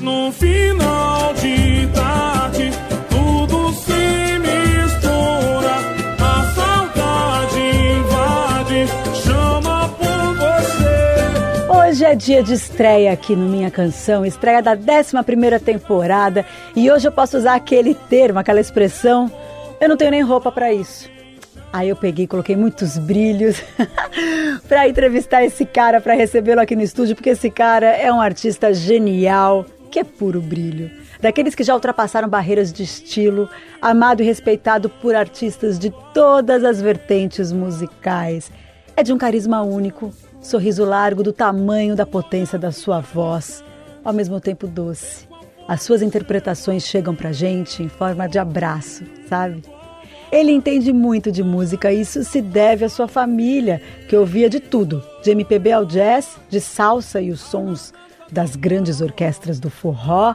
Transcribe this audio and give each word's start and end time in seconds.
Final 0.00 1.34
de 1.34 1.86
tarde, 1.88 2.70
tudo 3.10 3.70
se 3.72 4.38
mistura. 4.38 5.76
A 6.18 6.54
saudade 6.54 7.60
invade, 7.60 8.86
chama 9.22 9.90
por 9.90 10.36
você. 10.36 11.68
Hoje 11.70 12.04
é 12.06 12.14
dia 12.14 12.42
de 12.42 12.54
estreia 12.54 13.12
aqui 13.12 13.36
no 13.36 13.46
Minha 13.46 13.70
Canção, 13.70 14.24
estreia 14.24 14.62
da 14.62 14.72
11 14.72 15.60
temporada. 15.62 16.46
E 16.74 16.90
hoje 16.90 17.06
eu 17.06 17.12
posso 17.12 17.36
usar 17.36 17.56
aquele 17.56 17.94
termo, 17.94 18.38
aquela 18.38 18.58
expressão, 18.58 19.30
eu 19.78 19.86
não 19.86 19.98
tenho 19.98 20.12
nem 20.12 20.22
roupa 20.22 20.50
para 20.50 20.72
isso. 20.72 21.10
Aí 21.70 21.90
eu 21.90 21.96
peguei, 21.96 22.26
coloquei 22.26 22.56
muitos 22.56 22.96
brilhos 22.96 23.62
para 24.66 24.88
entrevistar 24.88 25.44
esse 25.44 25.66
cara, 25.66 26.00
para 26.00 26.14
recebê-lo 26.14 26.62
aqui 26.62 26.74
no 26.74 26.82
estúdio, 26.82 27.14
porque 27.14 27.30
esse 27.30 27.50
cara 27.50 27.88
é 27.88 28.10
um 28.10 28.20
artista 28.20 28.72
genial, 28.72 29.66
que 29.90 29.98
é 29.98 30.04
puro 30.04 30.40
brilho. 30.40 30.90
Daqueles 31.20 31.54
que 31.54 31.64
já 31.64 31.74
ultrapassaram 31.74 32.28
barreiras 32.28 32.72
de 32.72 32.82
estilo, 32.82 33.48
amado 33.82 34.22
e 34.22 34.26
respeitado 34.26 34.88
por 34.88 35.14
artistas 35.14 35.78
de 35.78 35.92
todas 36.14 36.64
as 36.64 36.80
vertentes 36.80 37.52
musicais. 37.52 38.50
É 38.96 39.02
de 39.02 39.12
um 39.12 39.18
carisma 39.18 39.62
único, 39.62 40.14
sorriso 40.40 40.84
largo 40.84 41.22
do 41.22 41.32
tamanho 41.32 41.96
da 41.96 42.06
potência 42.06 42.58
da 42.58 42.70
sua 42.70 43.00
voz, 43.00 43.64
ao 44.04 44.12
mesmo 44.12 44.40
tempo 44.40 44.66
doce. 44.66 45.28
As 45.66 45.82
suas 45.82 46.02
interpretações 46.02 46.84
chegam 46.84 47.14
pra 47.14 47.32
gente 47.32 47.82
em 47.82 47.88
forma 47.88 48.28
de 48.28 48.38
abraço, 48.38 49.04
sabe? 49.28 49.62
Ele 50.32 50.52
entende 50.52 50.92
muito 50.92 51.32
de 51.32 51.42
música 51.42 51.92
e 51.92 52.00
isso 52.00 52.22
se 52.22 52.40
deve 52.40 52.84
à 52.84 52.88
sua 52.88 53.08
família, 53.08 53.82
que 54.08 54.16
ouvia 54.16 54.48
de 54.48 54.60
tudo, 54.60 55.02
de 55.22 55.32
MPB 55.32 55.72
ao 55.72 55.84
jazz, 55.84 56.36
de 56.48 56.60
salsa 56.60 57.20
e 57.20 57.30
os 57.30 57.40
sons 57.40 57.92
das 58.30 58.56
grandes 58.56 59.00
orquestras 59.00 59.58
do 59.58 59.70
forró, 59.70 60.34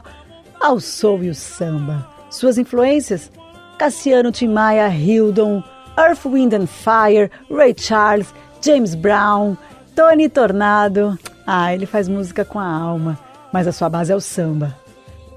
ao 0.60 0.80
soul 0.80 1.24
e 1.24 1.30
o 1.30 1.34
samba. 1.34 2.06
Suas 2.30 2.58
influências? 2.58 3.30
Cassiano 3.78 4.32
Tim 4.32 4.48
Maia, 4.48 4.88
Hildon, 4.88 5.62
Earth, 5.98 6.24
Wind 6.24 6.52
and 6.54 6.66
Fire, 6.66 7.30
Ray 7.50 7.74
Charles, 7.76 8.32
James 8.64 8.94
Brown, 8.94 9.56
Tony 9.94 10.28
Tornado. 10.28 11.18
Ah, 11.46 11.72
ele 11.74 11.86
faz 11.86 12.08
música 12.08 12.44
com 12.44 12.58
a 12.58 12.66
alma, 12.66 13.18
mas 13.52 13.66
a 13.66 13.72
sua 13.72 13.88
base 13.88 14.12
é 14.12 14.16
o 14.16 14.20
samba. 14.20 14.74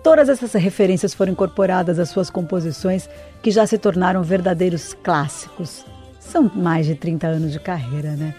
Todas 0.04 0.30
essas 0.30 0.54
referências 0.54 1.14
foram 1.14 1.34
incorporadas 1.34 2.00
às 2.00 2.10
suas 2.10 2.30
composições, 2.30 3.10
que 3.42 3.52
já 3.52 3.68
se 3.68 3.78
tornaram 3.78 4.24
verdadeiros 4.24 4.94
clássicos. 4.94 5.86
São 6.20 6.50
mais 6.56 6.86
de 6.86 6.96
30 6.96 7.28
anos 7.28 7.52
de 7.52 7.60
carreira, 7.60 8.12
né? 8.12 8.34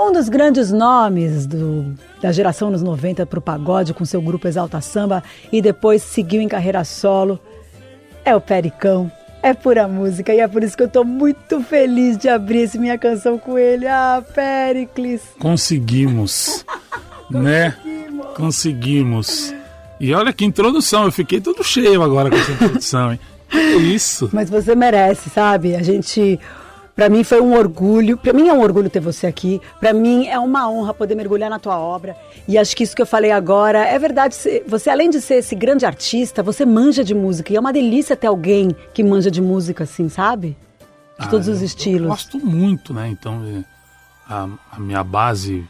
Um 0.00 0.12
dos 0.12 0.30
grandes 0.30 0.72
nomes 0.72 1.46
do, 1.46 1.94
da 2.22 2.32
geração 2.32 2.70
nos 2.70 2.82
90 2.82 3.26
para 3.26 3.38
o 3.38 3.42
pagode, 3.42 3.92
com 3.92 4.02
seu 4.06 4.22
grupo 4.22 4.48
Exalta 4.48 4.80
Samba, 4.80 5.22
e 5.52 5.60
depois 5.60 6.02
seguiu 6.02 6.40
em 6.40 6.48
carreira 6.48 6.82
solo, 6.84 7.38
é 8.24 8.34
o 8.34 8.40
Pericão. 8.40 9.12
É 9.42 9.52
pura 9.52 9.86
música 9.86 10.34
e 10.34 10.40
é 10.40 10.48
por 10.48 10.62
isso 10.62 10.74
que 10.74 10.82
eu 10.82 10.86
estou 10.86 11.04
muito 11.04 11.62
feliz 11.62 12.16
de 12.16 12.30
abrir 12.30 12.64
essa 12.64 12.78
minha 12.78 12.96
canção 12.96 13.38
com 13.38 13.58
ele. 13.58 13.86
Ah, 13.86 14.24
Pericles! 14.34 15.20
Conseguimos, 15.38 16.64
né? 17.30 17.76
Conseguimos. 18.34 19.54
E 20.00 20.14
olha 20.14 20.32
que 20.32 20.46
introdução, 20.46 21.04
eu 21.04 21.12
fiquei 21.12 21.42
todo 21.42 21.62
cheio 21.62 22.02
agora 22.02 22.30
com 22.30 22.36
essa 22.36 22.52
introdução, 22.52 23.12
hein? 23.12 23.20
Que 23.50 23.76
isso? 23.76 24.30
Mas 24.32 24.48
você 24.48 24.74
merece, 24.74 25.28
sabe? 25.28 25.76
A 25.76 25.82
gente. 25.82 26.40
Pra 27.00 27.08
mim 27.08 27.24
foi 27.24 27.40
um 27.40 27.54
orgulho, 27.56 28.18
pra 28.18 28.30
mim 28.34 28.48
é 28.48 28.52
um 28.52 28.60
orgulho 28.60 28.90
ter 28.90 29.00
você 29.00 29.26
aqui, 29.26 29.58
pra 29.80 29.90
mim 29.94 30.26
é 30.26 30.38
uma 30.38 30.70
honra 30.70 30.92
poder 30.92 31.14
mergulhar 31.14 31.48
na 31.48 31.58
tua 31.58 31.78
obra. 31.78 32.14
E 32.46 32.58
acho 32.58 32.76
que 32.76 32.84
isso 32.84 32.94
que 32.94 33.00
eu 33.00 33.06
falei 33.06 33.30
agora 33.30 33.78
é 33.78 33.98
verdade. 33.98 34.36
Você, 34.66 34.90
além 34.90 35.08
de 35.08 35.18
ser 35.18 35.36
esse 35.36 35.54
grande 35.54 35.86
artista, 35.86 36.42
você 36.42 36.66
manja 36.66 37.02
de 37.02 37.14
música. 37.14 37.50
E 37.54 37.56
é 37.56 37.60
uma 37.60 37.72
delícia 37.72 38.14
ter 38.14 38.26
alguém 38.26 38.76
que 38.92 39.02
manja 39.02 39.30
de 39.30 39.40
música, 39.40 39.84
assim, 39.84 40.10
sabe? 40.10 40.48
De 41.18 41.24
Ah, 41.24 41.28
todos 41.28 41.48
os 41.48 41.60
eu- 41.60 41.64
estilos. 41.64 42.02
Eu 42.02 42.08
gosto 42.08 42.38
muito, 42.38 42.92
né? 42.92 43.08
Então, 43.08 43.42
é, 43.46 43.64
a, 44.28 44.46
a 44.72 44.78
minha 44.78 45.02
base 45.02 45.64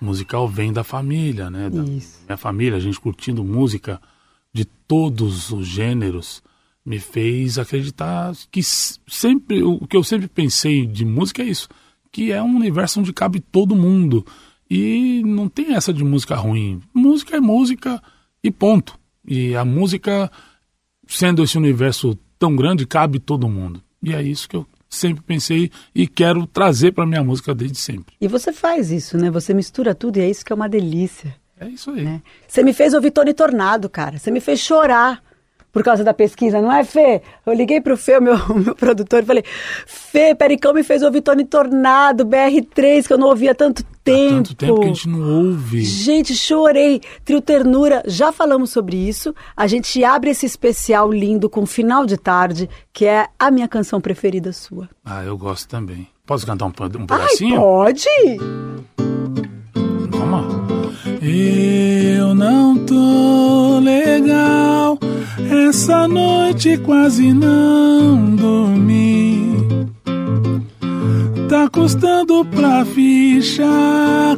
musical 0.00 0.46
vem 0.46 0.72
da 0.72 0.84
família, 0.84 1.50
né? 1.50 1.68
Da 1.70 1.82
Isso. 1.82 2.20
minha 2.24 2.36
família, 2.38 2.76
a 2.76 2.80
gente 2.80 3.00
curtindo 3.00 3.42
música 3.42 4.00
de 4.52 4.64
todos 4.64 5.50
os 5.50 5.66
gêneros, 5.66 6.40
me 6.88 6.98
fez 6.98 7.58
acreditar 7.58 8.32
que 8.50 8.62
sempre, 8.62 9.62
o 9.62 9.86
que 9.86 9.96
eu 9.96 10.02
sempre 10.02 10.26
pensei 10.26 10.86
de 10.86 11.04
música 11.04 11.42
é 11.42 11.46
isso, 11.46 11.68
que 12.10 12.32
é 12.32 12.42
um 12.42 12.56
universo 12.56 13.00
onde 13.00 13.12
cabe 13.12 13.40
todo 13.40 13.76
mundo. 13.76 14.24
E 14.70 15.22
não 15.24 15.48
tem 15.48 15.74
essa 15.74 15.92
de 15.92 16.02
música 16.02 16.34
ruim. 16.34 16.80
Música 16.94 17.36
é 17.36 17.40
música 17.40 18.02
e 18.42 18.50
ponto. 18.50 18.98
E 19.26 19.54
a 19.54 19.64
música, 19.64 20.30
sendo 21.06 21.42
esse 21.42 21.58
universo 21.58 22.18
tão 22.38 22.56
grande, 22.56 22.86
cabe 22.86 23.18
todo 23.18 23.48
mundo. 23.48 23.82
E 24.02 24.14
é 24.14 24.22
isso 24.22 24.48
que 24.48 24.56
eu 24.56 24.66
sempre 24.88 25.22
pensei 25.22 25.70
e 25.94 26.06
quero 26.06 26.46
trazer 26.46 26.92
para 26.92 27.06
minha 27.06 27.22
música 27.22 27.54
desde 27.54 27.78
sempre. 27.78 28.14
E 28.20 28.28
você 28.28 28.52
faz 28.52 28.90
isso, 28.90 29.18
né? 29.18 29.30
Você 29.30 29.52
mistura 29.52 29.94
tudo 29.94 30.18
e 30.18 30.20
é 30.20 30.30
isso 30.30 30.44
que 30.44 30.52
é 30.52 30.56
uma 30.56 30.68
delícia. 30.68 31.34
É 31.60 31.68
isso 31.68 31.90
aí. 31.90 32.02
né? 32.02 32.22
Você 32.46 32.62
me 32.62 32.72
fez 32.72 32.94
ouvir 32.94 33.10
Tony 33.10 33.34
Tornado, 33.34 33.88
cara. 33.90 34.18
Você 34.18 34.30
me 34.30 34.40
fez 34.40 34.60
chorar 34.60 35.22
por 35.72 35.82
causa 35.82 36.02
da 36.02 36.14
pesquisa, 36.14 36.60
não 36.60 36.72
é, 36.72 36.82
Fê? 36.84 37.22
Eu 37.44 37.52
liguei 37.52 37.80
pro 37.80 37.96
Fê, 37.96 38.18
o 38.18 38.22
meu, 38.22 38.36
meu 38.56 38.74
produtor, 38.74 39.22
e 39.22 39.26
falei: 39.26 39.44
Fê, 39.86 40.34
Pericão 40.34 40.72
me 40.72 40.82
fez 40.82 41.02
ouvir 41.02 41.20
Tony 41.20 41.44
Tornado, 41.44 42.24
BR3, 42.24 43.06
que 43.06 43.12
eu 43.12 43.18
não 43.18 43.28
ouvia 43.28 43.52
há 43.52 43.54
tanto 43.54 43.84
tempo. 44.02 44.34
Tanto 44.36 44.54
tempo 44.54 44.80
que 44.80 44.84
a 44.86 44.88
gente 44.88 45.08
não 45.08 45.46
ouve. 45.48 45.82
Gente, 45.82 46.34
chorei. 46.34 47.00
Trio 47.24 47.40
Ternura, 47.40 48.02
já 48.06 48.32
falamos 48.32 48.70
sobre 48.70 48.96
isso. 48.96 49.34
A 49.56 49.66
gente 49.66 50.02
abre 50.02 50.30
esse 50.30 50.46
especial 50.46 51.12
lindo 51.12 51.48
com 51.50 51.66
Final 51.66 52.06
de 52.06 52.16
Tarde, 52.16 52.68
que 52.92 53.04
é 53.04 53.26
a 53.38 53.50
minha 53.50 53.68
canção 53.68 54.00
preferida 54.00 54.52
sua. 54.52 54.88
Ah, 55.04 55.22
eu 55.22 55.36
gosto 55.36 55.68
também. 55.68 56.08
Posso 56.26 56.44
cantar 56.44 56.66
um, 56.66 56.68
um 56.68 57.06
Ai, 57.10 57.18
pedacinho? 57.18 57.60
pode? 57.60 58.06
Vamos 60.10 60.30
lá. 60.30 60.44
Eu 61.22 62.34
não 62.34 62.76
tô. 62.84 63.47
Essa 65.68 66.08
noite 66.08 66.78
quase 66.78 67.30
não 67.30 68.34
dormi. 68.34 69.54
Tá 71.46 71.68
custando 71.68 72.42
pra 72.46 72.86
ficha 72.86 73.66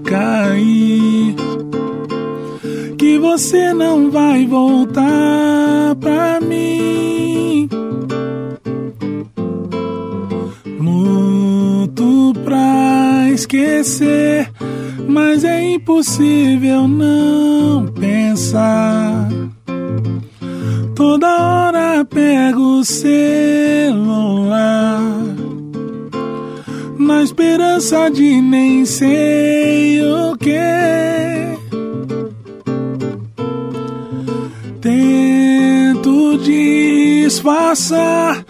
cair. 0.02 1.36
Que 2.98 3.16
você 3.16 3.72
não 3.72 4.10
vai 4.10 4.44
voltar 4.44 5.94
pra 6.00 6.40
mim. 6.40 7.68
Luto 10.80 12.32
pra 12.42 13.30
esquecer, 13.30 14.50
mas 15.08 15.44
é 15.44 15.74
impossível 15.74 16.88
não 16.88 17.86
pensar. 17.86 19.28
Toda 21.10 21.26
hora 21.26 22.04
pego 22.04 22.78
o 22.78 22.84
celular, 22.84 25.00
na 26.96 27.24
esperança 27.24 28.08
de 28.08 28.40
nem 28.40 28.84
sei 28.84 30.00
o 30.04 30.36
que. 30.36 30.54
Tento 34.80 36.38
disfarçar, 36.44 38.44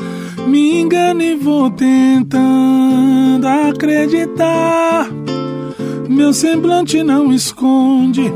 me 0.47 0.83
engano 0.83 1.23
e 1.23 1.37
vou 1.37 1.71
tentando 1.71 3.47
acreditar. 3.71 5.09
Meu 6.11 6.35
semblante 6.35 7.03
não 7.03 7.33
esconde, 7.33 8.31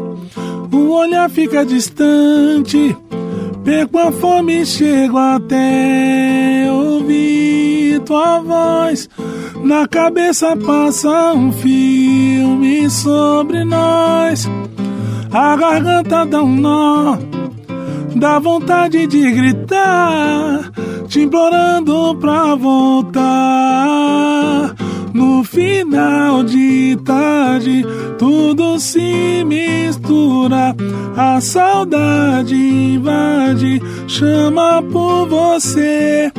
o 0.73 0.93
olhar 0.93 1.29
fica 1.29 1.62
distante. 1.62 2.97
Perco 3.64 3.99
a 3.99 4.12
fome 4.12 4.66
chego 4.66 5.16
até 5.16 6.66
ouvir 6.70 8.00
tua 8.00 8.40
voz. 8.40 9.08
Na 9.62 9.88
cabeça 9.88 10.55
passa 10.56 11.32
um 11.32 11.50
filme 11.50 12.90
sobre 12.90 13.64
nós. 13.64 14.46
A 15.32 15.56
garganta 15.56 16.26
dá 16.26 16.43
um 16.43 16.55
nó. 16.55 17.19
dá 18.14 18.38
vontade 18.38 19.06
de 19.06 19.32
gritar, 19.32 20.70
te 21.08 21.20
implorando 21.20 22.17
pra 22.20 22.55
voltar. 22.55 23.25
No 25.14 25.44
final 25.44 26.43
de 26.43 26.99
tarde, 27.05 27.87
tudo 28.19 28.81
se 28.81 29.44
mistura. 29.44 30.75
A 31.16 31.40
saudade 31.40 32.56
invade, 32.56 33.81
chama 34.08 34.82
por 34.82 35.28
você. 35.28 36.32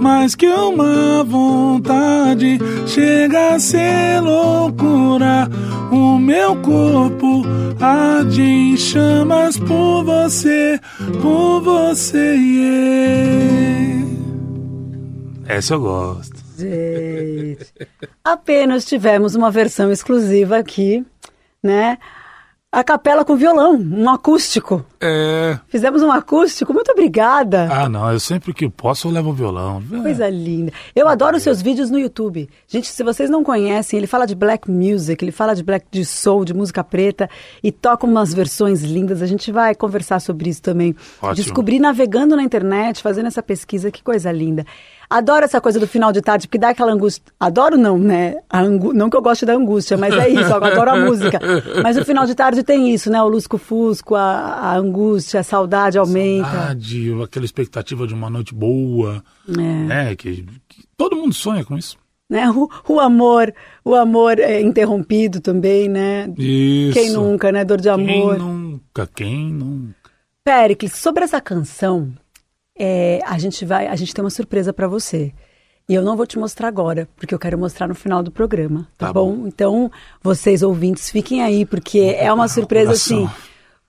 Mais 0.00 0.34
que 0.34 0.46
uma 0.46 1.22
vontade, 1.22 2.58
chega 2.86 3.56
a 3.56 3.58
ser 3.58 4.22
loucura. 4.22 5.46
O 5.92 6.18
meu 6.18 6.56
corpo 6.56 7.42
arde 7.78 8.40
em 8.40 8.74
chamas 8.78 9.58
por 9.58 10.04
você, 10.04 10.80
por 11.20 11.60
você. 11.60 12.36
Yeah. 12.36 14.08
Essa 15.46 15.74
eu 15.74 15.80
gosto. 15.80 16.37
Gente, 16.58 17.72
apenas 18.24 18.84
tivemos 18.84 19.36
uma 19.36 19.50
versão 19.50 19.92
exclusiva 19.92 20.58
aqui, 20.58 21.06
né? 21.62 21.98
A 22.72 22.82
capela 22.82 23.24
com 23.24 23.36
violão, 23.36 23.76
um 23.76 24.10
acústico. 24.10 24.84
É. 25.00 25.58
Fizemos 25.68 26.02
um 26.02 26.10
acústico, 26.10 26.74
muito 26.74 26.90
obrigada. 26.90 27.68
Ah, 27.70 27.88
não, 27.88 28.12
eu 28.12 28.18
sempre 28.18 28.52
que 28.52 28.68
posso 28.68 29.08
eu 29.08 29.12
levo 29.12 29.30
o 29.30 29.32
violão. 29.32 29.82
É. 29.92 30.02
Coisa 30.02 30.28
linda. 30.28 30.72
Eu 30.94 31.08
adoro 31.08 31.36
os 31.36 31.42
seus 31.42 31.62
vídeos 31.62 31.90
no 31.90 31.98
YouTube. 31.98 32.48
Gente, 32.66 32.88
se 32.88 33.02
vocês 33.02 33.30
não 33.30 33.44
conhecem, 33.44 33.96
ele 33.96 34.06
fala 34.06 34.26
de 34.26 34.34
black 34.34 34.70
music, 34.70 35.24
ele 35.24 35.32
fala 35.32 35.54
de 35.54 35.62
black 35.62 35.86
de 35.90 36.04
soul, 36.04 36.44
de 36.44 36.52
música 36.52 36.82
preta 36.82 37.28
e 37.62 37.70
toca 37.70 38.06
umas 38.06 38.34
versões 38.34 38.82
lindas. 38.82 39.22
A 39.22 39.26
gente 39.26 39.52
vai 39.52 39.74
conversar 39.74 40.20
sobre 40.20 40.50
isso 40.50 40.62
também. 40.62 40.94
Ótimo. 41.22 41.34
Descobrir 41.34 41.78
navegando 41.78 42.34
na 42.34 42.42
internet, 42.42 43.02
fazendo 43.02 43.26
essa 43.26 43.42
pesquisa, 43.42 43.90
que 43.90 44.02
coisa 44.02 44.32
linda. 44.32 44.64
Adoro 45.10 45.42
essa 45.42 45.58
coisa 45.58 45.80
do 45.80 45.86
final 45.86 46.12
de 46.12 46.20
tarde, 46.20 46.46
porque 46.46 46.58
dá 46.58 46.68
aquela 46.68 46.92
angústia. 46.92 47.22
Adoro 47.40 47.78
não, 47.78 47.98
né? 47.98 48.36
Angu... 48.52 48.92
Não 48.92 49.08
que 49.08 49.16
eu 49.16 49.22
goste 49.22 49.46
da 49.46 49.54
angústia, 49.54 49.96
mas 49.96 50.12
é 50.14 50.28
isso, 50.28 50.50
eu 50.52 50.62
adoro 50.62 50.90
a 50.90 50.96
música. 50.96 51.40
Mas 51.82 51.96
o 51.96 52.04
final 52.04 52.26
de 52.26 52.34
tarde 52.34 52.62
tem 52.62 52.92
isso, 52.92 53.10
né? 53.10 53.22
O 53.22 53.28
lusco-fusco, 53.28 54.14
a, 54.14 54.20
a 54.20 54.76
angústia, 54.76 54.87
a 55.36 55.42
saudade 55.42 55.98
aumenta. 55.98 56.50
Saudade, 56.50 57.22
aquela 57.22 57.44
expectativa 57.44 58.06
de 58.06 58.14
uma 58.14 58.30
noite 58.30 58.54
boa, 58.54 59.22
né? 59.46 60.14
Que, 60.16 60.46
que 60.68 60.84
todo 60.96 61.16
mundo 61.16 61.34
sonha 61.34 61.64
com 61.64 61.76
isso. 61.76 61.96
Né? 62.30 62.50
O, 62.50 62.68
o 62.86 63.00
amor, 63.00 63.54
o 63.82 63.94
amor 63.94 64.38
é 64.38 64.60
interrompido 64.60 65.40
também, 65.40 65.88
né? 65.88 66.30
Isso. 66.36 66.92
Quem 66.92 67.10
nunca, 67.10 67.50
né? 67.50 67.64
Dor 67.64 67.80
de 67.80 67.88
amor. 67.88 68.36
Quem 68.36 68.46
nunca, 68.46 69.06
quem 69.14 69.52
nunca. 69.52 69.94
Péricles, 70.44 70.92
sobre 70.94 71.24
essa 71.24 71.40
canção, 71.40 72.12
é, 72.78 73.20
a 73.26 73.38
gente 73.38 73.64
vai, 73.64 73.86
a 73.86 73.96
gente 73.96 74.14
tem 74.14 74.22
uma 74.22 74.30
surpresa 74.30 74.72
para 74.72 74.86
você. 74.86 75.32
E 75.88 75.94
eu 75.94 76.02
não 76.02 76.18
vou 76.18 76.26
te 76.26 76.38
mostrar 76.38 76.68
agora, 76.68 77.08
porque 77.16 77.34
eu 77.34 77.38
quero 77.38 77.56
mostrar 77.56 77.88
no 77.88 77.94
final 77.94 78.22
do 78.22 78.30
programa, 78.30 78.86
tá, 78.98 79.06
Tá 79.06 79.12
bom? 79.12 79.34
bom. 79.34 79.46
Então, 79.46 79.90
vocês 80.22 80.62
ouvintes, 80.62 81.10
fiquem 81.10 81.42
aí, 81.42 81.64
porque 81.64 82.14
é 82.18 82.30
uma 82.30 82.46
surpresa 82.46 82.92
assim. 82.92 83.26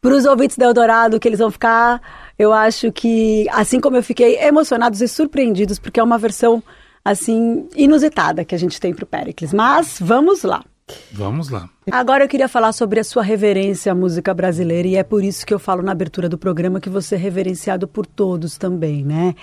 Para 0.01 0.15
os 0.15 0.25
ouvintes 0.25 0.57
da 0.57 0.65
Eldorado, 0.65 1.19
que 1.19 1.27
eles 1.27 1.39
vão 1.39 1.51
ficar, 1.51 2.01
eu 2.37 2.53
acho 2.53 2.91
que, 2.91 3.47
assim 3.51 3.81
como 3.81 3.97
eu 3.97 4.03
fiquei, 4.03 4.37
emocionados 4.39 5.01
e 5.01 5.07
surpreendidos, 5.07 5.77
porque 5.77 5.99
é 5.99 6.03
uma 6.03 6.17
versão, 6.17 6.63
assim, 7.03 7.67
inusitada 7.75 8.45
que 8.45 8.55
a 8.55 8.57
gente 8.57 8.79
tem 8.79 8.93
para 8.93 9.03
o 9.03 9.07
Pericles. 9.07 9.53
Mas, 9.53 9.97
vamos 9.99 10.43
lá. 10.43 10.63
Vamos 11.11 11.49
lá. 11.49 11.69
Agora 11.91 12.23
eu 12.23 12.27
queria 12.29 12.47
falar 12.47 12.71
sobre 12.71 12.99
a 12.99 13.03
sua 13.03 13.21
reverência 13.23 13.91
à 13.91 13.95
música 13.95 14.33
brasileira 14.33 14.87
e 14.87 14.95
é 14.95 15.03
por 15.03 15.23
isso 15.23 15.45
que 15.45 15.53
eu 15.53 15.59
falo 15.59 15.81
na 15.83 15.91
abertura 15.91 16.29
do 16.29 16.37
programa 16.37 16.79
que 16.79 16.89
você 16.89 17.15
é 17.15 17.17
reverenciado 17.17 17.87
por 17.87 18.05
todos 18.05 18.57
também, 18.57 19.03
né? 19.03 19.35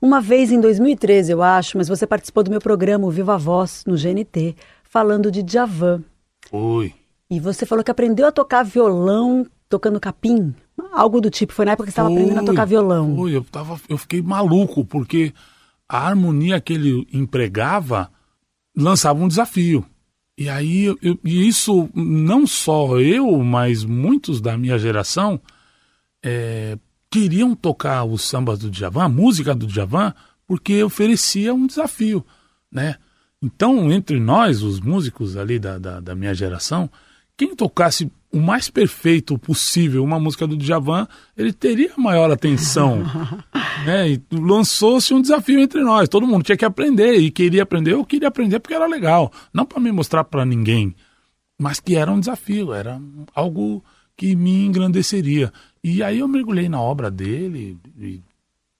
Uma 0.00 0.20
vez 0.20 0.50
em 0.50 0.60
2013, 0.60 1.32
eu 1.32 1.42
acho, 1.42 1.78
mas 1.78 1.88
você 1.88 2.06
participou 2.06 2.42
do 2.42 2.50
meu 2.50 2.60
programa 2.60 3.06
o 3.06 3.10
Viva 3.10 3.38
Voz 3.38 3.84
no 3.86 3.96
GNT, 3.96 4.56
falando 4.82 5.30
de 5.30 5.42
Djavan. 5.42 6.02
Oi. 6.50 6.92
E 7.30 7.40
você 7.40 7.64
falou 7.64 7.84
que 7.84 7.90
aprendeu 7.90 8.26
a 8.26 8.32
tocar 8.32 8.62
violão 8.62 9.46
tocando 9.72 9.98
capim, 9.98 10.54
algo 10.92 11.20
do 11.20 11.30
tipo. 11.30 11.52
Foi 11.52 11.64
na 11.64 11.72
época 11.72 11.86
que 11.86 11.92
você 11.92 12.00
estava 12.00 12.08
aprendendo 12.12 12.38
a 12.40 12.44
tocar 12.44 12.64
violão. 12.66 13.16
Foi, 13.16 13.34
eu, 13.34 13.42
tava, 13.44 13.80
eu 13.88 13.96
fiquei 13.96 14.20
maluco, 14.22 14.84
porque 14.84 15.32
a 15.88 16.06
harmonia 16.06 16.60
que 16.60 16.74
ele 16.74 17.06
empregava 17.12 18.10
lançava 18.76 19.22
um 19.22 19.28
desafio. 19.28 19.84
E 20.36 20.48
aí, 20.48 20.84
eu- 20.84 20.98
e 21.24 21.46
isso 21.48 21.88
não 21.94 22.46
só 22.46 22.98
eu, 23.00 23.38
mas 23.42 23.84
muitos 23.84 24.40
da 24.40 24.56
minha 24.56 24.78
geração 24.78 25.40
é, 26.24 26.78
queriam 27.10 27.54
tocar 27.54 28.04
os 28.04 28.22
sambas 28.22 28.58
do 28.58 28.70
Djavan, 28.70 29.04
a 29.04 29.08
música 29.08 29.54
do 29.54 29.66
Djavan, 29.66 30.14
porque 30.46 30.82
oferecia 30.82 31.54
um 31.54 31.66
desafio, 31.66 32.24
né? 32.70 32.96
Então, 33.42 33.90
entre 33.90 34.20
nós, 34.20 34.62
os 34.62 34.80
músicos 34.80 35.36
ali 35.36 35.58
da, 35.58 35.78
da, 35.78 35.98
da 36.00 36.14
minha 36.14 36.32
geração, 36.34 36.88
quem 37.36 37.54
tocasse 37.54 38.10
o 38.32 38.40
mais 38.40 38.70
perfeito 38.70 39.38
possível 39.38 40.02
uma 40.02 40.18
música 40.18 40.46
do 40.46 40.56
Djavan, 40.56 41.06
ele 41.36 41.52
teria 41.52 41.92
maior 41.98 42.30
atenção. 42.30 43.02
né? 43.84 44.10
E 44.10 44.22
lançou-se 44.32 45.12
um 45.12 45.20
desafio 45.20 45.60
entre 45.60 45.82
nós. 45.82 46.08
Todo 46.08 46.26
mundo 46.26 46.42
tinha 46.42 46.56
que 46.56 46.64
aprender 46.64 47.14
e 47.14 47.30
queria 47.30 47.62
aprender. 47.62 47.92
Eu 47.92 48.04
queria 48.04 48.28
aprender 48.28 48.58
porque 48.58 48.74
era 48.74 48.86
legal. 48.86 49.30
Não 49.52 49.66
para 49.66 49.80
me 49.80 49.92
mostrar 49.92 50.24
para 50.24 50.46
ninguém, 50.46 50.94
mas 51.58 51.78
que 51.78 51.94
era 51.94 52.10
um 52.10 52.20
desafio, 52.20 52.72
era 52.72 53.00
algo 53.34 53.84
que 54.16 54.34
me 54.34 54.64
engrandeceria. 54.64 55.52
E 55.84 56.02
aí 56.02 56.20
eu 56.20 56.28
mergulhei 56.28 56.68
na 56.68 56.80
obra 56.80 57.10
dele 57.10 57.76
e 57.98 58.20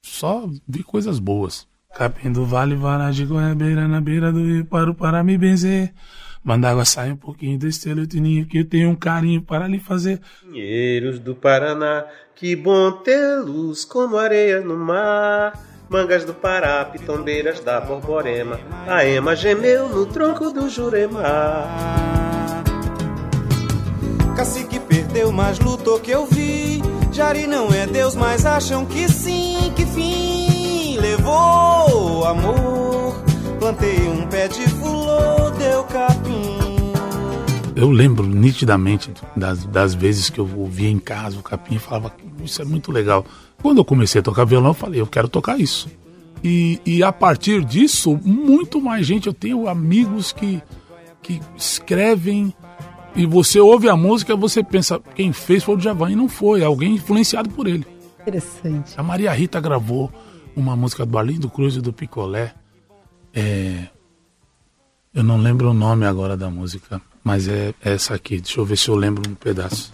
só 0.02 0.48
vi 0.66 0.82
coisas 0.82 1.19
boas. 1.19 1.66
Capim 1.94 2.32
do 2.32 2.46
Vale, 2.46 2.75
Varagem, 2.75 3.26
Goiabeira, 3.26 3.87
na 3.87 4.00
beira 4.00 4.32
do 4.32 4.43
rio, 4.43 4.64
paro 4.64 4.94
para 4.94 5.22
me 5.22 5.37
benzer. 5.37 5.93
Manda 6.44 6.71
água, 6.71 6.85
sai 6.85 7.12
um 7.12 7.17
pouquinho 7.17 7.59
desse 7.59 7.83
teu 7.83 8.06
tininho, 8.06 8.47
que 8.47 8.59
eu 8.59 8.65
tenho 8.65 8.91
um 8.91 8.97
carinho 8.97 9.41
para 9.43 9.69
lhe 9.69 9.79
fazer. 9.79 10.21
Pinheiros 10.43 11.21
do 11.21 11.35
Paraná, 11.35 12.05
que 12.35 12.56
bom 12.56 12.91
tê-los 12.91 13.85
como 13.85 14.17
areia 14.17 14.61
no 14.61 14.77
mar. 14.77 15.53
Mangas 15.89 16.25
do 16.25 16.33
Pará, 16.33 16.83
pitombeiras 16.87 17.61
da 17.61 17.79
Borborema, 17.79 18.59
a 18.89 19.05
ema 19.05 19.37
gemeu 19.37 19.91
no 19.91 20.06
tronco 20.06 20.50
do 20.50 20.67
Jurema. 20.69 21.23
Cacique 24.35 24.81
perdeu, 24.81 25.31
mas 25.31 25.59
lutou 25.59 26.00
que 26.00 26.11
eu 26.11 26.25
vi. 26.25 26.81
Jari 27.12 27.47
não 27.47 27.73
é 27.73 27.87
Deus, 27.87 28.17
mas 28.17 28.47
acham 28.47 28.87
que 28.87 29.06
sim. 29.06 29.70
Que 29.77 29.84
fim 29.84 30.99
levou 30.99 32.25
amor? 32.25 33.22
Plantei 33.58 34.08
um 34.08 34.27
pé 34.29 34.49
de 34.49 34.67
fulô, 34.70 35.42
deu 35.62 35.84
capim. 35.84 36.58
Eu 37.74 37.90
lembro 37.90 38.26
nitidamente 38.26 39.10
das, 39.34 39.64
das 39.64 39.94
vezes 39.94 40.28
que 40.28 40.38
eu 40.38 40.48
ouvia 40.56 40.90
em 40.90 40.98
casa 40.98 41.38
o 41.38 41.42
capim 41.42 41.76
e 41.76 41.78
falava, 41.78 42.14
isso 42.44 42.60
é 42.60 42.64
muito 42.64 42.92
legal. 42.92 43.24
Quando 43.62 43.78
eu 43.78 43.84
comecei 43.84 44.20
a 44.20 44.22
tocar 44.22 44.44
violão, 44.44 44.70
eu 44.70 44.74
falei, 44.74 45.00
eu 45.00 45.06
quero 45.06 45.28
tocar 45.28 45.58
isso. 45.58 45.88
E, 46.44 46.81
e 46.84 47.02
a 47.02 47.12
partir 47.12 47.64
disso, 47.64 48.19
muito 48.24 48.81
mais 48.81 49.06
gente. 49.06 49.26
Eu 49.26 49.32
tenho 49.32 49.69
amigos 49.69 50.32
que, 50.32 50.60
que 51.22 51.40
escrevem 51.56 52.52
e 53.14 53.26
você 53.26 53.60
ouve 53.60 53.88
a 53.88 53.96
música 53.96 54.34
você 54.34 54.64
pensa, 54.64 54.98
quem 55.14 55.32
fez 55.32 55.62
foi 55.62 55.74
o 55.74 55.78
Djavan 55.78 56.10
e 56.10 56.16
não 56.16 56.28
foi, 56.28 56.64
alguém 56.64 56.94
influenciado 56.94 57.50
por 57.50 57.66
ele. 57.66 57.86
Interessante. 58.20 58.94
A 58.96 59.02
Maria 59.02 59.32
Rita 59.32 59.60
gravou 59.60 60.10
uma 60.56 60.74
música 60.74 61.04
do 61.04 61.16
Arlindo 61.19 61.48
Cruz 61.48 61.76
e 61.76 61.81
do 61.81 61.92
Picolé. 61.92 62.54
É, 63.34 63.86
eu 65.14 65.22
não 65.22 65.36
lembro 65.36 65.70
o 65.70 65.74
nome 65.74 66.06
agora 66.06 66.36
da 66.36 66.48
música, 66.48 67.00
mas 67.22 67.46
é 67.46 67.74
essa 67.84 68.14
aqui. 68.14 68.40
Deixa 68.40 68.60
eu 68.60 68.64
ver 68.64 68.76
se 68.76 68.88
eu 68.88 68.96
lembro 68.96 69.22
um 69.28 69.34
pedaço. 69.34 69.92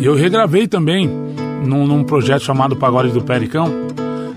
E 0.00 0.04
eu 0.04 0.14
regravei 0.14 0.66
também 0.66 1.08
num, 1.64 1.86
num 1.86 2.04
projeto 2.04 2.42
chamado 2.42 2.76
Pagode 2.76 3.10
do 3.10 3.22
Pericão. 3.22 3.72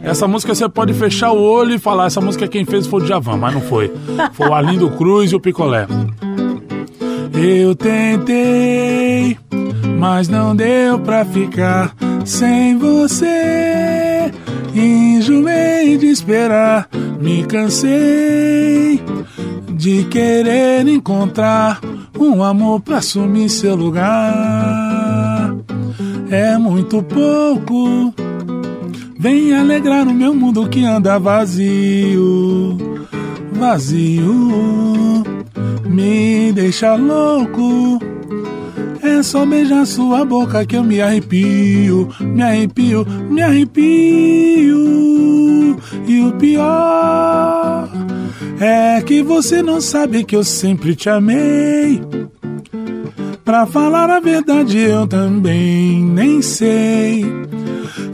Essa 0.03 0.27
música 0.27 0.53
você 0.55 0.67
pode 0.67 0.93
fechar 0.93 1.31
o 1.31 1.39
olho 1.39 1.75
e 1.75 1.79
falar, 1.79 2.08
essa 2.08 2.20
música 2.20 2.48
quem 2.48 2.65
fez 2.65 2.88
foi 2.88 3.01
o 3.01 3.05
Djavan, 3.05 3.38
mas 3.38 3.53
não 3.53 3.62
foi. 3.62 3.91
Foi 4.34 4.48
o 4.48 4.53
Arlindo 4.53 4.89
Cruz 4.91 5.31
e 5.31 5.36
o 5.36 5.39
Picolé. 5.39 5.88
Eu 7.34 7.75
tentei, 7.75 9.38
mas 10.00 10.27
não 10.27 10.55
deu 10.55 11.00
pra 11.00 11.24
ficar 11.25 11.96
sem 12.25 12.77
você. 12.77 14.31
Enjoei 14.74 15.98
de 15.98 16.08
esperar, 16.08 16.88
me 17.20 17.44
cansei 17.44 19.01
de 19.74 20.04
querer 20.06 20.88
encontrar 20.88 21.82
um 22.18 22.44
amor 22.44 22.80
pra 22.82 22.98
assumir 22.98 23.50
seu 23.50 23.75
lugar. 23.75 25.56
É 26.30 26.58
muito 26.58 27.04
pouco. 27.04 28.13
Vem 29.20 29.54
alegrar 29.54 30.08
o 30.08 30.13
meu 30.13 30.34
mundo 30.34 30.68
que 30.68 30.84
anda 30.86 31.20
vazio, 31.20 32.78
vazio. 33.51 35.24
Me 35.86 36.51
deixa 36.54 36.96
louco, 36.96 38.00
É 39.22 39.24
só 39.24 39.46
beijar 39.46 39.86
sua 39.86 40.25
boca 40.25 40.66
que 40.66 40.75
eu 40.75 40.84
me 40.84 41.00
arrepio, 41.00 42.10
me 42.20 42.42
arrepio, 42.42 43.06
me 43.30 43.40
arrepio. 43.40 44.80
E 46.08 46.22
o 46.22 46.32
pior 46.40 47.88
é 48.60 49.00
que 49.04 49.22
você 49.22 49.62
não 49.62 49.80
sabe 49.80 50.24
que 50.24 50.36
eu 50.36 50.44
sempre 50.44 50.96
te 50.96 51.08
amei. 51.08 52.01
Pra 53.46 53.68
falar 53.68 54.10
a 54.10 54.20
verdade, 54.20 54.80
eu 54.80 55.06
também 55.06 56.04
nem 56.04 56.42
sei. 56.42 57.24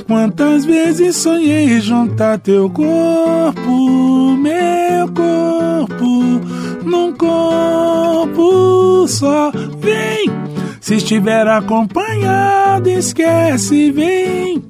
Quantas 0.06 0.66
vezes 0.66 1.16
sonhei 1.16 1.80
juntar 1.80 2.38
teu 2.38 2.70
corpo, 2.70 4.36
meu 4.36 5.08
corpo, 5.14 6.42
num 6.84 7.14
corpo 7.14 9.08
só. 9.08 9.52
Vem, 9.80 10.47
se 10.88 10.96
estiver 10.96 11.46
acompanhado, 11.50 12.90
esquece, 12.90 13.92
vem. 13.92 14.64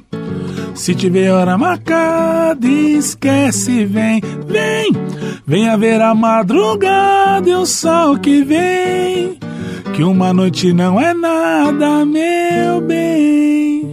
Se 0.74 0.96
tiver 0.96 1.30
hora 1.30 1.56
marcada, 1.60 2.68
esquece, 2.68 3.86
vem, 3.86 4.20
vem. 4.48 4.94
Venha 5.46 5.78
ver 5.78 6.02
a 6.02 6.16
madrugada 6.16 7.48
e 7.48 7.54
o 7.54 7.68
sol 7.68 8.18
que 8.18 8.42
vem. 8.42 9.38
Que 9.96 10.02
uma 10.02 10.34
noite 10.34 10.74
não 10.74 11.00
é 11.00 11.14
nada, 11.14 12.04
meu 12.04 12.82
bem. 12.82 13.84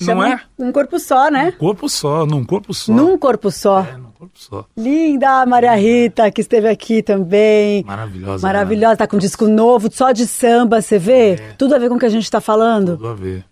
Não 0.00 0.06
Chama 0.06 0.30
é? 0.30 0.40
Um 0.58 0.72
corpo 0.72 0.98
só, 0.98 1.30
né? 1.30 1.52
Corpo 1.58 1.90
só, 1.90 2.24
num 2.24 2.42
corpo 2.42 2.72
só. 2.72 2.90
Num 2.90 3.18
corpo 3.18 3.50
só. 3.50 3.80
É, 3.80 4.03
só. 4.34 4.64
Linda, 4.76 5.44
Maria 5.46 5.74
Rita, 5.74 6.30
que 6.30 6.40
esteve 6.40 6.68
aqui 6.68 7.02
também. 7.02 7.84
Maravilhosa. 7.84 8.46
Maravilhosa, 8.46 8.96
tá 8.96 9.06
com 9.06 9.16
um 9.16 9.20
disco 9.20 9.46
novo, 9.46 9.88
só 9.92 10.12
de 10.12 10.26
samba, 10.26 10.80
você 10.80 10.98
vê? 10.98 11.36
Tudo 11.58 11.74
a 11.74 11.78
ver 11.78 11.88
com 11.88 11.96
o 11.96 11.98
que 11.98 12.06
a 12.06 12.10
gente 12.10 12.30
tá 12.30 12.40
falando, 12.40 12.96
Tudo 12.96 13.08
a 13.08 13.14
ver. 13.14 13.44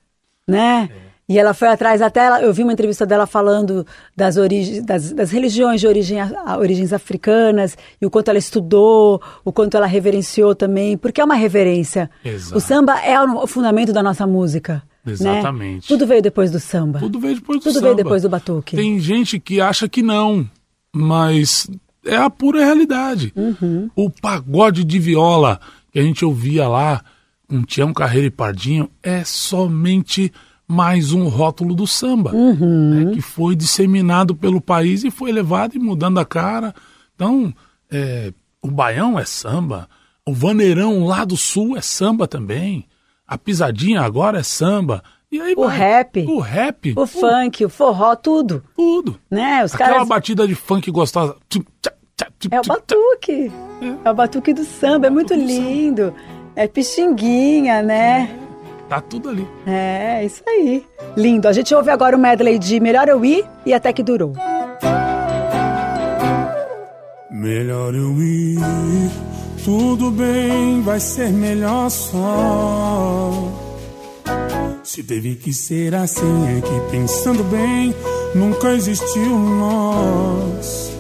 né? 0.47 0.89
E 1.29 1.39
ela 1.39 1.55
foi 1.55 1.69
atrás 1.69 2.03
até, 2.03 2.27
ela- 2.27 2.43
eu 2.43 2.53
vi 2.53 2.63
uma 2.63 2.73
entrevista 2.73 3.07
dela 3.07 3.27
falando 3.27 3.87
das 4.15 4.37
origens, 4.37 4.85
das, 4.85 5.13
das 5.13 5.31
religiões 5.31 5.81
de 5.81 5.87
origem, 5.87 6.21
a- 6.21 6.59
origens 6.59 6.93
africanas, 6.93 7.79
e 8.01 8.05
o 8.05 8.11
quanto 8.11 8.29
ela 8.29 8.39
estudou, 8.39 9.23
o 9.45 9.53
quanto 9.53 9.77
ela 9.77 9.87
reverenciou 9.87 10.55
também, 10.55 10.97
porque 10.97 11.21
é 11.21 11.25
uma 11.25 11.37
reverência. 11.37 12.11
Exato. 12.25 12.59
O 12.59 12.61
samba 12.61 12.99
é 13.01 13.19
o, 13.21 13.45
o 13.45 13.47
fundamento 13.47 13.93
da 13.93 14.03
nossa 14.03 14.27
música. 14.27 14.83
né? 15.07 15.13
Exatamente. 15.13 15.89
Tudo 15.89 16.07
veio 16.07 16.21
depois 16.21 16.51
do 16.51 16.61
samba. 16.61 16.99
Tudo 16.99 17.19
veio 17.19 17.37
depois 17.37 17.61
do 17.61 17.63
Tudo 17.63 17.73
samba. 17.75 17.85
veio 17.87 17.97
depois 17.97 18.23
do 18.23 18.29
batuque. 18.29 18.77
Tem 18.77 18.99
gente 18.99 19.39
que 19.41 19.61
acha 19.61 19.89
que 19.89 20.03
não, 20.03 20.47
mas 20.95 21.69
é 22.05 22.17
a 22.17 22.29
pura 22.29 22.65
realidade. 22.65 23.33
Uhum. 23.35 23.91
O 23.97 24.11
pagode 24.11 24.85
de 24.85 24.99
viola 24.99 25.61
que 25.91 25.99
a 25.99 26.03
gente 26.03 26.25
ouvia 26.25 26.69
lá 26.69 27.03
com 27.49 27.63
Tião 27.63 27.93
Carreiro 27.93 28.27
e 28.27 28.31
Pardinho 28.31 28.91
é 29.03 29.25
somente 29.25 30.33
mais 30.67 31.13
um 31.13 31.29
rótulo 31.29 31.75
do 31.75 31.87
samba, 31.87 32.33
Uhum. 32.35 32.91
né, 33.05 33.15
que 33.15 33.21
foi 33.21 33.55
disseminado 33.55 34.35
pelo 34.35 34.61
país 34.61 35.05
e 35.05 35.11
foi 35.11 35.31
levado 35.31 35.75
e 35.75 35.79
mudando 35.79 36.19
a 36.19 36.25
cara. 36.25 36.75
Então, 37.15 37.53
é, 37.91 38.33
o 38.63 38.71
baião 38.71 39.19
é 39.19 39.25
samba, 39.25 39.89
o 40.27 40.33
vaneirão 40.33 41.05
lá 41.05 41.25
do 41.25 41.37
sul 41.37 41.77
é 41.77 41.83
samba 41.83 42.27
também, 42.27 42.87
a 43.27 43.37
pisadinha 43.37 44.01
agora 44.01 44.39
é 44.39 44.43
samba. 44.43 45.03
E 45.33 45.41
aí 45.41 45.55
O 45.57 45.65
vai. 45.67 45.77
rap. 45.79 46.27
O 46.29 46.39
rap. 46.41 46.93
O 46.95 47.07
funk, 47.07 47.65
o 47.65 47.69
forró, 47.71 48.15
tudo. 48.15 48.63
Tudo. 48.77 49.19
Né? 49.31 49.65
Os 49.65 49.75
Aquela 49.75 49.93
caras. 49.95 50.09
batida 50.09 50.47
de 50.47 50.55
funk 50.55 50.91
gostosa. 50.91 51.35
É 52.51 52.61
o 52.61 52.63
batuque. 52.63 53.51
É 54.05 54.11
o 54.11 54.15
batuque 54.15 54.53
do 54.53 54.63
samba, 54.65 55.07
é 55.07 55.11
muito 55.11 55.33
lindo. 55.33 56.15
É 56.55 56.69
pixinguinha, 56.69 57.81
né? 57.83 58.27
tchá. 58.27 58.43
Tá 58.89 59.01
tudo 59.01 59.31
ali. 59.31 59.49
É, 59.67 60.23
isso 60.23 60.43
aí. 60.47 60.85
Lindo. 61.17 61.49
A 61.49 61.53
gente 61.53 61.75
ouve 61.75 61.91
agora 61.91 62.15
o 62.15 62.21
medley 62.21 62.59
de 62.59 62.79
Melhor 62.79 63.09
Eu 63.09 63.25
Ir 63.25 63.43
e 63.65 63.73
Até 63.73 63.91
Que 63.91 64.03
Durou. 64.03 64.35
Melhor 67.31 67.95
eu 67.95 68.13
ir, 68.23 68.59
tudo 69.65 70.11
bem, 70.11 70.83
vai 70.83 71.01
ser 71.01 71.31
melhor 71.31 71.89
só. 71.91 73.31
Se 74.93 75.03
teve 75.03 75.37
que 75.37 75.55
ser 75.55 75.95
assim, 75.95 76.47
é 76.49 76.61
que 76.61 76.91
pensando 76.91 77.43
bem, 77.45 77.95
nunca 78.35 78.75
existiu 78.75 79.39
nós. 79.39 80.93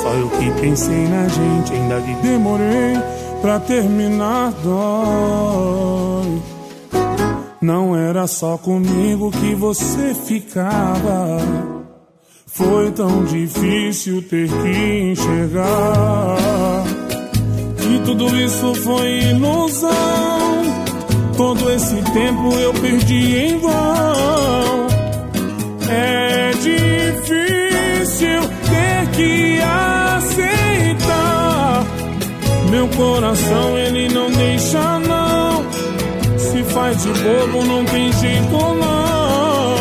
Só 0.00 0.14
eu 0.14 0.30
que 0.30 0.50
pensei 0.58 1.08
na 1.08 1.28
gente, 1.28 1.74
ainda 1.74 2.00
que 2.00 2.14
demorei 2.26 2.94
pra 3.42 3.60
terminar 3.60 4.52
dói. 4.62 6.42
Não 7.60 7.94
era 7.94 8.26
só 8.26 8.56
comigo 8.56 9.30
que 9.30 9.54
você 9.54 10.14
ficava. 10.14 11.42
Foi 12.46 12.90
tão 12.92 13.26
difícil 13.26 14.22
ter 14.22 14.48
que 14.48 15.12
enxergar 15.12 16.38
que 17.76 17.98
tudo 18.06 18.34
isso 18.40 18.74
foi 18.76 19.20
ilusão. 19.32 20.37
Todo 21.38 21.70
esse 21.70 21.94
tempo 22.02 22.52
eu 22.58 22.74
perdi 22.74 23.36
em 23.36 23.58
vão. 23.58 24.88
É 25.88 26.50
difícil 26.50 28.40
ter 28.68 29.06
que 29.14 29.60
aceitar. 30.16 31.84
Meu 32.70 32.88
coração 32.88 33.78
ele 33.78 34.08
não 34.08 34.28
deixa 34.32 34.98
não. 34.98 35.64
Se 36.36 36.64
faz 36.64 37.04
de 37.04 37.10
bobo 37.10 37.64
não 37.66 37.84
tem 37.84 38.12
jeito 38.14 38.50
não. 38.50 39.78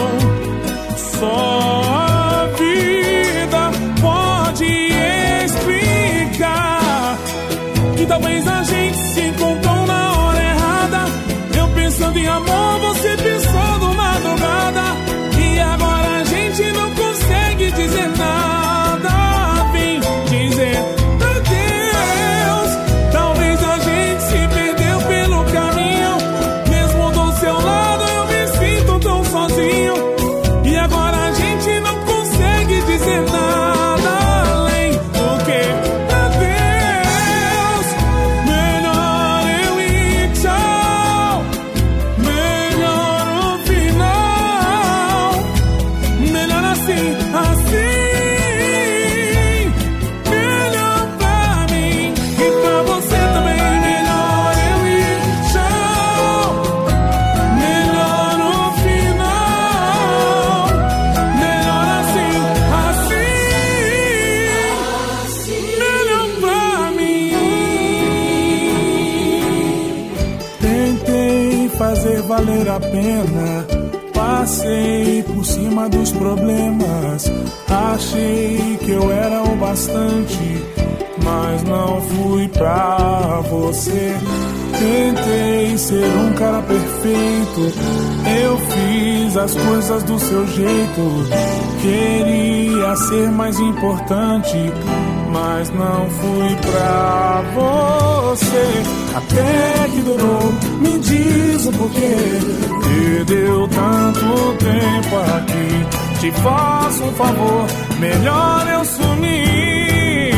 Só 1.20 1.82
a 1.84 2.50
vida 2.56 3.72
pode 4.00 4.94
explicar 5.44 7.18
que 7.98 8.06
talvez 8.06 8.48
a 8.48 8.62
gente 8.62 8.77
bastante, 79.68 80.66
mas 81.24 81.64
não 81.64 82.02
fui 82.02 82.48
pra 82.48 83.42
você. 83.50 84.16
Tentei 84.72 85.78
ser 85.78 86.06
um 86.06 86.34
cara 86.34 86.62
perfeito. 86.62 87.74
Eu 88.42 88.58
fiz 88.58 89.36
as 89.36 89.56
coisas 89.56 90.04
do 90.04 90.20
seu 90.20 90.48
jeito. 90.48 91.28
Queria 91.82 92.96
ser 92.96 93.30
mais 93.32 93.60
importante, 93.60 94.72
mas 95.32 95.70
não 95.72 96.10
fui 96.12 96.56
pra 96.72 97.44
você. 97.54 98.84
Até 99.16 99.90
que 99.90 100.02
durou, 100.02 100.54
me 100.80 101.00
diz 101.00 101.66
o 101.66 101.72
porquê. 101.74 102.16
Perdeu 102.84 103.68
tanto 103.68 104.58
tempo 104.60 105.16
aqui. 105.36 106.07
Te 106.20 106.32
faço 106.32 107.04
um 107.04 107.14
favor, 107.14 107.68
melhor 108.00 108.68
eu 108.68 108.84
sumir. 108.86 110.34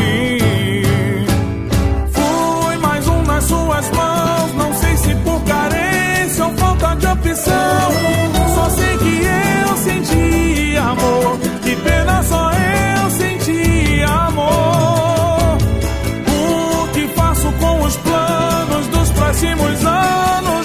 Fui 2.12 2.76
mais 2.76 3.08
um 3.08 3.22
nas 3.22 3.44
suas 3.44 3.90
mãos, 3.90 4.54
não 4.56 4.74
sei 4.74 4.96
se 4.98 5.14
por 5.24 5.40
carência 5.44 6.44
ou 6.44 6.52
falta 6.52 6.94
de 6.96 7.06
opção. 7.06 7.92
Só 8.54 8.68
sei 8.70 8.98
que 8.98 9.22
eu 9.24 9.76
senti 9.78 10.76
amor, 10.76 11.38
que 11.62 11.74
pena 11.76 12.22
só 12.24 12.50
eu 12.52 13.10
senti 13.10 14.02
amor. 14.02 15.56
O 16.28 16.88
que 16.92 17.08
faço 17.16 17.50
com 17.52 17.82
os 17.84 17.96
planos 17.96 18.86
dos 18.88 19.10
próximos 19.12 19.86
anos? 19.86 20.59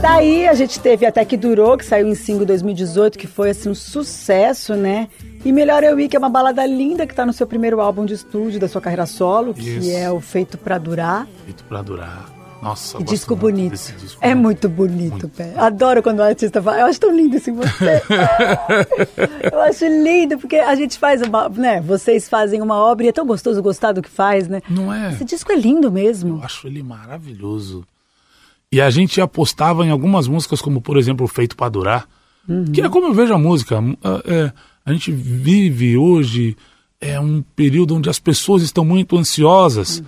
Daí 0.00 0.46
a 0.46 0.54
gente 0.54 0.80
teve 0.80 1.06
Até 1.06 1.24
Que 1.24 1.36
Durou, 1.36 1.78
que 1.78 1.84
saiu 1.84 2.08
em 2.08 2.14
5 2.14 2.44
2018, 2.44 3.18
que 3.18 3.26
foi 3.26 3.50
assim 3.50 3.70
um 3.70 3.74
sucesso, 3.74 4.74
né? 4.74 5.08
E 5.44 5.50
Melhor 5.52 5.82
Eu 5.82 5.98
Ir, 5.98 6.08
que 6.08 6.16
é 6.16 6.18
uma 6.18 6.28
balada 6.28 6.66
linda 6.66 7.06
que 7.06 7.14
tá 7.14 7.24
no 7.24 7.32
seu 7.32 7.46
primeiro 7.46 7.80
álbum 7.80 8.04
de 8.04 8.14
estúdio 8.14 8.60
da 8.60 8.68
sua 8.68 8.80
carreira 8.80 9.06
solo, 9.06 9.54
que 9.54 9.78
Isso. 9.78 9.90
é 9.90 10.10
o 10.10 10.20
Feito 10.20 10.58
Pra 10.58 10.76
Durar. 10.78 11.26
Feito 11.44 11.64
pra 11.64 11.82
durar. 11.82 12.41
Nossa, 12.62 12.98
Que 12.98 13.04
disco 13.04 13.34
bonito. 13.34 13.72
disco. 13.72 14.18
É 14.20 14.36
muito 14.36 14.68
bonito. 14.68 15.28
Pé. 15.28 15.52
Adoro 15.56 16.00
quando 16.00 16.20
o 16.20 16.22
artista 16.22 16.62
fala. 16.62 16.78
Eu 16.78 16.86
acho 16.86 17.00
tão 17.00 17.14
lindo 17.14 17.36
assim 17.36 17.52
você. 17.52 18.00
eu 19.52 19.60
acho 19.62 19.84
lindo, 19.84 20.38
porque 20.38 20.56
a 20.56 20.74
gente 20.76 20.96
faz 20.96 21.20
uma. 21.22 21.48
né? 21.48 21.80
Vocês 21.80 22.28
fazem 22.28 22.62
uma 22.62 22.76
obra 22.76 23.06
e 23.06 23.08
é 23.08 23.12
tão 23.12 23.26
gostoso 23.26 23.60
gostar 23.60 23.90
do 23.90 24.00
que 24.00 24.08
faz, 24.08 24.46
né? 24.46 24.62
Não 24.70 24.94
é? 24.94 25.10
Esse 25.10 25.24
disco 25.24 25.50
é 25.50 25.56
lindo 25.56 25.90
mesmo. 25.90 26.36
Eu 26.38 26.44
acho 26.44 26.68
ele 26.68 26.84
maravilhoso. 26.84 27.84
E 28.70 28.80
a 28.80 28.88
gente 28.90 29.20
apostava 29.20 29.84
em 29.84 29.90
algumas 29.90 30.28
músicas, 30.28 30.62
como 30.62 30.80
por 30.80 30.96
exemplo 30.96 31.26
Feito 31.26 31.56
pra 31.56 31.68
Durar, 31.68 32.06
que 32.72 32.80
é 32.80 32.88
como 32.88 33.08
eu 33.08 33.12
vejo 33.12 33.34
a 33.34 33.38
música. 33.38 33.82
Ah, 34.04 34.22
é, 34.24 34.52
a 34.86 34.92
gente 34.92 35.10
vive 35.10 35.96
hoje 35.96 36.56
é 37.00 37.18
um 37.18 37.42
período 37.56 37.96
onde 37.96 38.08
as 38.08 38.20
pessoas 38.20 38.62
estão 38.62 38.84
muito 38.84 39.18
ansiosas 39.18 40.00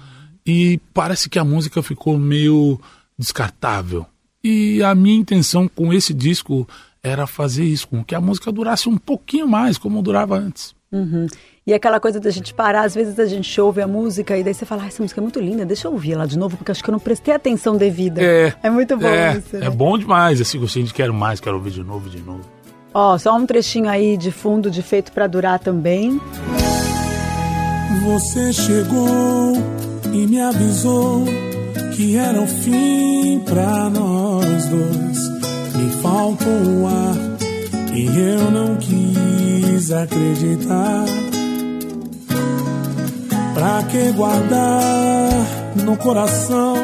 e 0.47 0.81
parece 0.93 1.29
que 1.29 1.39
a 1.39 1.45
música 1.45 1.83
ficou 1.83 2.19
meio 2.19 2.81
descartável. 3.19 4.07
E 4.43 4.83
a 4.83 4.95
minha 4.95 5.17
intenção 5.17 5.67
com 5.67 5.93
esse 5.93 6.13
disco 6.13 6.69
era 7.03 7.27
fazer 7.27 7.65
isso, 7.65 7.89
com 7.89 8.05
que 8.05 8.15
a 8.15 8.21
música 8.21 8.53
durasse 8.53 8.89
um 8.89 8.97
pouquinho 8.97 9.49
mais, 9.49 9.79
como 9.79 10.03
durava 10.03 10.37
antes. 10.37 10.75
Uhum. 10.93 11.27
E 11.67 11.73
aquela 11.73 11.99
coisa 11.99 12.21
da 12.21 12.31
gente 12.31 12.53
parar, 12.53 12.83
às 12.83 12.95
vezes 12.95 13.19
a 13.19 13.25
gente 13.25 13.59
ouve 13.59 13.81
a 13.81 13.87
música 13.87 14.37
e 14.37 14.45
daí 14.45 14.53
você 14.53 14.67
fala, 14.67 14.85
ah, 14.85 14.87
essa 14.87 15.03
música 15.03 15.21
é 15.21 15.23
muito 15.23 15.41
linda, 15.41 15.65
deixa 15.65 15.89
eu 15.89 15.93
ouvir 15.93 16.13
ela 16.13 16.27
de 16.27 16.39
novo, 16.39 16.59
porque 16.59 16.71
acho 16.71 16.85
que 16.85 16.91
eu 16.91 16.93
não 16.93 16.99
prestei 16.99 17.35
atenção 17.35 17.77
devida. 17.77 18.23
É, 18.23 18.71
muito 18.71 18.97
bom 18.99 19.07
é, 19.07 19.39
isso. 19.39 19.57
né? 19.57 19.67
É 19.67 19.71
bom 19.71 19.97
demais, 19.97 20.41
assim, 20.41 20.59
gostei 20.59 20.83
de 20.83 20.93
quero 20.93 21.15
mais, 21.15 21.41
quero 21.41 21.57
ouvir 21.57 21.71
de 21.71 21.83
novo, 21.83 22.09
de 22.11 22.21
novo. 22.21 22.43
Ó, 22.93 23.17
só 23.19 23.35
um 23.35 23.47
trechinho 23.47 23.89
aí 23.89 24.17
de 24.17 24.31
fundo 24.31 24.71
de 24.71 24.83
Feito 24.83 25.11
Pra 25.11 25.27
Durar 25.27 25.59
também. 25.59 26.21
Você 28.05 28.53
chegou 28.53 29.55
e 30.15 30.27
me 30.29 30.41
avisou 30.41 31.25
que 31.95 32.17
era 32.17 32.41
o 32.41 32.47
fim 32.47 33.41
pra 33.45 33.91
nós 33.91 34.67
dois. 34.67 35.29
Me 35.75 35.91
faltou 36.01 36.49
o 36.49 36.87
ar 36.87 37.17
e 37.93 38.07
eu 38.07 38.51
não 38.51 38.77
quis 38.77 39.91
acreditar. 39.91 41.05
Pra 43.55 43.83
que 43.91 44.13
guardar 44.13 45.31
no 45.85 45.97
coração 45.97 46.77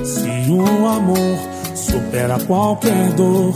Se 0.05 0.51
o 0.51 0.87
amor 0.87 1.39
supera 1.75 2.39
qualquer 2.47 3.13
dor 3.13 3.55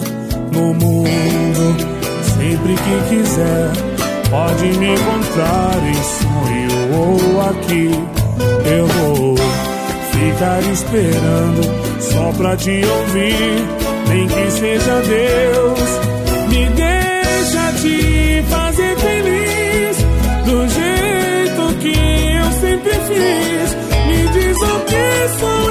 no 0.53 0.75
mundo. 0.75 1.93
Sempre 2.37 2.75
que 2.75 3.09
quiser, 3.09 3.92
pode 4.33 4.65
me 4.79 4.95
encontrar 4.95 5.79
em 5.87 6.03
sonho 6.19 6.73
ou 6.99 7.41
aqui. 7.51 7.91
Eu 8.65 8.87
vou 8.87 9.37
ficar 10.11 10.61
esperando 10.73 11.63
só 12.01 12.33
pra 12.33 12.57
te 12.57 12.83
ouvir. 12.83 13.69
Nem 14.09 14.27
que 14.27 14.51
seja 14.51 15.03
Deus, 15.03 15.91
me 16.49 16.65
deixa 16.71 17.73
te 17.83 18.43
fazer 18.49 18.97
feliz 18.97 19.97
do 20.47 20.69
jeito 20.69 21.63
que 21.81 21.95
eu 22.39 22.53
sempre 22.61 22.93
fiz. 23.09 23.77
Me 24.07 24.29
diz 24.33 24.57
o 24.57 24.81
que 24.87 25.39
sou 25.39 25.62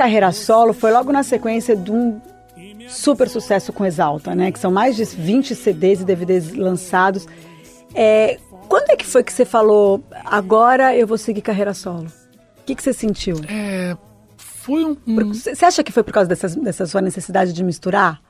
carreira 0.00 0.32
solo 0.32 0.72
foi 0.72 0.90
logo 0.90 1.12
na 1.12 1.22
sequência 1.22 1.76
de 1.76 1.92
um 1.92 2.18
super 2.88 3.28
sucesso 3.28 3.70
com 3.70 3.84
Exalta, 3.84 4.34
né? 4.34 4.50
Que 4.50 4.58
são 4.58 4.72
mais 4.72 4.96
de 4.96 5.04
20 5.04 5.54
CDs 5.54 6.00
e 6.00 6.04
DVDs 6.06 6.54
lançados. 6.54 7.26
É, 7.94 8.38
quando 8.66 8.88
é 8.88 8.96
que 8.96 9.04
foi 9.04 9.22
que 9.22 9.30
você 9.30 9.44
falou, 9.44 10.02
agora 10.24 10.96
eu 10.96 11.06
vou 11.06 11.18
seguir 11.18 11.42
carreira 11.42 11.74
solo? 11.74 12.06
O 12.06 12.64
que, 12.64 12.74
que 12.74 12.82
você 12.82 12.94
sentiu? 12.94 13.36
É, 13.46 13.94
foi 14.38 14.86
um, 14.86 14.96
Você 15.34 15.66
acha 15.66 15.84
que 15.84 15.92
foi 15.92 16.02
por 16.02 16.14
causa 16.14 16.28
dessas, 16.30 16.56
dessa 16.56 16.86
sua 16.86 17.02
necessidade 17.02 17.52
de 17.52 17.62
misturar? 17.62 18.22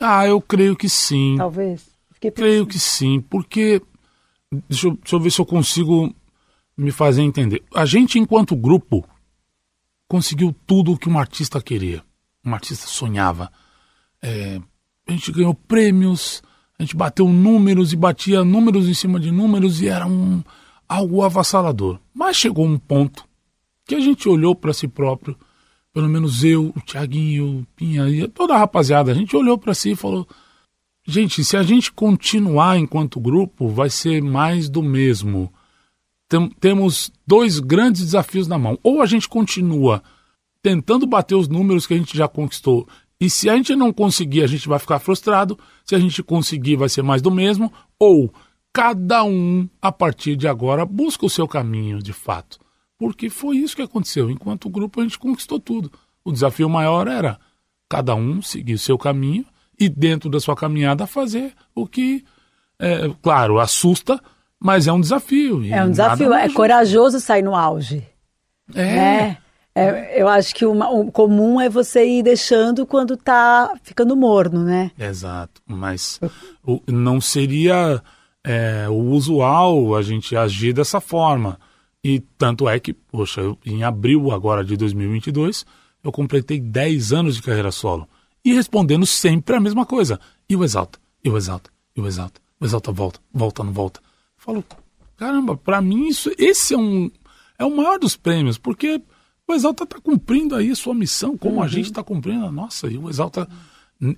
Ah, 0.00 0.26
eu 0.26 0.40
creio 0.40 0.74
que 0.74 0.88
sim. 0.88 1.36
Talvez. 1.38 1.86
Creio 2.34 2.66
que 2.66 2.80
sim, 2.80 3.20
porque. 3.20 3.80
Deixa 4.68 4.88
eu, 4.88 4.92
deixa 4.94 5.14
eu 5.14 5.20
ver 5.20 5.30
se 5.30 5.40
eu 5.40 5.46
consigo 5.46 6.12
me 6.76 6.90
fazer 6.90 7.22
entender. 7.22 7.62
A 7.72 7.84
gente, 7.84 8.18
enquanto 8.18 8.56
grupo, 8.56 9.04
conseguiu 10.08 10.54
tudo 10.66 10.92
o 10.92 10.98
que 10.98 11.08
um 11.08 11.18
artista 11.18 11.60
queria. 11.60 12.02
Um 12.44 12.54
artista 12.54 12.86
sonhava. 12.86 13.50
É, 14.22 14.60
a 15.06 15.12
gente 15.12 15.32
ganhou 15.32 15.54
prêmios, 15.54 16.42
a 16.78 16.82
gente 16.82 16.96
bateu 16.96 17.28
números 17.28 17.92
e 17.92 17.96
batia 17.96 18.44
números 18.44 18.88
em 18.88 18.94
cima 18.94 19.18
de 19.18 19.30
números 19.30 19.80
e 19.80 19.88
era 19.88 20.06
um, 20.06 20.42
algo 20.88 21.22
avassalador. 21.22 21.98
Mas 22.14 22.36
chegou 22.36 22.66
um 22.66 22.78
ponto 22.78 23.24
que 23.84 23.94
a 23.94 24.00
gente 24.00 24.28
olhou 24.28 24.54
para 24.54 24.72
si 24.72 24.88
próprio, 24.88 25.36
pelo 25.92 26.08
menos 26.08 26.44
eu, 26.44 26.72
o 26.76 26.80
Tiaguinho, 26.80 27.60
o 27.60 27.66
Pinha 27.74 28.08
e 28.08 28.28
toda 28.28 28.54
a 28.54 28.58
rapaziada, 28.58 29.10
a 29.10 29.14
gente 29.14 29.34
olhou 29.36 29.56
para 29.56 29.74
si 29.74 29.92
e 29.92 29.96
falou: 29.96 30.26
Gente, 31.06 31.44
se 31.44 31.56
a 31.56 31.62
gente 31.62 31.92
continuar 31.92 32.78
enquanto 32.78 33.20
grupo, 33.20 33.68
vai 33.68 33.88
ser 33.88 34.20
mais 34.20 34.68
do 34.68 34.82
mesmo. 34.82 35.52
Tem- 36.28 36.50
temos 36.60 37.10
dois 37.26 37.58
grandes 37.60 38.02
desafios 38.02 38.46
na 38.48 38.58
mão. 38.58 38.78
Ou 38.82 39.00
a 39.02 39.06
gente 39.06 39.28
continua 39.28 40.02
tentando 40.62 41.06
bater 41.06 41.34
os 41.34 41.48
números 41.48 41.86
que 41.86 41.94
a 41.94 41.96
gente 41.96 42.16
já 42.16 42.26
conquistou, 42.26 42.88
e 43.20 43.30
se 43.30 43.48
a 43.48 43.56
gente 43.56 43.74
não 43.74 43.92
conseguir, 43.92 44.42
a 44.42 44.46
gente 44.46 44.68
vai 44.68 44.78
ficar 44.78 44.98
frustrado. 44.98 45.58
Se 45.84 45.94
a 45.94 45.98
gente 45.98 46.22
conseguir, 46.22 46.76
vai 46.76 46.88
ser 46.88 47.02
mais 47.02 47.22
do 47.22 47.30
mesmo. 47.30 47.72
Ou 47.98 48.32
cada 48.72 49.24
um, 49.24 49.68
a 49.80 49.90
partir 49.90 50.36
de 50.36 50.46
agora, 50.46 50.84
busca 50.84 51.24
o 51.24 51.30
seu 51.30 51.48
caminho 51.48 52.02
de 52.02 52.12
fato. 52.12 52.58
Porque 52.98 53.30
foi 53.30 53.56
isso 53.56 53.74
que 53.74 53.82
aconteceu. 53.82 54.30
Enquanto 54.30 54.68
grupo, 54.68 55.00
a 55.00 55.02
gente 55.02 55.18
conquistou 55.18 55.58
tudo. 55.58 55.90
O 56.22 56.30
desafio 56.32 56.68
maior 56.68 57.08
era 57.08 57.38
cada 57.88 58.14
um 58.14 58.42
seguir 58.42 58.74
o 58.74 58.78
seu 58.78 58.98
caminho 58.98 59.46
e 59.78 59.88
dentro 59.88 60.28
da 60.28 60.40
sua 60.40 60.56
caminhada 60.56 61.06
fazer 61.06 61.54
o 61.74 61.86
que, 61.86 62.24
é, 62.78 63.10
claro, 63.22 63.58
assusta, 63.58 64.22
mas 64.60 64.86
é 64.86 64.92
um 64.92 65.00
desafio. 65.00 65.62
É 65.72 65.84
um 65.84 65.90
desafio, 65.90 66.32
é 66.32 66.48
corajoso 66.50 67.20
sair 67.20 67.42
no 67.42 67.54
auge. 67.54 68.06
É, 68.74 68.82
É. 68.82 69.36
É, 69.78 70.22
eu 70.22 70.26
acho 70.26 70.54
que 70.54 70.64
uma- 70.64 70.88
o 70.88 71.12
comum 71.12 71.60
é 71.60 71.68
você 71.68 72.02
ir 72.06 72.22
deixando 72.22 72.86
quando 72.86 73.14
tá 73.14 73.74
ficando 73.82 74.16
morno, 74.16 74.64
né? 74.64 74.90
exato. 74.98 75.60
Mas 75.66 76.18
o- 76.66 76.80
não 76.90 77.20
seria 77.20 78.02
é, 78.42 78.86
o 78.88 78.94
usual 79.10 79.94
a 79.94 80.00
gente 80.02 80.34
agir 80.34 80.72
dessa 80.72 80.98
forma. 80.98 81.58
E 82.02 82.20
tanto 82.38 82.66
é 82.68 82.78
que, 82.80 82.94
poxa, 82.94 83.40
eu- 83.42 83.58
em 83.66 83.82
abril 83.84 84.30
agora 84.30 84.64
de 84.64 84.76
2022, 84.78 85.66
eu 86.02 86.10
completei 86.10 86.58
10 86.58 87.12
anos 87.12 87.34
de 87.36 87.42
carreira 87.42 87.70
solo. 87.70 88.08
E 88.44 88.54
respondendo 88.54 89.04
sempre 89.04 89.56
a 89.56 89.60
mesma 89.60 89.84
coisa. 89.84 90.18
E 90.48 90.56
o 90.56 90.64
Exalta, 90.64 90.98
e 91.22 91.28
o 91.28 91.36
Exalta, 91.36 91.68
e 91.94 92.00
o 92.00 92.06
Exalta. 92.06 92.40
O 92.58 92.64
Exalta 92.64 92.90
volta, 92.92 93.20
volta, 93.34 93.62
não 93.62 93.72
volta. 93.72 94.00
Eu 94.46 94.62
falo, 94.62 94.64
caramba, 95.16 95.56
pra 95.56 95.80
mim 95.80 96.08
isso, 96.08 96.30
esse 96.38 96.74
é 96.74 96.78
um 96.78 97.10
é 97.58 97.64
o 97.64 97.74
maior 97.74 97.98
dos 97.98 98.16
prêmios, 98.16 98.58
porque 98.58 99.00
o 99.48 99.54
Exalta 99.54 99.84
está 99.84 100.00
cumprindo 100.00 100.54
aí 100.54 100.70
a 100.70 100.76
sua 100.76 100.94
missão, 100.94 101.36
como 101.36 101.62
a 101.62 101.68
gente 101.68 101.86
está 101.86 102.02
cumprindo 102.02 102.44
a 102.44 102.52
nossa. 102.52 102.86
E 102.86 102.98
o 102.98 103.08
Exalta, 103.08 103.48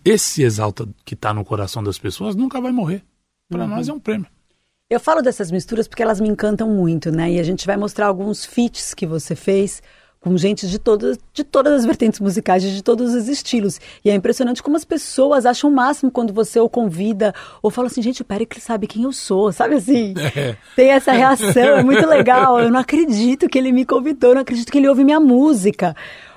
esse 0.05 0.43
Exalta 0.43 0.89
que 1.05 1.15
está 1.15 1.33
no 1.33 1.45
coração 1.45 1.83
das 1.83 1.99
pessoas 1.99 2.35
nunca 2.35 2.61
vai 2.61 2.73
morrer. 2.73 3.05
Para 3.49 3.67
nós 3.67 3.89
é 3.89 3.93
um 3.93 4.01
prêmio. 4.01 4.27
Eu 4.91 4.99
falo 4.99 5.23
dessas 5.23 5.51
misturas 5.51 5.87
porque 5.87 6.03
elas 6.03 6.21
me 6.21 6.29
encantam 6.29 6.71
muito, 6.71 7.13
né? 7.13 7.33
E 7.33 7.39
a 7.39 7.43
gente 7.43 7.67
vai 7.67 7.77
mostrar 7.77 8.07
alguns 8.07 8.45
feats 8.45 8.95
que 8.95 9.07
você 9.07 9.37
fez 9.37 9.83
com 10.21 10.37
gente 10.37 10.67
de 10.67 10.79
todas, 10.79 11.19
de 11.33 11.45
todas 11.45 11.73
as 11.73 11.85
vertentes 11.85 12.19
musicais, 12.21 12.63
de 12.63 12.83
todos 12.83 13.15
os 13.15 13.29
estilos. 13.29 13.81
E 14.05 14.11
é 14.11 14.15
impressionante 14.15 14.63
como 14.63 14.77
as 14.77 14.85
pessoas 14.85 15.47
acham 15.47 15.71
o 15.71 15.73
máximo 15.75 16.11
quando 16.11 16.33
você 16.33 16.59
o 16.59 16.69
convida 16.69 17.35
ou 17.63 17.71
fala 17.71 17.87
assim, 17.87 18.03
gente, 18.03 18.23
o 18.23 18.25
Pericles 18.25 18.65
sabe 18.65 18.87
quem 18.87 19.05
eu 19.05 19.13
sou, 19.13 19.53
sabe 19.53 19.77
assim? 19.77 20.15
Tem 20.75 20.91
essa 20.91 21.13
reação, 21.13 21.79
é 21.79 21.83
muito 21.83 22.07
legal. 22.07 22.59
Eu 22.59 22.71
não 22.71 22.81
acredito 22.81 23.49
que 23.49 23.59
ele 23.59 23.73
me 23.73 23.85
convidou, 23.85 24.31
eu 24.31 24.35
não 24.35 24.43
acredito 24.43 24.73
que 24.73 24.79
ele 24.79 24.89
ouve 24.89 25.05
minha 25.05 25.21
música. 25.21 25.95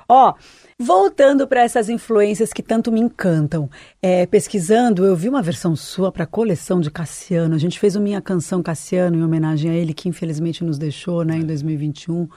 Ó, 0.08 0.34
voltando 0.78 1.48
para 1.48 1.62
essas 1.62 1.90
influências 1.90 2.54
que 2.54 2.62
tanto 2.62 2.92
me 2.92 3.00
encantam. 3.00 3.70
É, 4.02 4.26
pesquisando, 4.26 5.06
eu 5.06 5.16
vi 5.16 5.30
uma 5.30 5.42
versão 5.42 5.76
sua 5.76 6.12
para 6.12 6.24
a 6.24 6.28
coleção 6.28 6.80
de 6.80 6.92
Cassiano. 6.92 7.56
A 7.56 7.58
gente 7.58 7.80
fez 7.80 7.96
o 7.96 8.02
Minha 8.02 8.22
Canção 8.22 8.62
Cassiano 8.62 9.18
em 9.18 9.24
homenagem 9.24 9.72
a 9.72 9.74
ele, 9.74 9.94
que 9.94 10.10
infelizmente 10.10 10.64
nos 10.64 10.78
deixou 10.78 11.24
né, 11.24 11.36
em 11.36 11.46
2021. 11.46 12.28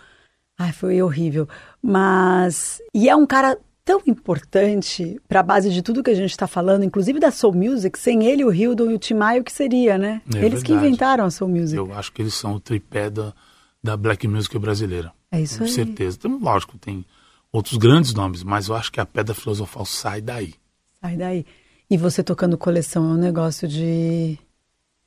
Ai, 0.59 0.73
foi 0.73 1.03
horrível. 1.03 1.49
Mas. 1.83 2.81
E 2.95 3.09
é 3.09 3.17
um 3.17 3.27
cara 3.27 3.59
tão 3.85 4.01
importante 4.07 5.21
para 5.29 5.41
a 5.41 5.43
base 5.43 5.71
de 5.71 5.83
tudo 5.83 6.03
que 6.03 6.11
a 6.11 6.15
gente 6.15 6.31
está 6.31 6.47
falando, 6.47 6.85
inclusive 6.85 7.21
da 7.21 7.31
Soul 7.31 7.55
Music. 7.55 7.99
Sem 7.99 8.25
ele, 8.25 8.45
o 8.45 8.53
Hildon 8.53 8.91
e 8.91 8.95
o 8.95 8.99
Tim 8.99 9.15
Maia, 9.15 9.41
o 9.41 9.45
que 9.45 9.53
seria, 9.53 9.99
né? 9.99 10.23
É 10.35 10.39
eles 10.39 10.63
que 10.63 10.71
verdade. 10.73 10.89
inventaram 10.89 11.25
a 11.25 11.31
Soul 11.31 11.51
Music. 11.51 11.77
Eu 11.77 11.93
acho 11.93 12.13
que 12.13 12.23
eles 12.23 12.35
são 12.35 12.55
o 12.55 12.61
tripé 12.61 13.11
da, 13.11 13.35
da 13.83 13.97
black 13.97 14.27
music 14.27 14.59
brasileira. 14.59 15.13
É 15.31 15.41
isso 15.41 15.59
Com 15.59 15.65
aí. 15.65 15.71
certeza. 15.71 16.19
Tem, 16.19 16.39
lógico, 16.39 16.79
tem 16.79 17.05
outros 17.53 17.77
grandes 17.77 18.15
nomes, 18.15 18.43
mas 18.43 18.69
eu 18.69 18.75
acho 18.75 18.91
que 18.91 19.01
a 19.01 19.07
pedra 19.07 19.35
filosofal 19.35 19.85
sai 19.85 20.21
daí. 20.21 20.55
Sai 21.01 21.17
daí. 21.17 21.45
E 21.91 21.97
você 21.97 22.23
tocando 22.23 22.57
coleção 22.57 23.05
é 23.05 23.15
um 23.15 23.19
negócio 23.19 23.69
de. 23.69 24.39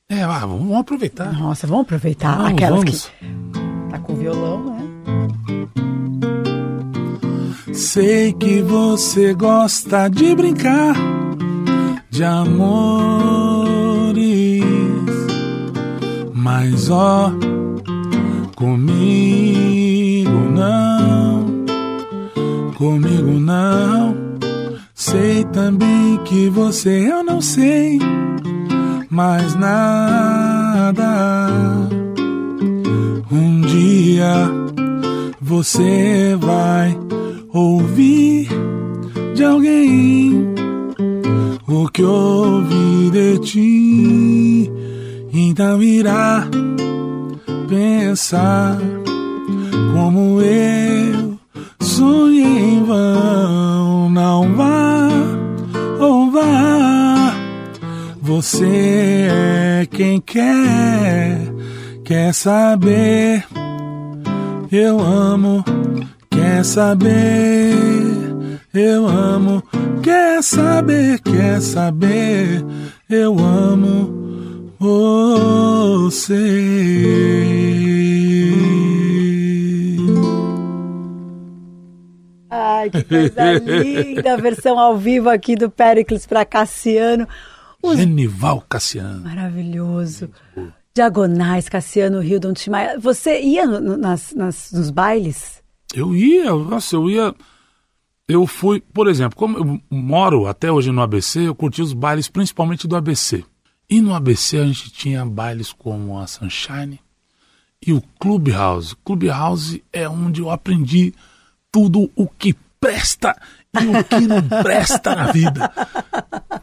É, 0.10 0.24
ah, 0.24 0.46
vamos, 0.46 0.76
aproveitar. 0.76 1.34
Nossa, 1.34 1.66
vamos 1.66 1.84
aproveitar 1.84 2.46
aquelas 2.46 2.80
vamos. 2.80 3.08
que 3.08 3.92
tá 3.92 4.00
com 4.00 4.16
violão, 4.16 4.74
né? 4.74 4.97
Sei 7.78 8.34
que 8.34 8.60
você 8.64 9.36
gosta 9.36 10.10
de 10.10 10.36
brincar 10.36 10.96
de 12.10 12.24
amores, 12.24 12.64
mas 16.34 16.90
ó, 16.90 17.32
comigo 18.56 20.32
não, 20.56 21.46
comigo 22.76 23.40
não. 23.40 24.16
Sei 24.96 25.44
também 25.46 26.18
que 26.26 26.50
você 26.50 27.12
eu 27.12 27.24
não 27.24 27.40
sei 27.40 28.00
mais 29.08 29.54
nada. 29.54 30.18
Um 33.32 33.62
dia 33.62 34.50
você 35.40 36.36
vai 36.42 36.98
ouvir 37.54 38.48
de 39.36 39.44
alguém 39.44 40.54
o 41.68 41.88
que 41.90 42.04
ouvi 42.04 43.12
de 43.12 43.40
ti, 43.40 44.72
então 45.34 45.82
irá 45.84 46.48
pensar 47.68 48.78
como 49.94 50.42
eu 50.42 51.38
sonhei 51.80 52.44
em 52.44 52.84
vão. 52.84 54.10
Não 54.10 54.56
vá 54.56 55.10
ou 56.00 56.32
vá, 56.32 57.36
você 58.22 59.28
é 59.30 59.88
quem 59.90 60.20
quer, 60.22 61.54
quer 62.04 62.34
saber. 62.34 63.46
Eu 64.72 65.00
amo, 65.00 65.64
quer 66.38 66.64
saber. 66.64 67.74
Eu 68.74 69.08
amo, 69.08 69.64
quer 70.04 70.44
saber, 70.44 71.20
quer 71.22 71.62
saber. 71.62 72.64
Eu 73.10 73.38
amo 73.40 74.72
você. 74.80 76.46
Ai, 82.50 82.90
que 82.90 83.04
coisa 83.04 83.54
linda! 83.54 84.34
A 84.34 84.38
versão 84.42 84.80
ao 84.80 84.98
vivo 84.98 85.30
aqui 85.30 85.56
do 85.56 85.70
Pericles 85.70 86.26
para 86.26 86.46
Cassiano. 86.46 87.28
Os- 87.82 87.98
Genival 87.98 88.64
Cassiano. 88.68 89.24
Maravilhoso. 89.24 90.30
Diagonais, 90.96 91.70
Cassiano, 91.70 92.24
Hildon, 92.24 92.54
Timaya. 92.54 92.98
Você 93.00 93.40
ia 93.42 93.66
no- 93.68 93.80
no- 93.80 93.98
nas, 93.98 94.34
nas- 94.34 94.72
nos 94.72 94.90
bailes? 94.90 95.57
Eu 95.94 96.16
ia, 96.16 96.52
nossa, 96.54 96.96
eu 96.96 97.10
ia. 97.10 97.34
Eu 98.28 98.46
fui, 98.46 98.82
por 98.82 99.08
exemplo, 99.08 99.38
como 99.38 99.58
eu 99.58 99.82
moro 99.90 100.48
até 100.48 100.70
hoje 100.72 100.92
no 100.92 101.02
ABC, 101.02 101.48
eu 101.48 101.56
curti 101.56 101.82
os 101.82 101.94
bailes 101.94 102.28
principalmente 102.28 102.88
do 102.88 102.96
ABC. 102.96 103.44
E 103.90 104.02
no 104.02 104.14
ABC 104.14 104.58
a 104.58 104.66
gente 104.66 104.92
tinha 104.92 105.26
bailes 105.26 105.72
como 105.72 106.20
a 106.20 106.28
Sunshine 106.28 107.00
e 107.86 107.94
o 107.94 108.02
Clubhouse. 108.20 108.96
Clubhouse 109.06 109.82
é 109.94 110.10
onde 110.10 110.42
eu 110.42 110.52
aprendi 110.52 111.14
tudo 111.72 112.12
o 112.16 112.28
que 112.28 112.54
presta 112.82 113.34
e 113.80 113.86
o 113.88 114.04
que 114.04 114.28
não 114.28 114.42
presta 114.62 115.16
na 115.16 115.32
vida. 115.32 115.72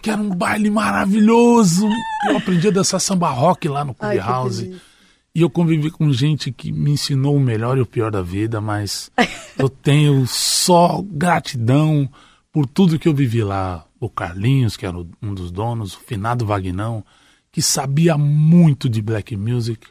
Que 0.02 0.10
era 0.10 0.20
um 0.20 0.28
baile 0.34 0.68
maravilhoso. 0.70 1.88
Eu 2.28 2.36
aprendi 2.36 2.68
a 2.68 2.72
dançar 2.72 3.00
samba 3.00 3.30
rock 3.30 3.68
lá 3.68 3.84
no 3.84 3.96
Ai, 4.00 4.18
Clubhouse. 4.18 4.64
delícia. 4.64 4.93
E 5.34 5.40
eu 5.40 5.50
convivi 5.50 5.90
com 5.90 6.12
gente 6.12 6.52
que 6.52 6.70
me 6.70 6.92
ensinou 6.92 7.36
o 7.36 7.40
melhor 7.40 7.76
e 7.76 7.80
o 7.80 7.86
pior 7.86 8.10
da 8.10 8.22
vida, 8.22 8.60
mas 8.60 9.10
eu 9.58 9.68
tenho 9.68 10.24
só 10.28 11.02
gratidão 11.04 12.08
por 12.52 12.66
tudo 12.66 12.98
que 12.98 13.08
eu 13.08 13.14
vivi 13.14 13.42
lá. 13.42 13.84
O 13.98 14.08
Carlinhos, 14.08 14.76
que 14.76 14.86
era 14.86 14.96
um 14.96 15.34
dos 15.34 15.50
donos, 15.50 15.94
o 15.94 16.00
finado 16.00 16.46
Vagnão, 16.46 17.04
que 17.50 17.62
sabia 17.62 18.16
muito 18.16 18.88
de 18.88 19.00
black 19.02 19.36
music. 19.36 19.88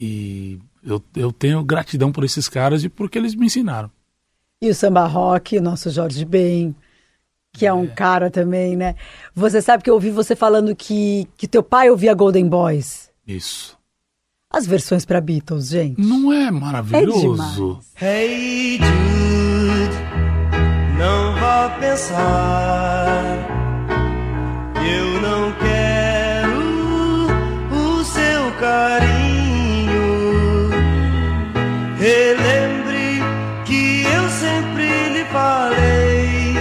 E 0.00 0.58
eu, 0.84 1.02
eu 1.16 1.32
tenho 1.32 1.62
gratidão 1.62 2.12
por 2.12 2.24
esses 2.24 2.48
caras 2.48 2.84
e 2.84 2.88
porque 2.88 3.18
eles 3.18 3.34
me 3.34 3.46
ensinaram. 3.46 3.90
E 4.62 4.70
o 4.70 4.74
samba 4.74 5.06
rock, 5.06 5.58
o 5.58 5.62
nosso 5.62 5.90
Jorge 5.90 6.24
Ben, 6.24 6.74
que 7.52 7.66
é 7.66 7.72
um 7.72 7.86
cara 7.86 8.30
também, 8.30 8.76
né? 8.76 8.94
Você 9.34 9.60
sabe 9.60 9.82
que 9.82 9.90
eu 9.90 9.94
ouvi 9.94 10.10
você 10.10 10.34
falando 10.34 10.74
que, 10.74 11.28
que 11.36 11.46
teu 11.46 11.62
pai 11.62 11.90
ouvia 11.90 12.14
Golden 12.14 12.48
Boys. 12.48 13.10
Isso. 13.26 13.77
As 14.50 14.66
versões 14.66 15.04
para 15.04 15.20
Beatles, 15.20 15.68
gente. 15.68 16.00
Não 16.00 16.32
é 16.32 16.44
É 16.46 16.50
maravilhoso? 16.50 17.32
demais. 17.32 17.92
Hey 18.00 18.78
Jude, 18.78 19.98
não 20.98 21.34
vá 21.38 21.68
pensar 21.78 23.46
eu 24.74 25.20
não 25.20 25.52
quero 25.52 26.60
o 27.76 28.04
seu 28.04 28.50
carinho. 28.58 30.00
Relembre 31.98 33.20
que 33.66 34.02
eu 34.04 34.28
sempre 34.30 35.08
lhe 35.10 35.24
falei, 35.26 36.54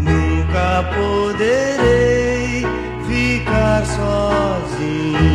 nunca 0.00 0.82
poderei 0.94 2.64
ficar 3.06 3.84
sozinho. 3.84 5.31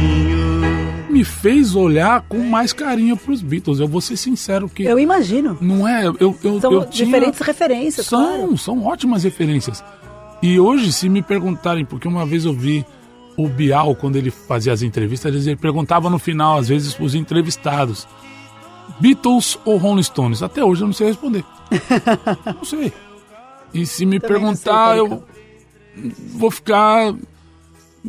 Me 1.18 1.24
fez 1.24 1.76
olhar 1.76 2.22
com 2.30 2.38
mais 2.38 2.72
carinho 2.72 3.18
pros 3.18 3.42
Beatles. 3.42 3.80
Eu 3.80 3.88
vou 3.88 4.00
ser 4.02 4.16
sincero 4.18 4.70
que 4.70 4.84
Eu 4.84 5.00
imagino. 5.00 5.58
não 5.60 5.88
é. 5.88 6.06
Eu, 6.06 6.16
eu, 6.20 6.62
São 6.62 6.72
eu 6.72 6.86
tinha- 6.86 7.06
diferentes 7.06 7.40
referências, 7.40 8.06
São, 8.06 8.24
claro. 8.38 8.58
são 8.58 8.86
ótimas 8.86 9.24
referências. 9.24 9.84
E 10.44 10.60
hoje, 10.60 10.94
se 10.94 11.10
me 11.10 11.24
perguntarem, 11.24 11.84
porque 11.84 12.08
uma 12.08 12.24
vez 12.24 12.46
eu 12.46 12.54
vi 12.54 12.86
o 13.36 13.48
Bial, 13.50 13.96
quando 13.96 14.16
ele 14.16 14.30
fazia 14.30 14.72
as 14.72 14.84
entrevistas, 14.84 15.48
ele 15.48 15.56
perguntava 15.56 16.08
no 16.08 16.20
final, 16.20 16.60
às 16.60 16.68
vezes, 16.68 16.96
os 17.00 17.16
entrevistados: 17.16 18.08
Beatles 19.00 19.58
ou 19.66 19.78
Rolling 19.78 20.04
Stones? 20.04 20.44
Até 20.44 20.64
hoje 20.64 20.82
eu 20.84 20.86
não 20.88 20.94
sei 20.94 21.08
responder. 21.08 21.44
não 22.56 22.64
sei. 22.64 22.94
E 23.74 23.88
se 23.88 24.06
me 24.06 24.20
Também 24.20 24.40
não 24.44 24.56
sei, 24.56 24.64
perguntar, 24.66 24.98
eu 24.98 25.24
vou 26.36 26.52
ficar 26.52 27.12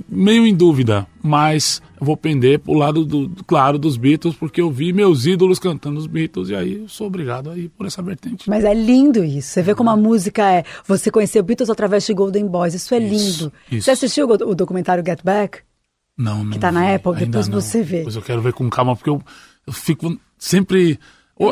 meio 0.08 0.46
em 0.46 0.54
dúvida, 0.54 1.06
mas 1.22 1.80
vou 2.00 2.16
pender 2.16 2.58
pro 2.58 2.74
lado 2.74 3.04
do, 3.04 3.30
claro 3.46 3.78
dos 3.78 3.96
Beatles, 3.96 4.36
porque 4.36 4.60
eu 4.60 4.70
vi 4.70 4.92
meus 4.92 5.26
ídolos 5.26 5.58
cantando 5.58 5.98
os 5.98 6.06
Beatles 6.06 6.48
e 6.50 6.54
aí 6.54 6.74
eu 6.78 6.88
sou 6.88 7.06
obrigado 7.06 7.50
a 7.50 7.56
ir 7.56 7.68
por 7.70 7.86
essa 7.86 8.02
vertente. 8.02 8.48
Mas 8.48 8.64
é 8.64 8.74
lindo 8.74 9.24
isso. 9.24 9.48
Você 9.48 9.62
vê 9.62 9.74
como 9.74 9.90
a 9.90 9.96
música 9.96 10.50
é. 10.50 10.64
Você 10.86 11.10
conheceu 11.10 11.42
Beatles 11.42 11.70
através 11.70 12.04
de 12.04 12.14
Golden 12.14 12.46
Boys. 12.46 12.74
Isso 12.74 12.94
é 12.94 12.98
Isso, 12.98 13.08
lindo. 13.44 13.52
isso. 13.70 13.84
Você 13.84 13.90
assistiu 13.90 14.28
o, 14.28 14.54
documentário 14.54 15.04
Get 15.04 15.20
Back? 15.22 15.60
Não, 16.16 16.42
não. 16.42 16.58
tá 16.58 16.72
na 16.72 16.86
vi, 16.86 16.94
Apple, 16.94 17.12
ainda 17.12 17.26
depois 17.26 17.48
não. 17.48 17.60
você 17.60 17.82
vê. 17.82 17.98
Depois 17.98 18.16
eu 18.16 18.22
quero 18.22 18.42
ver 18.42 18.52
com 18.52 18.68
calma, 18.68 18.96
porque 18.96 19.10
eu, 19.10 19.22
eu 19.66 19.72
fico 19.72 20.18
sempre. 20.36 20.98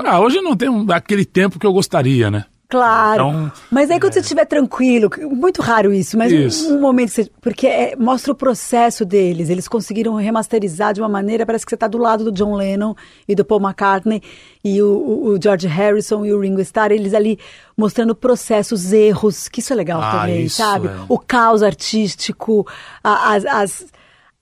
Ah, 0.05 0.21
hoje 0.21 0.41
não 0.41 0.57
tenho 0.57 0.85
aquele 0.93 1.25
tempo 1.25 1.59
que 1.59 1.67
eu 1.67 1.73
gostaria, 1.73 2.31
né? 2.31 2.47
Claro. 2.69 3.29
Então, 3.29 3.53
mas 3.71 3.91
aí 3.93 4.01
quando 4.01 4.13
você 4.15 4.19
estiver 4.21 4.45
tranquilo, 4.45 5.09
muito 5.31 5.63
raro 5.63 5.93
isso, 5.95 6.19
mas 6.19 6.33
um- 6.33 6.37
Isso. 6.37 6.75
um 6.75 6.81
momento, 6.81 7.11
que 7.11 7.15
você- 7.23 7.31
porque 7.41 7.67
é- 7.67 7.95
mostra 7.97 8.33
o 8.33 8.35
processo 8.35 9.05
deles. 9.05 9.49
Eles 9.51 9.69
conseguiram 9.69 10.15
remasterizar 10.17 10.93
de 10.93 11.01
uma 11.01 11.09
maneira, 11.09 11.47
parece 11.47 11.65
que 11.65 11.71
você 11.71 11.77
está 11.77 11.87
do 11.87 11.97
lado 11.99 12.25
do 12.25 12.33
John 12.33 12.57
Lennon 12.57 12.95
e 13.29 13.37
do 13.37 13.45
Paul 13.45 13.61
McCartney 13.61 14.21
e 14.65 14.83
o, 14.83 14.89
o- 14.89 15.29
o 15.35 15.39
George 15.41 15.69
Harrison 15.69 16.25
e 16.27 16.33
o 16.33 16.41
Ringo 16.41 16.61
Starr, 16.61 16.91
eles 16.91 17.15
ali 17.15 17.39
mostrando 17.77 18.17
processos, 18.17 18.93
erros, 18.93 19.47
que 19.49 19.61
isso 19.61 19.73
é 19.73 19.77
legal 19.77 20.01
Ah, 20.03 20.21
também, 20.23 20.47
isso 20.47 20.57
sabe? 20.57 20.89
é. 20.89 20.93
O 21.09 21.19
caos 21.21 21.63
artístico, 21.63 22.67
as, 23.05 23.45
as- 23.47 23.87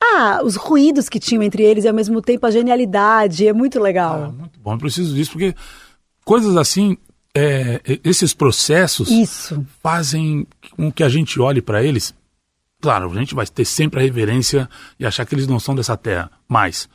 ah, 0.03 0.41
os 0.43 0.57
ruídos 0.57 1.11
que 1.11 1.21
tinham 1.21 1.43
entre 1.43 1.63
eles 1.63 1.85
e 1.85 1.89
ao 1.89 1.95
mesmo 1.95 2.23
tempo 2.23 2.47
a 2.47 2.51
genialidade, 2.51 3.47
é 3.47 3.53
muito 3.53 3.79
ah, 3.79 3.83
legal. 3.83 4.33
muito 4.33 4.59
bom. 4.61 4.73
Eu 4.73 4.79
preciso 4.79 5.15
disso, 5.15 5.33
porque 5.33 5.55
coisas 6.25 6.57
assim 6.57 6.97
é, 7.37 7.81
esses 8.05 8.33
processos 8.33 9.11
Isso. 9.11 9.67
fazem 9.83 10.47
com 10.77 10.93
que 10.93 11.03
a 11.03 11.09
gente 11.09 11.41
olhe 11.41 11.61
para 11.61 11.83
eles. 11.83 12.15
Claro, 12.81 13.11
a 13.11 13.15
gente 13.15 13.35
vai 13.35 13.47
ter 13.47 13.65
sempre 13.65 13.99
a 13.99 14.03
reverência 14.03 14.69
e 14.99 15.07
achar 15.07 15.25
que 15.27 15.35
eles 15.35 15.47
não 15.47 15.59
são 15.59 15.75
dessa 15.75 15.97
terra, 15.97 16.31
mas 16.47 16.89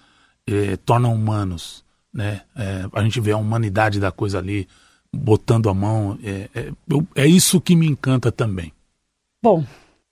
é, 0.47 0.78
tornam 0.78 1.13
humanos, 1.13 1.84
né? 2.13 2.41
É, 2.56 2.86
a 2.93 3.04
gente 3.04 3.19
vê 3.19 3.32
a 3.32 3.38
humanidade 3.38 3.99
da 3.99 4.12
coisa 4.12 4.38
ali, 4.38 4.67
botando 5.13 5.67
a 5.69 5.73
mão. 5.73 6.17
É, 6.23 6.49
é, 6.56 6.71
é 7.15 7.28
isso 7.28 7.60
que 7.60 7.75
me 7.75 7.88
encanta 7.88 8.32
também. 8.32 8.71
Bom, 9.41 9.65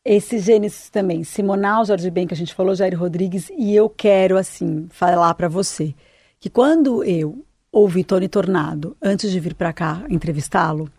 esse 0.03 0.39
Gênesis 0.39 0.89
também, 0.89 1.23
Simonal, 1.23 1.85
Jorge 1.85 2.09
Ben, 2.09 2.25
que 2.25 2.33
a 2.33 2.37
gente 2.37 2.53
falou, 2.53 2.73
Jair 2.73 2.97
Rodrigues, 2.97 3.51
e 3.57 3.75
eu 3.75 3.89
quero, 3.89 4.37
assim, 4.37 4.87
falar 4.89 5.33
para 5.35 5.47
você 5.47 5.93
que 6.39 6.49
quando 6.49 7.03
eu 7.03 7.43
ouvi 7.79 8.03
Tony 8.03 8.27
Tornado, 8.27 8.95
antes 9.01 9.31
de 9.31 9.39
vir 9.39 9.53
para 9.53 9.71
cá 9.71 10.03
entrevistá-lo, 10.09 10.89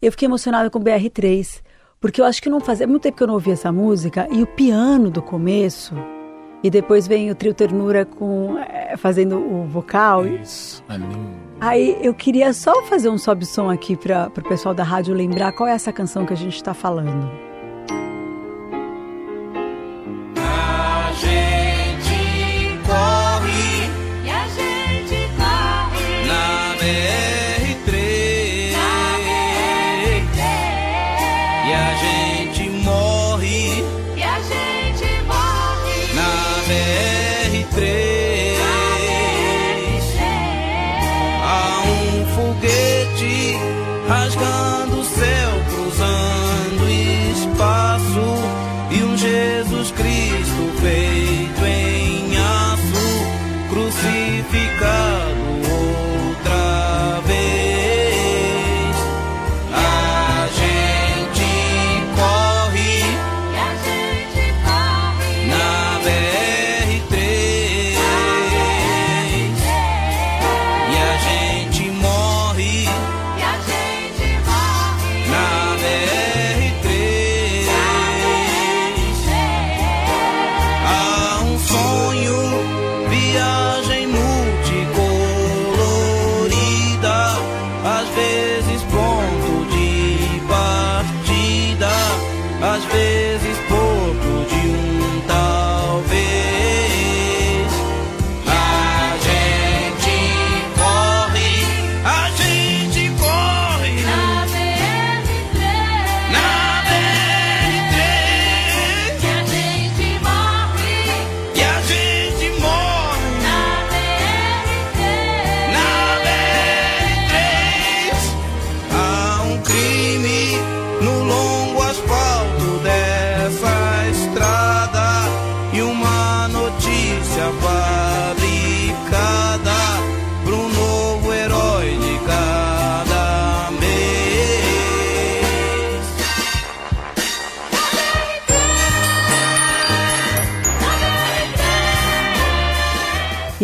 eu 0.00 0.10
fiquei 0.10 0.26
emocionada 0.26 0.68
com 0.68 0.78
o 0.78 0.82
BR3, 0.82 1.62
porque 2.00 2.20
eu 2.20 2.24
acho 2.24 2.42
que 2.42 2.50
não 2.50 2.60
fazia 2.60 2.86
muito 2.86 3.02
tempo 3.02 3.16
que 3.16 3.22
eu 3.22 3.26
não 3.26 3.34
ouvia 3.34 3.54
essa 3.54 3.72
música, 3.72 4.28
e 4.30 4.42
o 4.42 4.46
piano 4.46 5.10
do 5.10 5.22
começo, 5.22 5.94
e 6.62 6.70
depois 6.70 7.06
vem 7.06 7.30
o 7.30 7.34
trio 7.34 7.54
Ternura 7.54 8.04
com, 8.04 8.58
eh, 8.58 8.96
fazendo 8.96 9.38
o 9.38 9.66
vocal, 9.66 10.26
Isso, 10.26 10.82
é 10.88 10.96
lindo. 10.96 11.44
Aí 11.60 11.96
eu 12.02 12.12
queria 12.12 12.52
só 12.52 12.82
fazer 12.82 13.08
um 13.08 13.16
sobe-som 13.16 13.70
aqui 13.70 13.96
para 13.96 14.30
o 14.36 14.42
pessoal 14.42 14.74
da 14.74 14.82
rádio 14.82 15.14
lembrar 15.14 15.52
qual 15.52 15.68
é 15.68 15.72
essa 15.72 15.92
canção 15.92 16.26
que 16.26 16.32
a 16.32 16.36
gente 16.36 16.56
está 16.56 16.74
falando. 16.74 17.53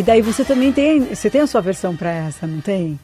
E 0.01 0.03
daí 0.03 0.23
você 0.23 0.43
também 0.47 0.73
tem, 0.73 1.15
você 1.15 1.29
tem 1.29 1.43
a 1.43 1.47
sua 1.47 1.61
versão 1.61 1.95
para 1.95 2.11
essa, 2.11 2.47
não 2.47 2.63
tem? 2.63 2.99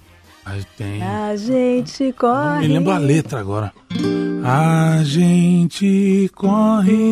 Aí 0.46 0.62
tem. 0.78 1.02
A 1.02 1.36
gente 1.36 2.04
Não 2.04 2.12
corre. 2.12 2.60
me 2.66 2.72
lembro 2.72 2.90
a 2.90 2.96
letra 2.96 3.38
agora. 3.38 3.70
A 4.42 5.02
gente 5.04 6.30
corre 6.34 7.10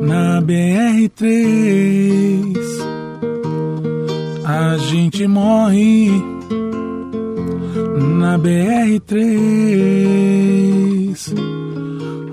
na 0.00 0.40
BR-3. 0.40 2.54
A 4.46 4.78
gente 4.78 5.26
morre 5.26 6.08
na 8.18 8.38
BR-3. 8.38 11.34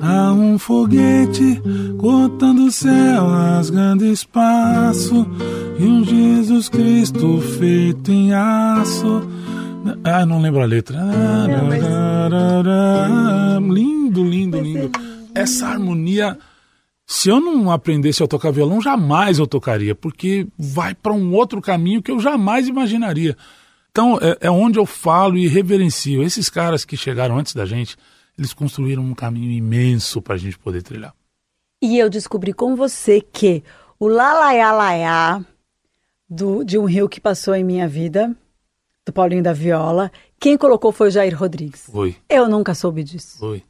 Há 0.07 0.31
um 0.31 0.57
foguete 0.57 1.61
cortando 1.97 2.67
o 2.67 2.71
céu, 2.71 3.27
rasgando 3.27 4.05
espaço. 4.05 5.27
E 5.77 5.83
um 5.83 6.01
Jesus 6.01 6.69
Cristo 6.69 7.41
feito 7.59 8.09
em 8.09 8.33
aço. 8.33 9.27
Ah, 10.05 10.25
não 10.25 10.41
lembro 10.41 10.61
a 10.61 10.65
letra. 10.65 10.97
Lindo, 13.59 14.23
lindo, 14.23 14.61
lindo. 14.61 14.91
Essa 15.35 15.67
harmonia, 15.67 16.37
se 17.05 17.27
eu 17.27 17.41
não 17.41 17.69
aprendesse 17.69 18.23
a 18.23 18.27
tocar 18.27 18.51
violão, 18.51 18.81
jamais 18.81 19.39
eu 19.39 19.45
tocaria, 19.45 19.93
porque 19.93 20.47
vai 20.57 20.95
para 20.95 21.11
um 21.11 21.33
outro 21.33 21.59
caminho 21.59 22.01
que 22.01 22.11
eu 22.11 22.19
jamais 22.21 22.69
imaginaria. 22.69 23.35
Então, 23.91 24.17
é, 24.21 24.37
é 24.47 24.49
onde 24.49 24.79
eu 24.79 24.85
falo 24.85 25.37
e 25.37 25.49
reverencio. 25.49 26.23
Esses 26.23 26.49
caras 26.49 26.85
que 26.85 26.95
chegaram 26.95 27.37
antes 27.37 27.53
da 27.53 27.65
gente, 27.65 27.97
eles 28.37 28.53
construíram 28.53 29.03
um 29.03 29.13
caminho 29.13 29.51
imenso 29.51 30.21
para 30.21 30.35
a 30.35 30.37
gente 30.37 30.57
poder 30.57 30.83
trilhar. 30.83 31.13
E 31.81 31.97
eu 31.97 32.09
descobri 32.09 32.53
com 32.53 32.75
você 32.75 33.21
que 33.21 33.63
o 33.99 34.07
Lalaiá 34.07 34.71
Laiá 34.71 35.45
do, 36.29 36.63
de 36.63 36.77
um 36.77 36.85
rio 36.85 37.07
que 37.07 37.21
passou 37.21 37.55
em 37.55 37.63
minha 37.63 37.87
vida, 37.87 38.35
do 39.05 39.13
Paulinho 39.13 39.41
da 39.41 39.53
Viola, 39.53 40.11
quem 40.39 40.57
colocou 40.57 40.91
foi 40.91 41.07
o 41.07 41.11
Jair 41.11 41.37
Rodrigues. 41.37 41.85
Foi. 41.91 42.15
Eu 42.29 42.49
nunca 42.49 42.75
soube 42.75 43.03
disso. 43.03 43.37
Foi. 43.39 43.63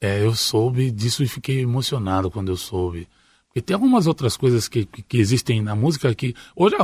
É, 0.00 0.22
eu 0.22 0.34
soube 0.34 0.90
disso 0.90 1.22
e 1.22 1.28
fiquei 1.28 1.60
emocionado 1.60 2.30
quando 2.30 2.50
eu 2.50 2.56
soube. 2.56 3.08
Porque 3.54 3.62
tem 3.66 3.74
algumas 3.74 4.08
outras 4.08 4.36
coisas 4.36 4.66
que, 4.66 4.84
que, 4.84 5.16
existem 5.16 5.62
na 5.62 5.76
música 5.76 6.12
que. 6.12 6.34
Hoje 6.56 6.74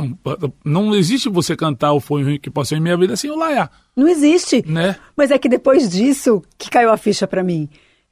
não 0.63 0.95
existe 0.95 1.27
você 1.27 1.53
cantar 1.53 1.91
o 1.91 1.99
Foi 1.99 2.23
Ruim 2.23 2.39
que 2.39 2.49
passou 2.49 2.77
em 2.77 2.81
minha 2.81 2.95
vida 2.95 3.13
sem 3.17 3.29
o 3.29 3.35
Laia, 3.37 3.69
Não 3.93 4.07
existe. 4.07 4.63
né? 4.65 4.95
Mas 5.13 5.31
é 5.31 5.37
que 5.37 5.49
depois 5.49 5.91
disso 5.91 6.41
que 6.57 6.69
caiu 6.69 6.89
a 6.89 6.95
ficha 6.95 7.27
pra 7.27 7.43
mim. 7.43 7.67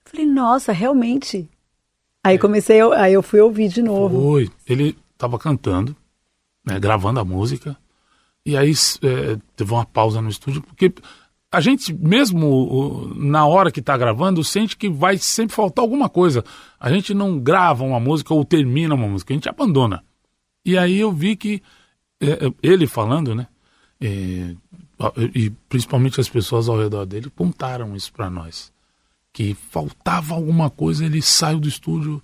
Eu 0.05 0.11
falei, 0.11 0.25
nossa, 0.25 0.73
realmente. 0.73 1.49
Aí 2.21 2.37
comecei, 2.37 2.81
a- 2.81 3.03
aí 3.03 3.13
eu 3.13 3.23
fui 3.23 3.39
ouvir 3.39 3.69
de 3.69 3.81
novo. 3.81 4.21
Foi. 4.21 4.49
Ele 4.67 4.97
estava 5.13 5.39
cantando, 5.39 5.95
né, 6.65 6.77
gravando 6.81 7.21
a 7.21 7.23
música. 7.23 7.77
E 8.45 8.57
aí 8.57 8.73
é, 9.03 9.37
teve 9.55 9.71
uma 9.71 9.85
pausa 9.85 10.21
no 10.21 10.27
estúdio, 10.29 10.61
porque 10.61 10.91
a 11.51 11.61
gente, 11.61 11.93
mesmo 11.93 13.13
na 13.15 13.45
hora 13.45 13.71
que 13.71 13.79
está 13.79 13.97
gravando, 13.97 14.43
sente 14.43 14.77
que 14.77 14.89
vai 14.89 15.17
sempre 15.17 15.55
faltar 15.55 15.83
alguma 15.83 16.07
coisa. 16.07 16.43
A 16.79 16.91
gente 16.91 17.13
não 17.13 17.39
grava 17.39 17.83
uma 17.83 17.99
música 17.99 18.33
ou 18.33 18.45
termina 18.45 18.93
uma 18.93 19.07
música, 19.07 19.33
a 19.33 19.35
gente 19.35 19.49
abandona. 19.49 20.03
E 20.63 20.77
aí 20.77 20.99
eu 20.99 21.11
vi 21.11 21.35
que 21.35 21.61
é, 22.21 22.47
é, 22.47 22.53
ele 22.61 22.85
falando, 22.85 23.33
né? 23.33 23.47
é, 24.01 24.55
e 25.33 25.49
principalmente 25.67 26.19
as 26.19 26.29
pessoas 26.29 26.69
ao 26.69 26.77
redor 26.77 27.05
dele 27.05 27.29
contaram 27.29 27.95
isso 27.95 28.11
para 28.11 28.29
nós. 28.29 28.71
Que 29.31 29.53
faltava 29.53 30.33
alguma 30.33 30.69
coisa, 30.69 31.05
ele 31.05 31.21
saiu 31.21 31.59
do 31.59 31.67
estúdio, 31.67 32.21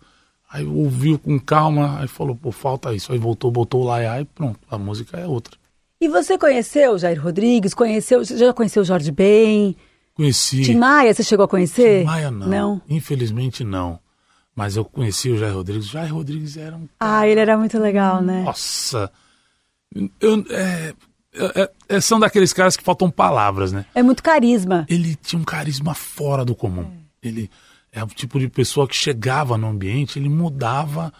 aí 0.49 0.65
ouviu 0.65 1.19
com 1.19 1.39
calma, 1.39 1.99
aí 1.99 2.07
falou, 2.07 2.35
pô, 2.35 2.51
falta 2.51 2.93
isso. 2.93 3.11
Aí 3.11 3.17
voltou, 3.17 3.51
botou 3.51 3.83
Laia 3.83 4.21
e 4.21 4.25
pronto, 4.25 4.59
a 4.69 4.77
música 4.77 5.17
é 5.17 5.27
outra. 5.27 5.57
E 6.05 6.07
você 6.07 6.37
conheceu 6.37 6.99
Jair 6.99 7.19
Rodrigues? 7.19 7.73
Conheceu, 7.73 8.23
já 8.23 8.53
conheceu 8.53 8.83
Jorge 8.85 9.11
Ben? 9.11 9.75
Conheci. 10.13 10.61
Tim 10.61 10.75
Maia, 10.75 11.11
você 11.11 11.23
chegou 11.23 11.45
a 11.45 11.47
conhecer? 11.47 12.01
Tim 12.01 12.05
Maia 12.05 12.29
não. 12.29 12.47
Não? 12.47 12.81
Infelizmente 12.87 13.63
não. 13.63 13.99
Mas 14.55 14.75
eu 14.77 14.85
conheci 14.85 15.31
o 15.31 15.37
Jair 15.37 15.55
Rodrigues. 15.55 15.87
O 15.87 15.91
Jair 15.91 16.13
Rodrigues 16.13 16.57
era 16.57 16.75
um. 16.75 16.87
Ah, 16.99 17.27
ele 17.27 17.39
era 17.39 17.57
muito 17.57 17.79
legal, 17.79 18.21
né? 18.21 18.43
Nossa! 18.43 19.11
Eu, 20.21 20.45
é, 20.51 20.93
é- 21.33 21.71
é- 21.89 21.99
são 22.01 22.19
daqueles 22.19 22.53
caras 22.53 22.77
que 22.77 22.83
faltam 22.83 23.09
palavras, 23.09 23.71
né? 23.73 23.85
É 23.95 24.03
muito 24.03 24.21
carisma. 24.21 24.85
Ele 24.87 25.15
tinha 25.15 25.41
um 25.41 25.43
carisma 25.43 25.95
fora 25.95 26.45
do 26.45 26.53
comum. 26.53 26.85
Ele 27.21 27.49
é 27.91 28.03
o 28.03 28.07
tipo 28.07 28.39
de 28.39 28.47
pessoa 28.47 28.87
que 28.87 28.95
chegava 28.95 29.57
no 29.57 29.67
ambiente, 29.67 30.19
ele 30.19 30.29
mudava 30.29 31.11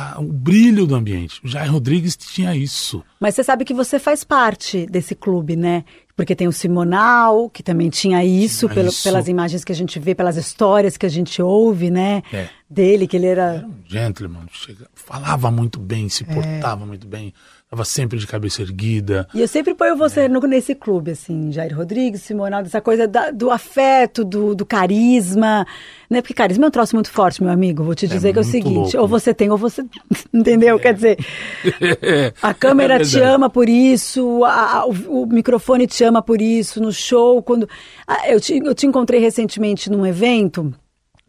ah, 0.00 0.20
o 0.20 0.24
brilho 0.32 0.86
do 0.86 0.94
ambiente. 0.94 1.40
O 1.44 1.48
Jair 1.48 1.72
Rodrigues 1.72 2.16
tinha 2.16 2.54
isso. 2.54 3.02
Mas 3.20 3.34
você 3.34 3.42
sabe 3.42 3.64
que 3.64 3.74
você 3.74 3.98
faz 3.98 4.22
parte 4.24 4.86
desse 4.86 5.14
clube, 5.14 5.56
né? 5.56 5.84
Porque 6.16 6.34
tem 6.34 6.48
o 6.48 6.52
Simonal, 6.52 7.48
que 7.50 7.62
também 7.62 7.88
tinha 7.90 8.24
isso, 8.24 8.66
Tinha 8.66 8.74
pelo- 8.74 8.88
isso. 8.88 9.02
pelas 9.04 9.28
imagens 9.28 9.64
que 9.64 9.70
a 9.72 9.74
gente 9.74 9.98
vê, 10.00 10.14
pelas 10.14 10.36
histórias 10.36 10.96
que 10.96 11.06
a 11.06 11.08
gente 11.08 11.40
ouve, 11.40 11.90
né? 11.90 12.22
É. 12.32 12.48
Dele, 12.68 13.06
que 13.06 13.16
ele 13.16 13.26
era. 13.26 13.64
Um 13.66 13.74
gentleman, 13.88 14.46
chega- 14.52 14.88
falava 14.94 15.50
muito 15.50 15.78
bem, 15.78 16.08
se 16.08 16.24
portava 16.24 16.84
muito 16.84 17.06
bem, 17.06 17.32
estava 17.68 17.84
sempre 17.84 18.18
de 18.18 18.26
cabeça 18.26 18.62
erguida. 18.62 19.28
E 19.34 19.42
eu 19.42 19.46
sempre 19.46 19.74
ponho 19.74 19.94
você 19.94 20.20
É. 20.22 20.28
no- 20.28 20.40
nesse 20.40 20.74
clube, 20.74 21.10
assim, 21.10 21.52
Jair 21.52 21.76
Rodrigues, 21.76 22.22
Simonal, 22.22 22.62
dessa 22.62 22.80
coisa 22.80 23.06
da- 23.06 23.30
do 23.30 23.50
afeto, 23.50 24.24
do, 24.24 24.54
do 24.54 24.64
carisma, 24.64 25.66
né? 26.08 26.22
Porque 26.22 26.32
carisma 26.32 26.64
é 26.64 26.68
um 26.68 26.70
troço 26.70 26.96
muito 26.96 27.10
forte, 27.10 27.42
meu 27.42 27.52
amigo. 27.52 27.84
Vou 27.84 27.94
te 27.94 28.08
dizer 28.08 28.32
que 28.32 28.38
é 28.38 28.40
o 28.40 28.44
seguinte, 28.44 28.74
louco, 28.96 28.98
ou 29.02 29.06
você 29.06 29.34
tem 29.34 29.50
ou 29.50 29.58
você... 29.58 29.84
Entendeu? 30.32 30.78
Quer 30.78 30.94
dizer, 30.94 31.18
a 32.40 32.54
câmera 32.54 32.94
É 32.94 33.00
te 33.00 33.20
ama 33.20 33.50
por 33.50 33.68
isso, 33.68 34.42
a- 34.44 34.78
a- 34.78 34.86
o, 34.86 35.22
o 35.24 35.26
microfone 35.26 35.86
te 35.86 36.02
ama 36.04 36.22
por 36.22 36.40
isso, 36.40 36.80
no 36.82 36.90
show, 36.90 37.42
quando... 37.42 37.68
Ah, 38.06 38.30
Eu 38.30 38.40
te, 38.40 38.56
eu 38.64 38.74
te 38.74 38.86
encontrei 38.86 39.20
recentemente 39.20 39.90
num 39.90 40.06
evento... 40.06 40.72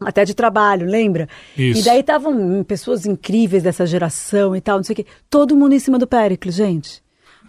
Até 0.00 0.24
de 0.24 0.34
trabalho, 0.34 0.86
lembra? 0.86 1.28
Isso. 1.56 1.80
E 1.80 1.84
daí 1.84 2.00
estavam 2.00 2.64
pessoas 2.64 3.04
incríveis 3.06 3.62
dessa 3.62 3.84
geração 3.84 4.56
e 4.56 4.60
tal, 4.60 4.78
não 4.78 4.84
sei 4.84 4.94
o 4.94 4.96
quê. 4.96 5.06
Todo 5.28 5.54
mundo 5.56 5.74
em 5.74 5.78
cima 5.78 5.98
do 5.98 6.06
Péricles, 6.06 6.54
gente. 6.54 7.02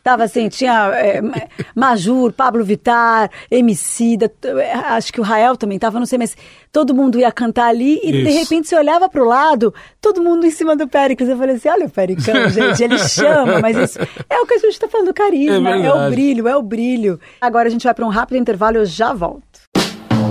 Tava 0.04 0.24
assim, 0.24 0.50
tinha 0.50 0.88
é, 0.96 1.22
Ma- 1.22 1.36
Majur, 1.76 2.34
Pablo 2.34 2.64
Vittar, 2.66 3.30
Emicida, 3.52 4.32
é, 4.58 4.74
acho 4.74 5.14
que 5.14 5.20
o 5.22 5.24
Rael 5.24 5.56
também 5.56 5.78
tava, 5.78 6.00
não 6.00 6.08
sei, 6.08 6.18
mas 6.18 6.36
todo 6.72 6.92
mundo 6.96 7.20
ia 7.20 7.32
cantar 7.32 7.68
ali 7.68 8.00
e 8.04 8.12
de 8.12 8.22
Isso. 8.30 8.40
repente 8.40 8.68
você 8.68 8.76
olhava 8.76 9.08
pro 9.08 9.24
lado, 9.24 9.72
todo 10.02 10.20
mundo 10.20 10.44
em 10.44 10.50
cima 10.50 10.76
do 10.76 10.88
Péricles. 10.88 11.30
Eu 11.30 11.38
falei 11.38 11.56
assim, 11.56 11.70
olha 11.70 11.86
o 11.86 11.90
Pericão, 11.90 12.34
gente, 12.50 12.84
ele 12.84 12.98
chama, 12.98 13.60
mas 13.62 13.78
isso 13.78 14.00
é 14.28 14.40
o 14.40 14.46
que 14.48 14.56
a 14.56 14.58
gente 14.58 14.80
tá 14.80 14.88
falando 14.88 15.06
do 15.08 15.14
carisma, 15.14 15.70
É 15.76 15.86
é, 15.86 15.94
o 15.94 16.10
brilho, 16.10 16.48
é 16.48 16.56
o 16.58 16.64
brilho. 16.64 17.20
Agora 17.40 17.68
a 17.68 17.72
gente 17.72 17.84
vai 17.84 17.94
para 17.94 18.06
um 18.06 18.10
rápido 18.10 18.38
intervalo, 18.38 18.78
eu 18.78 18.86
já 18.88 19.14
volto. 19.14 19.51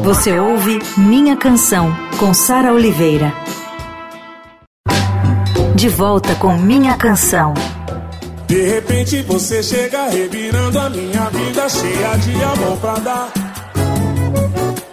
Você 0.02 0.38
ouve 0.38 0.78
Minha 0.96 1.36
Canção, 1.36 1.94
com 2.18 2.32
Sara 2.32 2.72
Oliveira. 2.72 3.34
De 5.74 5.88
volta 5.90 6.34
com 6.36 6.56
Minha 6.56 6.96
Canção. 6.96 7.52
De 8.46 8.62
repente 8.62 9.20
você 9.22 9.62
chega 9.62 10.08
revirando 10.08 10.78
a 10.78 10.88
minha 10.88 11.28
vida 11.30 11.68
cheia 11.68 12.16
de 12.16 12.42
amor 12.42 12.78
pra 12.78 12.94
dar. 12.94 13.32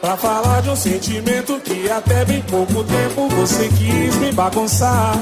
Pra 0.02 0.18
falar 0.18 0.62
de 0.62 0.70
um 0.70 0.76
sentimento 0.76 1.58
que 1.62 1.90
até 1.90 2.26
bem 2.26 2.42
pouco 2.42 2.84
tempo 2.84 3.30
você 3.30 3.70
quis 3.70 4.16
me 4.18 4.32
bagunçar. 4.34 5.18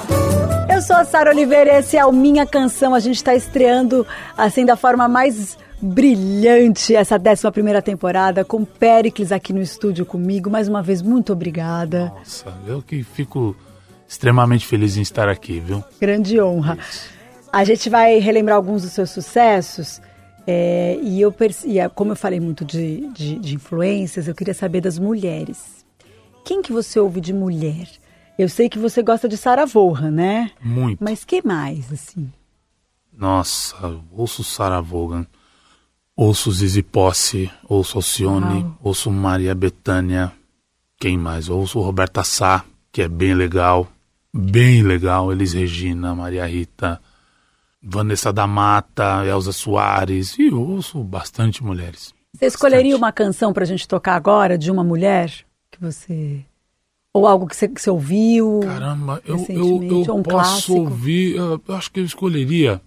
Eu 0.76 0.82
sou 0.82 0.98
a 0.98 1.06
Sara 1.06 1.32
Oliveira, 1.32 1.80
esse 1.80 1.96
é 1.96 2.06
o 2.06 2.12
Minha 2.12 2.46
Canção. 2.46 2.94
A 2.94 3.00
gente 3.00 3.16
está 3.16 3.34
estreando 3.34 4.06
assim 4.38 4.66
da 4.66 4.76
forma 4.76 5.08
mais 5.08 5.58
brilhante 5.82 6.94
essa 6.94 7.16
11 7.16 7.50
primeira 7.50 7.82
temporada 7.82 8.44
com 8.44 8.66
Péricles 8.66 9.32
aqui 9.32 9.54
no 9.54 9.62
estúdio 9.62 10.06
comigo. 10.06 10.50
Mais 10.50 10.68
uma 10.68 10.84
vez, 10.84 11.02
muito 11.02 11.32
obrigada. 11.32 12.12
Nossa, 12.18 12.54
eu 12.68 12.82
que 12.82 13.04
fico 13.04 13.56
extremamente 14.06 14.68
feliz 14.68 14.98
em 14.98 15.02
estar 15.02 15.30
aqui, 15.30 15.62
viu? 15.62 15.82
Grande 15.98 16.42
honra. 16.42 16.78
A 17.54 17.64
gente 17.64 17.90
vai 17.90 18.20
relembrar 18.20 18.58
alguns 18.58 18.82
dos 18.82 18.92
seus 18.92 19.12
sucessos. 19.12 20.02
é, 20.46 21.00
e 21.02 21.22
eu 21.22 21.34
e, 21.64 21.80
é, 21.80 21.88
como 21.88 22.12
eu 22.12 22.18
falei 22.18 22.42
muito 22.42 22.66
de, 22.66 23.08
de, 23.14 23.40
de 23.40 23.56
influências, 23.56 24.28
eu 24.28 24.36
queria 24.36 24.54
saber 24.54 24.82
das 24.82 25.00
mulheres. 25.00 25.86
Quem 26.44 26.62
que 26.62 26.74
você 26.74 27.00
ouve 27.00 27.22
de 27.22 27.32
mulher? 27.32 27.88
Eu 28.38 28.50
sei 28.50 28.68
que 28.70 28.78
você 28.80 29.02
gosta 29.02 29.28
de 29.30 29.38
Sarah 29.38 29.66
Vaughan, 29.66 30.12
né? 30.12 30.52
Muito. 30.62 31.04
Mas 31.04 31.24
que 31.24 31.42
mais, 31.46 31.92
assim? 31.92 32.32
Nossa, 33.18 33.76
ouço 34.12 34.44
Sarah 34.44 34.82
Vaughan, 34.82 35.26
ouço 36.16 36.52
Zizi 36.52 36.84
Posse, 36.84 37.50
ouço 37.68 37.98
Alcione, 37.98 38.62
Uau. 38.64 38.78
ouço 38.84 39.10
Maria 39.10 39.56
Bethânia, 39.56 40.34
quem 41.00 41.18
mais? 41.18 41.48
Ouço 41.48 41.80
Roberta 41.80 42.24
Sá, 42.26 42.66
que 42.92 43.02
é 43.02 43.08
bem 43.08 43.34
legal, 43.34 43.88
bem 44.34 44.84
legal, 44.84 45.32
Elis 45.32 45.54
Regina, 45.54 46.14
Maria 46.14 46.46
Rita, 46.46 47.02
Vanessa 47.82 48.34
da 48.34 48.46
Mata, 48.46 49.26
Elza 49.26 49.54
Soares, 49.54 50.38
e 50.38 50.50
ouço 50.50 51.02
bastante 51.02 51.64
mulheres. 51.64 52.14
Você 52.34 52.48
escolheria 52.48 52.84
Bastante. 52.92 53.02
uma 53.02 53.12
canção 53.14 53.54
pra 53.54 53.64
gente 53.64 53.88
tocar 53.88 54.16
agora 54.16 54.58
de 54.58 54.70
uma 54.70 54.84
mulher 54.84 55.32
que 55.72 55.80
você. 55.80 56.44
Ou 57.16 57.26
algo 57.26 57.48
que 57.48 57.56
você, 57.56 57.70
que 57.70 57.82
você 57.82 57.90
ouviu? 57.90 58.60
Caramba, 58.62 59.22
eu, 59.26 59.38
eu, 59.48 59.84
eu 60.06 60.16
um 60.16 60.22
posso 60.22 60.30
clássico? 60.30 60.80
ouvir, 60.80 61.38
eu, 61.38 61.62
acho 61.70 61.90
que 61.90 62.02
eu 62.02 62.04
escolheria, 62.04 62.82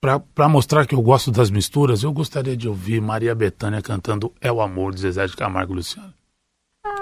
para 0.00 0.48
mostrar 0.48 0.86
que 0.86 0.94
eu 0.94 1.02
gosto 1.02 1.30
das 1.30 1.50
misturas, 1.50 2.02
eu 2.02 2.14
gostaria 2.14 2.56
de 2.56 2.66
ouvir 2.66 3.02
Maria 3.02 3.34
Bethânia 3.34 3.82
cantando 3.82 4.32
É 4.40 4.50
o 4.50 4.62
Amor 4.62 4.94
de 4.94 5.02
Zezé 5.02 5.26
de 5.26 5.36
Camargo 5.36 5.74
e 5.74 5.76
Luciano. 5.76 6.14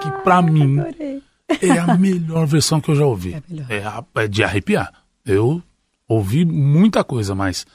Que 0.01 0.11
pra 0.25 0.41
mim 0.41 0.77
Adorei. 0.77 1.23
é 1.61 1.79
a 1.79 1.95
melhor 1.97 2.45
versão 2.45 2.81
que 2.81 2.91
eu 2.91 2.95
já 2.95 3.05
ouvi. 3.05 3.31
É 3.39 3.43
melhor. 3.47 4.05
É, 4.17 4.23
é 4.25 4.27
de 4.27 4.43
arrepiar. 4.43 4.91
Eu 5.25 5.63
ouvi 6.05 6.43
muita 6.43 7.01
coisa, 7.01 7.33
mas 7.33 7.65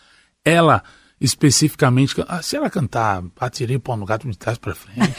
ela 0.45 0.83
especificamente, 1.20 2.14
ah, 2.29 2.42
se 2.42 2.57
ela 2.57 2.68
cantar 2.68 3.24
Atirei 3.40 3.79
pau 3.79 3.96
no 3.96 4.05
gato 4.05 4.29
de 4.29 4.37
trás 4.37 4.59
pra 4.59 4.74
frente, 4.74 5.16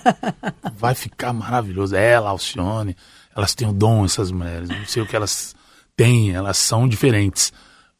vai 0.76 0.94
ficar 0.94 1.32
maravilhoso. 1.32 1.96
Ela, 1.96 2.30
Alcione, 2.30 2.96
elas 3.34 3.54
têm 3.54 3.68
o 3.68 3.72
dom, 3.72 4.04
essas 4.04 4.30
mulheres. 4.30 4.68
Não 4.68 4.84
sei 4.86 5.02
o 5.02 5.06
que 5.06 5.16
elas 5.16 5.54
têm, 5.96 6.32
elas 6.32 6.58
são 6.58 6.88
diferentes. 6.88 7.52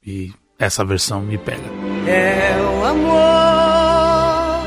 E 0.04 0.32
essa 0.58 0.84
versão 0.84 1.20
me 1.22 1.38
pega. 1.38 1.62
É 2.06 2.60
o 2.60 2.84
amor 2.84 4.66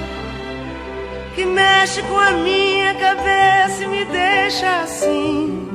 que 1.36 1.46
mexe 1.46 2.02
com 2.04 2.18
a 2.18 2.32
minha 2.32 2.94
cabeça 2.96 3.84
e 3.84 3.88
me 3.88 4.06
deixa 4.06 4.82
assim. 4.82 5.73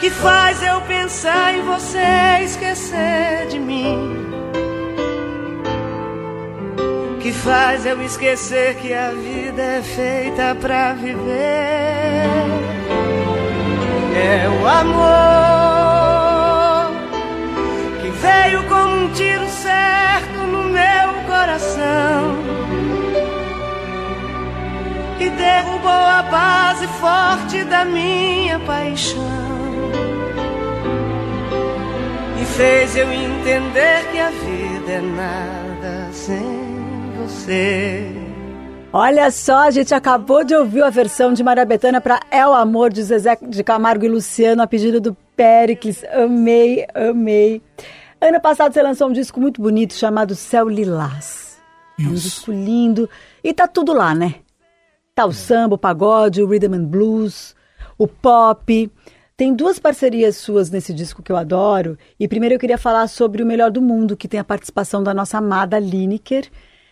Que 0.00 0.08
faz 0.08 0.62
eu 0.62 0.80
pensar 0.80 1.54
em 1.54 1.60
você 1.60 2.42
esquecer 2.42 3.48
de 3.50 3.58
mim. 3.58 4.16
Que 7.20 7.30
faz 7.32 7.84
eu 7.84 8.00
esquecer 8.00 8.76
que 8.76 8.94
a 8.94 9.10
vida 9.10 9.60
é 9.60 9.82
feita 9.82 10.56
pra 10.58 10.94
viver. 10.94 12.24
É 14.16 14.48
o 14.48 14.66
amor 14.66 15.00
que 18.00 18.08
veio 18.08 18.66
como 18.70 19.04
um 19.04 19.12
tiro 19.12 19.46
certo 19.50 20.38
no 20.46 20.64
meu 20.64 21.12
coração 21.26 22.38
e 25.20 25.28
derrubou 25.28 25.90
a 25.90 26.22
base 26.22 26.86
forte 26.86 27.64
da 27.64 27.84
minha 27.84 28.58
paixão 28.60 29.39
fez 32.60 32.94
eu 32.94 33.10
entender 33.10 34.06
que 34.12 34.18
a 34.18 34.30
vida 34.30 34.92
é 34.92 35.00
nada 35.00 36.12
sem 36.12 36.42
você. 37.16 38.04
Olha 38.92 39.30
só, 39.30 39.60
a 39.60 39.70
gente 39.70 39.94
acabou 39.94 40.44
de 40.44 40.54
ouvir 40.54 40.82
a 40.82 40.90
versão 40.90 41.32
de 41.32 41.42
Maria 41.42 41.64
Bethânia 41.64 42.02
para 42.02 42.20
É 42.30 42.46
o 42.46 42.52
Amor 42.52 42.92
de 42.92 43.02
Zezé 43.02 43.38
de 43.40 43.64
Camargo 43.64 44.04
e 44.04 44.08
Luciano, 44.08 44.60
a 44.60 44.66
pedido 44.66 45.00
do 45.00 45.16
Péricles. 45.34 46.04
Amei, 46.12 46.86
amei. 46.92 47.62
Ano 48.20 48.38
passado 48.38 48.74
você 48.74 48.82
lançou 48.82 49.08
um 49.08 49.12
disco 49.12 49.40
muito 49.40 49.62
bonito 49.62 49.94
chamado 49.94 50.34
Céu 50.34 50.68
Lilás. 50.68 51.58
É 51.98 52.02
um 52.02 52.12
Isso. 52.12 52.24
disco 52.24 52.52
lindo. 52.52 53.08
E 53.42 53.54
tá 53.54 53.66
tudo 53.66 53.94
lá, 53.94 54.14
né? 54.14 54.34
Tá 55.14 55.24
o 55.24 55.32
samba, 55.32 55.76
o 55.76 55.78
pagode, 55.78 56.42
o 56.42 56.46
rhythm 56.46 56.74
and 56.74 56.84
blues, 56.84 57.56
o 57.96 58.06
pop. 58.06 58.90
Tem 59.40 59.54
duas 59.54 59.78
parcerias 59.78 60.36
suas 60.36 60.68
nesse 60.68 60.92
disco 60.92 61.22
que 61.22 61.32
eu 61.32 61.36
adoro. 61.38 61.96
E 62.18 62.28
primeiro 62.28 62.56
eu 62.56 62.58
queria 62.58 62.76
falar 62.76 63.08
sobre 63.08 63.42
o 63.42 63.46
Melhor 63.46 63.70
do 63.70 63.80
Mundo, 63.80 64.14
que 64.14 64.28
tem 64.28 64.38
a 64.38 64.44
participação 64.44 65.02
da 65.02 65.14
nossa 65.14 65.38
amada 65.38 65.78
Lineker. 65.78 66.46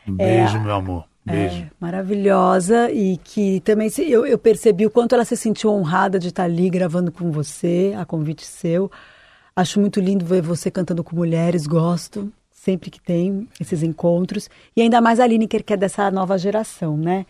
Um 0.08 0.14
beijo, 0.16 0.58
meu 0.58 0.72
amor. 0.74 1.04
Beijo. 1.26 1.64
É, 1.64 1.70
maravilhosa 1.78 2.90
e 2.90 3.18
que 3.18 3.60
também 3.60 3.90
se- 3.90 4.10
eu, 4.10 4.24
eu 4.24 4.38
percebi 4.38 4.86
o 4.86 4.90
quanto 4.90 5.14
ela 5.14 5.26
se 5.26 5.36
sentiu 5.36 5.68
honrada 5.70 6.18
de 6.18 6.28
estar 6.28 6.44
ali 6.44 6.70
gravando 6.70 7.12
com 7.12 7.30
você, 7.30 7.92
a 7.98 8.06
convite 8.06 8.46
seu. 8.46 8.90
Acho 9.54 9.78
muito 9.78 10.00
lindo 10.00 10.24
ver 10.24 10.40
você 10.40 10.70
cantando 10.70 11.04
com 11.04 11.14
mulheres, 11.14 11.66
gosto. 11.66 12.32
sempre 12.50 12.88
que 12.90 12.98
tem 12.98 13.46
esses 13.60 13.82
encontros. 13.82 14.48
E 14.74 14.80
ainda 14.80 15.02
mais 15.02 15.20
a 15.20 15.26
Lineker, 15.26 15.62
que 15.62 15.74
é 15.74 15.76
dessa 15.76 16.10
nova 16.10 16.38
geração, 16.38 16.96
né? 16.96 17.26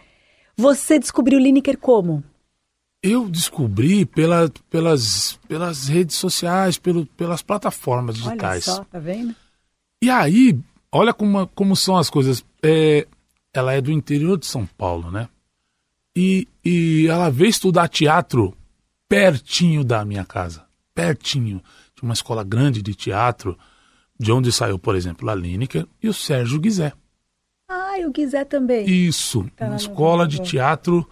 Você 0.56 0.96
descobriu 0.96 1.40
Lineker 1.40 1.76
como? 1.76 2.22
Eu 3.02 3.28
descobri 3.28 4.04
pela, 4.04 4.50
pelas, 4.68 5.38
pelas 5.46 5.88
redes 5.88 6.16
sociais, 6.16 6.78
pelo, 6.78 7.06
pelas 7.06 7.42
plataformas 7.42 8.16
Olha 8.16 8.24
digitais. 8.24 8.64
só, 8.64 8.84
tá 8.84 8.98
vendo? 8.98 9.34
E 10.02 10.10
aí, 10.10 10.58
olha 10.90 11.14
como, 11.14 11.46
como 11.48 11.76
são 11.76 11.96
as 11.96 12.10
coisas. 12.10 12.44
É, 12.62 13.06
ela 13.52 13.72
é 13.72 13.80
do 13.80 13.92
interior 13.92 14.36
de 14.36 14.46
São 14.46 14.66
Paulo, 14.66 15.10
né? 15.10 15.28
E, 16.16 16.48
e 16.64 17.06
ela 17.08 17.30
veio 17.30 17.48
estudar 17.50 17.88
teatro 17.88 18.52
pertinho 19.08 19.84
da 19.84 20.04
minha 20.04 20.24
casa. 20.24 20.64
Pertinho. 20.94 21.62
Tinha 21.94 22.08
uma 22.08 22.14
escola 22.14 22.42
grande 22.42 22.82
de 22.82 22.94
teatro, 22.94 23.56
de 24.18 24.32
onde 24.32 24.50
saiu, 24.50 24.78
por 24.78 24.96
exemplo, 24.96 25.30
a 25.30 25.34
Lineker 25.34 25.86
e 26.02 26.08
o 26.08 26.14
Sérgio 26.14 26.58
Guizé. 26.58 26.92
Ah, 27.68 27.98
e 27.98 28.06
o 28.06 28.10
Guizé 28.10 28.44
também. 28.44 28.88
Isso, 28.88 29.48
Tá 29.56 29.66
uma 29.66 29.76
escola 29.76 30.26
de 30.26 30.42
teatro 30.42 31.08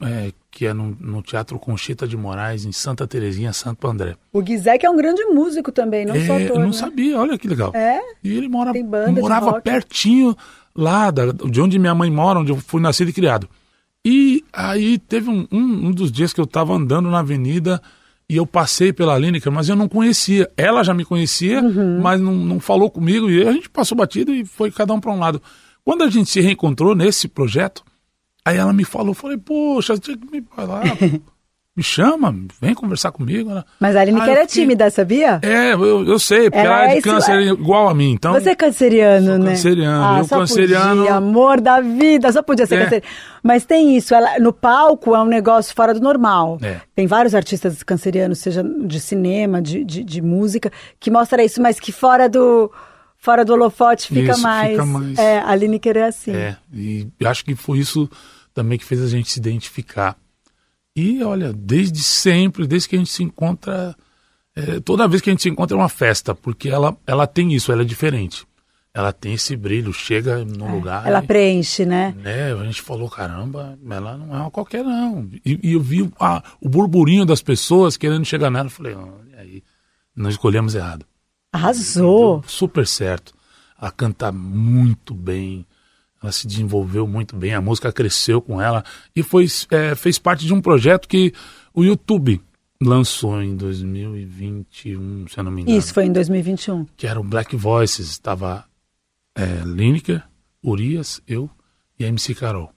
é, 0.00 0.32
que 0.54 0.66
é 0.66 0.72
no, 0.72 0.96
no 1.00 1.20
Teatro 1.20 1.58
Conchita 1.58 2.06
de 2.06 2.16
Moraes, 2.16 2.64
em 2.64 2.70
Santa 2.72 3.06
Terezinha, 3.06 3.52
Santo 3.52 3.86
André. 3.88 4.14
O 4.32 4.40
Guizé 4.40 4.78
que 4.78 4.86
é 4.86 4.90
um 4.90 4.96
grande 4.96 5.24
músico 5.24 5.72
também, 5.72 6.06
não 6.06 6.14
É, 6.14 6.26
só 6.26 6.36
ator, 6.36 6.58
não 6.60 6.66
né? 6.68 6.72
sabia, 6.72 7.18
olha 7.18 7.36
que 7.36 7.48
legal. 7.48 7.72
É? 7.74 8.00
E 8.22 8.32
ele 8.36 8.48
mora, 8.48 8.72
morava 9.20 9.60
pertinho 9.60 10.36
lá 10.76 11.10
da- 11.10 11.32
de 11.32 11.60
onde 11.60 11.78
minha 11.78 11.94
mãe 11.94 12.10
mora, 12.10 12.38
onde 12.38 12.52
eu 12.52 12.56
fui 12.56 12.80
nascido 12.80 13.08
e 13.08 13.12
criado. 13.12 13.48
E 14.06 14.44
aí 14.52 14.98
teve 14.98 15.28
um, 15.30 15.46
um, 15.50 15.86
um 15.88 15.90
dos 15.90 16.12
dias 16.12 16.32
que 16.32 16.40
eu 16.40 16.44
estava 16.44 16.72
andando 16.74 17.10
na 17.10 17.18
avenida 17.20 17.80
e 18.28 18.36
eu 18.36 18.46
passei 18.46 18.92
pela 18.92 19.18
Lineker, 19.18 19.50
mas 19.50 19.68
eu 19.68 19.76
não 19.76 19.88
conhecia. 19.88 20.48
Ela 20.56 20.82
já 20.82 20.94
me 20.94 21.04
conhecia, 21.04 21.60
Uhum. 21.62 22.00
mas 22.00 22.20
não, 22.20 22.34
não 22.34 22.60
falou 22.60 22.90
comigo 22.90 23.28
e 23.30 23.46
a 23.46 23.52
gente 23.52 23.68
passou 23.68 23.96
batida 23.96 24.30
e 24.30 24.44
foi 24.44 24.70
cada 24.70 24.92
um 24.94 25.00
para 25.00 25.10
um 25.12 25.18
lado. 25.18 25.40
Quando 25.84 26.02
a 26.04 26.10
gente 26.10 26.30
se 26.30 26.40
reencontrou 26.40 26.94
nesse 26.94 27.28
projeto, 27.28 27.82
aí 28.44 28.56
ela 28.56 28.72
me 28.72 28.84
falou, 28.84 29.14
falei, 29.14 29.36
poxa, 29.38 29.96
tinha 29.98 30.16
que 30.16 30.30
me 30.30 30.42
falar, 30.54 30.82
me 31.76 31.82
chama, 31.82 32.32
vem 32.60 32.72
conversar 32.72 33.10
comigo. 33.10 33.50
Ela, 33.50 33.64
Mas 33.80 33.96
a 33.96 34.00
Ah, 34.02 34.06
eu 34.06 34.16
é 34.18 34.20
fiquei- 34.22 34.46
tímida, 34.46 34.88
sabia? 34.90 35.40
é, 35.42 35.72
eu, 35.72 36.06
eu 36.06 36.18
sei, 36.20 36.48
porque 36.50 36.64
Ela 36.64 36.82
ela, 36.84 36.92
é 36.92 36.94
de 36.96 37.00
câncer 37.02 37.40
igual 37.40 37.88
a 37.88 37.94
mim, 37.94 38.12
então... 38.12 38.32
Você 38.34 38.50
é 38.50 38.54
canceriano, 38.54 39.26
Sou 39.26 39.38
né? 39.38 39.50
canceriano, 39.50 40.04
Ah, 40.04 40.18
eu 40.20 40.24
só 40.24 40.38
canceriano- 40.38 41.00
Podia, 41.02 41.14
amor 41.16 41.60
da 41.60 41.80
vida, 41.80 42.30
só 42.30 42.42
podia 42.42 42.64
ser 42.66 42.76
É. 42.76 42.78
canceriano. 42.84 43.06
Mas 43.42 43.64
tem 43.64 43.96
isso, 43.96 44.14
ela, 44.14 44.38
no 44.38 44.52
palco 44.52 45.16
é 45.16 45.20
um 45.22 45.26
negócio 45.26 45.74
fora 45.74 45.92
do 45.92 46.00
normal. 46.00 46.58
É. 46.62 46.80
Tem 46.94 47.06
vários 47.08 47.34
artistas 47.34 47.82
cancerianos, 47.82 48.38
seja 48.38 48.62
de 48.62 49.00
cinema, 49.00 49.60
de, 49.60 49.84
de, 49.84 50.04
de 50.04 50.22
música, 50.22 50.70
que 51.00 51.10
mostra 51.10 51.42
isso, 51.44 51.60
mas 51.60 51.80
que 51.80 51.90
fora 51.90 52.28
do, 52.28 52.70
fora 53.18 53.44
do 53.44 53.52
holofote 53.52 54.08
fica 54.14 54.30
Isso, 54.32 54.42
mais. 54.42 54.70
fica 54.72 54.86
mais. 54.86 55.18
É, 55.18 55.40
a 55.40 55.54
Lineker 55.56 55.96
é 55.96 56.04
assim. 56.04 56.30
É, 56.36 56.56
e 56.72 57.08
acho 57.24 57.44
que 57.44 57.56
foi 57.56 57.78
isso 57.78 58.08
também 58.54 58.78
que 58.78 58.84
fez 58.84 59.02
a 59.02 59.08
gente 59.08 59.30
se 59.30 59.38
identificar. 59.38 60.16
E 60.96 61.22
olha, 61.24 61.52
desde 61.52 62.00
sempre, 62.02 62.66
desde 62.66 62.88
que 62.88 62.94
a 62.94 62.98
gente 62.98 63.10
se 63.10 63.22
encontra, 63.22 63.94
é, 64.54 64.78
toda 64.80 65.08
vez 65.08 65.20
que 65.20 65.28
a 65.28 65.32
gente 65.32 65.42
se 65.42 65.48
encontra 65.48 65.76
é 65.76 65.80
uma 65.80 65.88
festa, 65.88 66.34
porque 66.34 66.68
ela, 66.68 66.96
ela 67.06 67.26
tem 67.26 67.52
isso, 67.52 67.72
ela 67.72 67.82
é 67.82 67.84
diferente. 67.84 68.46
Ela 68.96 69.12
tem 69.12 69.34
esse 69.34 69.56
brilho, 69.56 69.92
chega 69.92 70.44
no 70.44 70.70
lugar. 70.70 71.04
Ela 71.04 71.18
e- 71.18 71.26
preenche, 71.26 71.84
né? 71.84 72.14
né, 72.16 72.52
a 72.54 72.64
gente 72.64 72.80
falou, 72.80 73.10
caramba, 73.10 73.76
ela 73.90 74.16
não 74.16 74.32
é 74.32 74.38
uma 74.42 74.50
qualquer 74.52 74.84
não. 74.84 75.28
E, 75.44 75.58
e 75.64 75.72
eu 75.72 75.80
vi 75.80 76.08
a- 76.20 76.40
o 76.60 76.68
burburinho 76.68 77.26
das 77.26 77.42
pessoas 77.42 77.96
querendo 77.96 78.24
chegar 78.24 78.50
nela, 78.50 78.66
eu 78.66 78.70
falei, 78.70 78.94
olha 78.94 79.40
aí, 79.40 79.64
não 80.14 80.30
escolhemos 80.30 80.76
errado. 80.76 81.04
Arrasou. 81.52 82.44
Super 82.46 82.86
certo. 82.86 83.34
Ela 83.80 83.90
canta 83.90 84.30
muito 84.30 85.12
bem, 85.12 85.66
ela 86.24 86.32
se 86.32 86.46
desenvolveu 86.46 87.06
muito 87.06 87.36
bem, 87.36 87.54
a 87.54 87.60
música 87.60 87.92
cresceu 87.92 88.40
com 88.40 88.60
ela 88.60 88.84
e 89.14 89.22
foi, 89.22 89.46
é, 89.70 89.94
fez 89.94 90.18
parte 90.18 90.46
de 90.46 90.52
um 90.54 90.60
projeto 90.60 91.06
que 91.08 91.32
o 91.72 91.84
YouTube 91.84 92.40
lançou 92.80 93.40
em 93.42 93.54
2021, 93.56 95.26
se 95.28 95.38
eu 95.38 95.44
não 95.44 95.50
me 95.50 95.62
engano. 95.62 95.78
Isso 95.78 95.92
foi 95.94 96.04
em 96.06 96.12
2021. 96.12 96.86
Que 96.96 97.06
era 97.06 97.20
o 97.20 97.24
Black 97.24 97.54
Voices, 97.56 98.08
estava 98.10 98.64
é, 99.36 99.44
Lineker, 99.64 100.22
Urias, 100.62 101.20
eu 101.26 101.48
e 101.98 102.04
a 102.04 102.08
MC 102.08 102.34
Carol. 102.34 102.70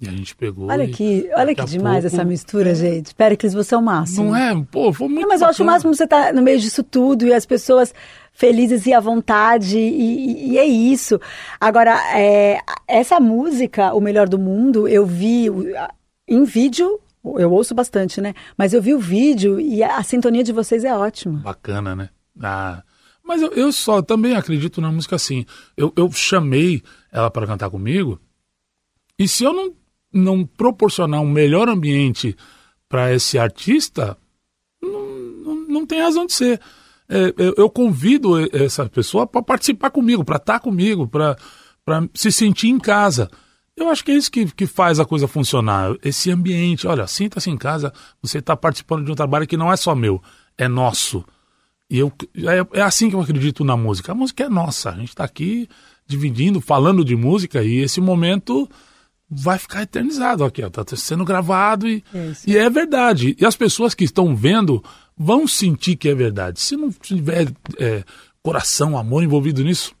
E 0.00 0.08
a 0.08 0.10
gente 0.10 0.34
pegou. 0.34 0.68
Olha 0.70 0.88
que, 0.88 1.30
olha 1.34 1.54
que 1.54 1.64
demais 1.64 2.02
pouco- 2.02 2.16
essa 2.16 2.24
mistura, 2.24 2.74
gente. 2.74 3.14
Péricles, 3.14 3.54
você 3.54 3.74
é 3.74 3.78
o 3.78 3.82
máximo. 3.82 4.24
Não 4.30 4.36
é? 4.36 4.66
Pô, 4.70 4.92
foi 4.92 5.08
muito 5.08 5.22
Não, 5.22 5.28
mas 5.28 5.40
eu 5.40 5.46
acho 5.48 5.62
o 5.62 5.66
máximo 5.66 5.94
você 5.94 6.04
estar 6.04 6.34
no 6.34 6.42
meio 6.42 6.58
disso 6.58 6.82
tudo 6.82 7.26
e 7.26 7.32
as 7.32 7.46
pessoas 7.46 7.94
felizes 8.34 8.84
e 8.84 8.92
à 8.92 9.00
vontade, 9.00 9.78
e, 9.78 10.50
e 10.50 10.58
é 10.58 10.66
isso. 10.66 11.20
Agora, 11.60 11.96
é, 12.18 12.58
essa 12.86 13.20
música, 13.20 13.94
O 13.94 14.00
Melhor 14.00 14.28
do 14.28 14.38
Mundo, 14.38 14.88
eu 14.88 15.06
vi 15.06 15.46
em 16.28 16.44
vídeo, 16.44 17.00
eu 17.24 17.50
ouço 17.52 17.74
bastante, 17.74 18.20
né? 18.20 18.34
Mas 18.58 18.74
eu 18.74 18.82
vi 18.82 18.92
o 18.92 18.98
vídeo 18.98 19.60
e 19.60 19.82
a, 19.82 19.96
a 19.96 20.02
sintonia 20.02 20.42
de 20.42 20.52
vocês 20.52 20.84
é 20.84 20.94
ótima. 20.94 21.38
Bacana, 21.38 21.94
né? 21.94 22.10
Ah, 22.42 22.82
mas 23.22 23.40
eu, 23.40 23.52
eu 23.52 23.72
só 23.72 24.02
também 24.02 24.34
acredito 24.34 24.80
na 24.80 24.90
música 24.90 25.16
assim. 25.16 25.46
Eu, 25.76 25.92
eu 25.96 26.10
chamei 26.10 26.82
ela 27.12 27.30
para 27.30 27.46
cantar 27.46 27.70
comigo, 27.70 28.20
e 29.16 29.28
se 29.28 29.44
eu 29.44 29.52
não, 29.52 29.72
não 30.12 30.44
proporcionar 30.44 31.20
um 31.20 31.30
melhor 31.30 31.68
ambiente 31.68 32.36
para 32.88 33.14
esse 33.14 33.38
artista, 33.38 34.18
não, 34.82 35.06
não, 35.06 35.54
não 35.68 35.86
tem 35.86 36.00
razão 36.00 36.26
de 36.26 36.32
ser. 36.32 36.60
É, 37.16 37.32
eu, 37.56 37.70
convido 37.70 38.34
essa 38.52 38.88
pessoa 38.88 39.24
para 39.24 39.40
participar 39.40 39.90
comigo, 39.90 40.24
para 40.24 40.36
estar 40.36 40.58
comigo, 40.58 41.06
para 41.06 41.36
se 42.12 42.32
sentir 42.32 42.68
em 42.68 42.78
casa. 42.78 43.30
Eu 43.76 43.88
acho 43.88 44.04
que 44.04 44.10
é 44.10 44.16
isso 44.16 44.30
que, 44.30 44.46
que 44.46 44.66
faz 44.66 44.98
a 44.98 45.04
coisa 45.04 45.28
funcionar. 45.28 45.94
Esse 46.02 46.30
ambiente, 46.30 46.86
olha, 46.88 47.06
sinta-se 47.06 47.50
em 47.50 47.56
casa, 47.56 47.92
você 48.20 48.38
está 48.38 48.56
participando 48.56 49.04
de 49.04 49.12
um 49.12 49.14
trabalho 49.14 49.46
que 49.46 49.56
não 49.56 49.72
é 49.72 49.76
só 49.76 49.94
meu, 49.94 50.20
é 50.58 50.66
nosso. 50.66 51.24
E 51.88 51.98
eu, 51.98 52.12
é, 52.36 52.80
é 52.80 52.82
assim 52.82 53.08
que 53.08 53.14
eu 53.14 53.20
acredito 53.20 53.64
na 53.64 53.76
música. 53.76 54.10
A 54.10 54.14
música 54.14 54.44
é 54.44 54.48
nossa. 54.48 54.90
A 54.90 54.96
gente 54.96 55.10
está 55.10 55.22
aqui 55.22 55.68
dividindo, 56.06 56.60
falando 56.60 57.04
de 57.04 57.14
música 57.14 57.62
e 57.62 57.76
esse 57.78 58.00
momento 58.00 58.68
vai 59.30 59.58
ficar 59.58 59.82
eternizado 59.82 60.44
aqui. 60.44 60.62
Está 60.62 60.84
sendo 60.96 61.24
gravado 61.24 61.88
e 61.88 62.02
É 62.12 62.32
e 62.46 62.56
é 62.56 62.68
verdade. 62.70 63.36
E 63.38 63.44
as 63.44 63.56
pessoas 63.56 63.94
que 63.94 64.04
estão 64.04 64.34
vendo 64.34 64.82
vão 65.16 65.46
sentir 65.46 65.96
que 65.96 66.08
é 66.08 66.14
verdade. 66.14 66.60
Se 66.60 66.76
não 66.76 66.90
tiver 66.90 67.48
é, 67.78 68.02
coração, 68.42 68.98
amor 68.98 69.22
envolvido 69.22 69.62
nisso, 69.62 69.94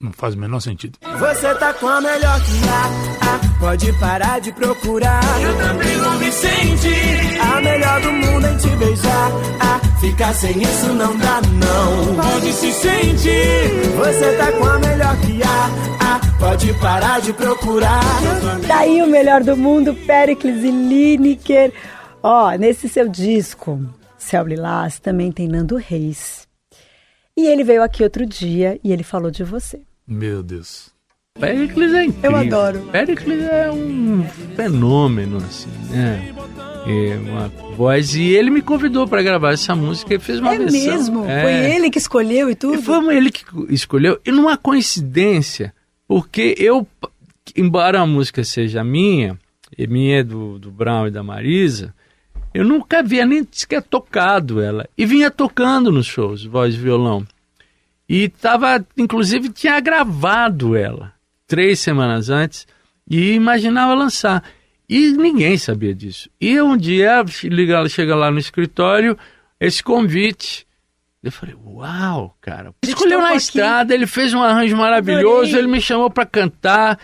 não 0.00 0.12
faz 0.12 0.34
o 0.34 0.38
menor 0.38 0.60
sentido. 0.60 0.98
Você 1.18 1.54
tá 1.54 1.72
com 1.72 1.88
a 1.88 2.00
melhor 2.00 2.38
que 2.40 2.68
há, 2.68 3.32
ah, 3.32 3.58
pode 3.58 3.92
parar 3.94 4.40
de 4.40 4.52
procurar. 4.52 5.22
Eu 5.40 5.56
também 5.56 5.96
não 5.96 6.18
me 6.18 6.30
senti. 6.30 7.38
A 7.40 7.60
melhor 7.62 8.00
do 8.02 8.12
mundo 8.12 8.46
em 8.46 8.56
te 8.58 8.68
beijar, 8.76 9.30
ah, 9.60 9.80
ficar 9.98 10.34
sem 10.34 10.62
isso 10.62 10.92
não 10.92 11.16
dá 11.16 11.40
não. 11.40 12.14
Pode 12.14 12.52
se 12.52 12.72
sentir. 12.72 13.70
Você 13.96 14.36
tá 14.36 14.52
com 14.52 14.64
a 14.64 14.78
melhor 14.78 15.16
que 15.20 15.42
há, 15.42 15.70
ah, 16.00 16.20
pode 16.38 16.74
parar 16.74 17.20
de 17.22 17.32
procurar. 17.32 18.02
Daí 18.68 19.00
o 19.00 19.06
melhor 19.06 19.42
do 19.42 19.56
mundo, 19.56 19.94
Péricles 19.94 20.62
e 20.62 20.70
Lineker. 20.70 21.72
Ó, 22.22 22.50
nesse 22.52 22.86
seu 22.86 23.08
disco, 23.08 23.80
Céu 24.26 24.44
Lilás, 24.44 24.98
também 24.98 25.30
tem 25.30 25.46
Nando 25.46 25.76
Reis. 25.76 26.48
E 27.36 27.46
ele 27.46 27.62
veio 27.62 27.80
aqui 27.80 28.02
outro 28.02 28.26
dia 28.26 28.76
e 28.82 28.92
ele 28.92 29.04
falou 29.04 29.30
de 29.30 29.44
você. 29.44 29.82
Meu 30.04 30.42
Deus. 30.42 30.90
Pericles 31.38 31.94
é 31.94 32.04
incrível. 32.06 32.30
Eu 32.30 32.36
adoro. 32.36 32.82
Pericles 32.90 33.44
é 33.44 33.70
um 33.70 34.26
fenômeno, 34.56 35.36
assim, 35.36 35.70
né? 35.90 36.34
É 36.88 37.16
uma 37.18 37.48
voz. 37.76 38.16
E 38.16 38.34
ele 38.34 38.50
me 38.50 38.62
convidou 38.62 39.06
para 39.06 39.22
gravar 39.22 39.52
essa 39.52 39.76
música 39.76 40.14
e 40.14 40.18
fez 40.18 40.40
uma 40.40 40.54
é 40.54 40.58
versão. 40.58 40.80
mesmo? 40.80 41.24
É. 41.24 41.42
Foi 41.42 41.52
ele 41.76 41.88
que 41.88 41.98
escolheu 41.98 42.50
e 42.50 42.56
tudo? 42.56 42.80
E 42.80 42.82
foi 42.82 43.16
ele 43.16 43.30
que 43.30 43.44
escolheu. 43.68 44.20
E 44.26 44.32
numa 44.32 44.56
coincidência, 44.56 45.72
porque 46.08 46.56
eu, 46.58 46.84
embora 47.56 48.00
a 48.00 48.06
música 48.06 48.42
seja 48.42 48.82
minha, 48.82 49.38
e 49.78 49.86
minha 49.86 50.18
é 50.18 50.24
do, 50.24 50.58
do 50.58 50.72
Brown 50.72 51.06
e 51.06 51.12
da 51.12 51.22
Marisa, 51.22 51.94
eu 52.56 52.64
nunca 52.64 53.00
havia 53.00 53.26
nem 53.26 53.46
sequer 53.52 53.82
tocado 53.82 54.62
ela. 54.62 54.88
E 54.96 55.04
vinha 55.04 55.30
tocando 55.30 55.92
nos 55.92 56.06
shows, 56.06 56.42
voz 56.42 56.74
e 56.74 56.78
violão. 56.78 57.26
E 58.08 58.30
tava, 58.30 58.82
inclusive, 58.96 59.50
tinha 59.50 59.78
gravado 59.78 60.74
ela 60.74 61.12
três 61.46 61.80
semanas 61.80 62.30
antes 62.30 62.66
e 63.06 63.32
imaginava 63.32 63.92
lançar. 63.92 64.42
E 64.88 65.12
ninguém 65.12 65.58
sabia 65.58 65.94
disso. 65.94 66.30
E 66.40 66.58
um 66.58 66.78
dia, 66.78 67.22
liga, 67.44 67.86
chega 67.90 68.16
lá 68.16 68.30
no 68.30 68.38
escritório, 68.38 69.18
esse 69.60 69.82
convite. 69.82 70.66
Eu 71.22 71.32
falei, 71.32 71.54
uau, 71.62 72.34
cara. 72.40 72.72
Escolheu 72.82 73.20
na 73.20 73.28
aqui. 73.28 73.36
estrada, 73.36 73.92
ele 73.92 74.06
fez 74.06 74.32
um 74.32 74.42
arranjo 74.42 74.78
maravilhoso, 74.78 75.48
Adorei. 75.50 75.58
ele 75.58 75.66
me 75.68 75.80
chamou 75.80 76.08
para 76.08 76.24
cantar, 76.24 76.98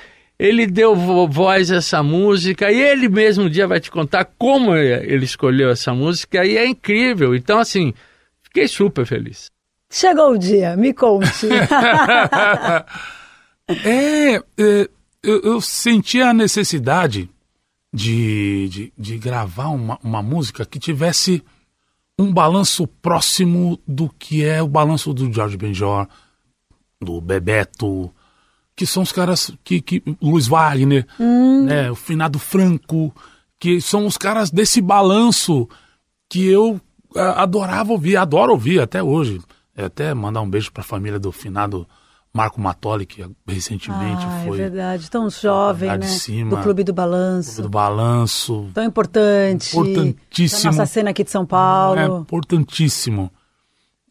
ele 0.45 0.67
deu 0.67 0.97
vo- 0.97 1.29
voz 1.29 1.71
a 1.71 1.77
essa 1.77 2.03
música, 2.03 2.71
e 2.73 2.81
ele 2.81 3.09
mesmo 3.09 3.45
um 3.45 3.49
dia 3.49 3.67
vai 3.69 3.79
te 3.79 3.91
contar 3.91 4.25
como 4.37 4.75
ele 4.75 5.25
escolheu 5.25 5.71
essa 5.71 5.95
música, 5.95 6.45
e 6.45 6.57
é 6.57 6.67
incrível. 6.67 7.35
Então, 7.35 7.61
assim, 7.61 7.95
fiquei 8.43 8.67
super 8.67 9.07
feliz. 9.07 9.47
Chegou 9.91 10.33
o 10.33 10.39
dia, 10.39 10.77
me 10.77 10.93
conte. 10.93 11.47
É, 13.85 14.35
é, 14.35 14.41
eu, 15.23 15.41
eu 15.43 15.61
senti 15.61 16.21
a 16.21 16.35
necessidade 16.35 17.31
de, 17.95 18.69
de, 18.69 18.93
de 18.99 19.19
gravar 19.19 19.69
uma, 19.69 19.99
uma 20.03 20.21
música 20.23 20.67
que 20.67 20.79
tivesse 20.79 21.43
um 22.19 22.33
balanço 22.33 22.87
próximo 22.87 23.79
do 23.87 24.09
que 24.19 24.45
é 24.45 24.61
o 24.63 24.69
balanço 24.69 25.15
do 25.15 25.33
George 25.33 25.57
Benjor, 25.57 26.07
do 27.01 27.21
Bebeto, 27.21 28.13
que 28.83 28.87
são 28.87 29.05
os 29.05 29.13
caras 29.13 29.53
que, 29.63 29.81
que 29.81 30.03
Luiz 30.21 30.49
Wagner, 30.49 31.07
né, 31.65 31.89
o 31.89 31.95
finado 31.95 32.37
Franco, 32.37 33.15
que 33.61 33.81
são 33.81 34.07
os 34.07 34.19
caras 34.19 34.51
desse 34.51 34.81
balanço 34.81 35.69
que 36.29 36.45
eu 36.49 36.81
ah, 37.15 37.45
adorava 37.45 37.93
ouvir, 37.93 38.17
adoro 38.17 38.51
ouvir 38.51 38.81
até 38.81 39.01
hoje. 39.01 39.41
É, 39.77 39.85
Até 39.85 40.13
mandar 40.13 40.41
um 40.41 40.51
beijo 40.51 40.73
para 40.73 40.81
a 40.81 40.85
família 40.85 41.17
do 41.21 41.31
finado 41.31 41.87
Marco 42.35 42.61
Matoli, 42.61 43.07
que 43.07 43.25
recentemente 43.47 44.25
ah, 44.27 44.43
foi 44.45 44.59
é 44.59 44.69
verdade. 44.69 45.09
Tão 45.09 45.31
jovem, 45.31 45.89
né? 45.91 45.99
de 45.99 46.09
cima. 46.09 46.51
do 46.57 46.63
Clube 46.63 46.83
do 46.83 46.93
Balanço. 46.93 47.63
do 47.63 47.69
balanço. 47.69 48.69
Tão 48.75 48.83
importante. 48.85 49.69
Importantíssimo. 49.77 50.73
Da 50.73 50.77
nossa 50.79 50.87
cena 50.93 51.11
aqui 51.11 51.23
de 51.23 51.31
São 51.31 51.45
É 51.45 51.47
Paulo. 51.47 52.19
importantíssimo. 52.23 53.31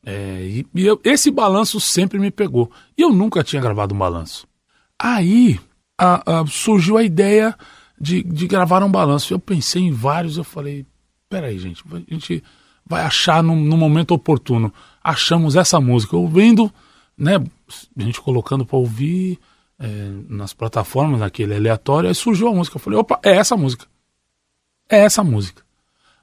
É, 0.06 0.42
e 0.46 0.66
e 0.74 0.86
eu- 0.86 1.00
esse 1.04 1.30
balanço 1.30 1.80
sempre 1.80 2.18
me 2.18 2.32
pegou. 2.32 2.72
E 2.98 3.02
eu 3.02 3.12
nunca 3.12 3.44
tinha 3.44 3.62
gravado 3.62 3.94
um 3.94 3.98
balanço. 3.98 4.48
Aí 5.04 5.60
a- 5.98 6.42
a- 6.42 6.46
surgiu 6.48 6.98
a 6.98 7.04
ideia 7.04 7.56
de, 8.00 8.22
de 8.24 8.48
gravar 8.48 8.84
um 8.84 8.92
balanço. 8.92 9.34
Eu 9.34 9.40
pensei 9.40 9.82
em 9.84 9.92
vários, 9.92 10.38
eu 10.38 10.44
falei, 10.44 10.86
peraí, 11.30 11.58
gente, 11.58 11.84
a 11.92 12.14
gente 12.14 12.44
vai 12.86 13.02
achar 13.04 13.42
no, 13.42 13.56
no 13.56 13.78
momento 13.78 14.12
oportuno. 14.14 14.72
Achamos 15.04 15.56
essa 15.56 15.80
música, 15.80 16.16
ouvindo, 16.16 16.72
né? 17.18 17.36
A 17.98 18.04
gente 18.04 18.22
colocando 18.22 18.66
para 18.66 18.78
ouvir 18.78 19.40
é, 19.80 19.88
nas 20.30 20.54
plataformas, 20.54 21.20
naquele 21.22 21.56
aleatório, 21.56 22.10
aí 22.10 22.16
surgiu 22.16 22.48
a 22.50 22.54
música. 22.54 22.76
Eu 22.76 22.82
falei, 22.82 23.00
opa, 23.00 23.20
é 23.24 23.32
essa 23.36 23.56
música. 23.58 23.86
É 24.90 25.00
essa 25.00 25.24
música. 25.24 25.64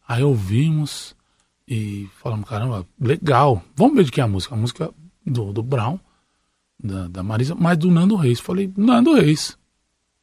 Aí 0.06 0.22
ouvimos 0.22 1.16
e 1.66 2.08
falamos, 2.22 2.48
caramba, 2.48 2.86
legal. 3.00 3.62
Vamos 3.74 3.96
ver 3.96 4.04
de 4.04 4.12
quem 4.12 4.22
é 4.22 4.24
a 4.24 4.28
música. 4.28 4.54
A 4.54 4.58
música 4.58 4.90
do, 5.26 5.52
do 5.52 5.62
Brown, 5.62 5.98
da, 6.82 7.08
da 7.08 7.22
Marisa, 7.22 7.54
mas 7.54 7.76
do 7.76 7.90
Nando 7.90 8.16
Reis. 8.16 8.40
Falei, 8.40 8.70
Nando 8.76 9.14
Reis, 9.14 9.56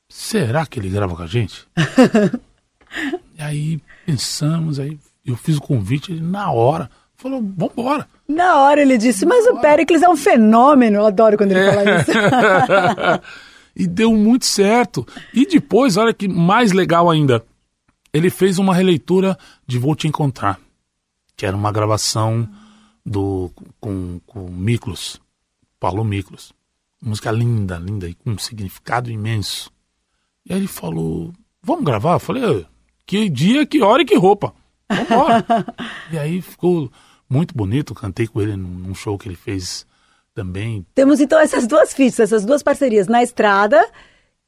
será 0.09 0.65
que 0.65 0.79
ele 0.79 0.89
grava 0.89 1.15
com 1.15 1.23
a 1.23 1.27
gente? 1.27 1.67
e 3.37 3.41
aí 3.41 3.81
pensamos, 4.05 4.79
aí 4.79 4.99
eu 5.25 5.35
fiz 5.35 5.57
o 5.57 5.61
convite, 5.61 6.11
ele 6.11 6.21
na 6.21 6.51
hora 6.51 6.89
falou, 7.15 7.41
vambora. 7.41 8.07
Na 8.27 8.61
hora 8.61 8.81
ele 8.81 8.97
disse, 8.97 9.25
mas 9.25 9.45
o 9.47 9.59
Pericles 9.59 10.01
é 10.03 10.09
um 10.09 10.17
fenômeno. 10.17 10.97
Eu 10.97 11.05
adoro 11.05 11.37
quando 11.37 11.51
ele 11.51 11.71
fala 11.71 12.01
isso. 12.01 12.11
e 13.75 13.87
deu 13.87 14.13
muito 14.13 14.45
certo. 14.45 15.05
E 15.33 15.45
depois, 15.45 15.97
olha 15.97 16.13
que 16.13 16.27
mais 16.27 16.71
legal 16.71 17.09
ainda, 17.09 17.43
ele 18.13 18.29
fez 18.29 18.59
uma 18.59 18.73
releitura 18.73 19.37
de 19.65 19.77
Vou 19.77 19.95
Te 19.95 20.07
Encontrar, 20.07 20.59
que 21.35 21.45
era 21.45 21.55
uma 21.55 21.71
gravação 21.71 22.47
do 23.05 23.51
com, 23.79 24.19
com 24.25 24.49
Miklos, 24.49 25.19
Paulo 25.79 26.03
Miklos. 26.03 26.53
Música 27.01 27.31
linda, 27.31 27.77
linda, 27.77 28.07
e 28.07 28.13
com 28.13 28.31
um 28.31 28.37
significado 28.37 29.11
imenso. 29.11 29.71
E 30.45 30.53
aí 30.53 30.59
ele 30.59 30.67
falou, 30.67 31.33
vamos 31.61 31.83
gravar? 31.83 32.13
Eu 32.13 32.19
falei, 32.19 32.43
"Ah, 32.43 32.65
que 33.05 33.29
dia, 33.29 33.65
que 33.65 33.81
hora 33.81 34.01
e 34.01 34.05
que 34.05 34.15
roupa. 34.15 34.53
Vambora. 34.89 35.45
e 36.11 36.17
aí 36.17 36.41
ficou 36.41 36.91
muito 37.29 37.55
bonito, 37.55 37.93
cantei 37.93 38.27
com 38.27 38.41
ele 38.41 38.55
num 38.55 38.93
show 38.95 39.17
que 39.17 39.27
ele 39.27 39.35
fez 39.35 39.85
também, 40.33 40.85
Temos 40.93 41.21
então 41.21 41.39
essas 41.39 41.65
duas 41.65 41.93
fichas, 41.93 42.19
essas 42.19 42.45
duas 42.45 42.61
parcerias 42.61 43.07
na 43.07 43.23
estrada 43.23 43.89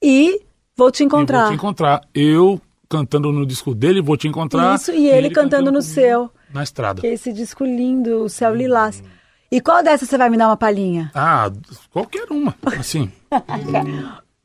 e 0.03 0.41
Vou 0.75 0.91
Te 0.91 1.01
E 1.01 1.05
Encontrar. 1.05 1.43
vou 1.43 1.51
te 1.51 1.55
encontrar. 1.55 2.01
Eu 2.13 2.61
cantando 2.89 3.31
no 3.31 3.45
disco 3.45 3.73
dele, 3.73 4.01
vou 4.01 4.15
te 4.17 4.27
encontrar. 4.27 4.75
Isso, 4.75 4.91
e 4.91 5.09
ele, 5.09 5.31
cantando, 5.31 5.71
no 5.71 5.79
comigo 5.79 5.81
seu. 5.81 6.29
Na 6.53 6.61
estrada. 6.61 7.01
Que 7.01 7.07
é 7.07 7.13
esse 7.13 7.33
disco 7.33 7.63
lindo, 7.65 8.23
o 8.23 8.29
Céu 8.29 8.53
Lilás. 8.53 9.01
E 9.49 9.61
qual 9.61 9.81
dessas 9.81 10.09
você 10.09 10.17
vai 10.17 10.29
me 10.29 10.37
dar 10.37 10.47
uma 10.47 10.57
palhinha? 10.57 11.09
Ah, 11.15 11.49
qualquer 11.91 12.25
uma. 12.29 12.53
Assim. 12.77 13.09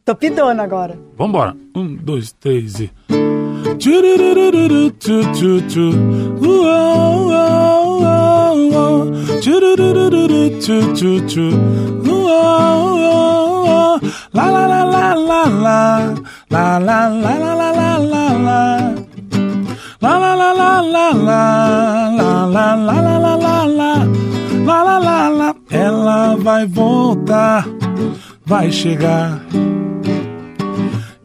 Tô 0.05 0.15
pidona 0.15 0.63
agora. 0.63 0.97
Vambora. 1.17 1.57
Um, 1.75 1.97
dois, 1.97 2.33
três 2.33 2.81
e. 2.81 2.91
La 14.35 14.47
la 14.51 14.67
la 14.67 14.85
la 14.85 15.15
la 15.15 15.45
la. 15.45 16.15
La 16.49 16.79
la 16.79 17.09
la 17.09 17.35
la 17.39 17.55
la 17.55 17.71
la 17.73 17.99
la 17.99 18.25
la. 18.47 18.61
La 20.01 20.19
la 20.19 20.35
la 20.35 20.53
la 20.53 20.81
la 20.81 21.07
la. 21.13 21.43
La 22.17 22.75
la 22.77 23.19
la 23.19 23.37
la 23.37 23.62
La 24.73 24.83
la 24.83 24.99
la 24.99 25.29
la. 25.29 25.55
Ela 25.71 26.35
vai 26.35 26.67
voltar, 26.67 27.69
vai 28.47 28.73
chegar. 28.73 29.45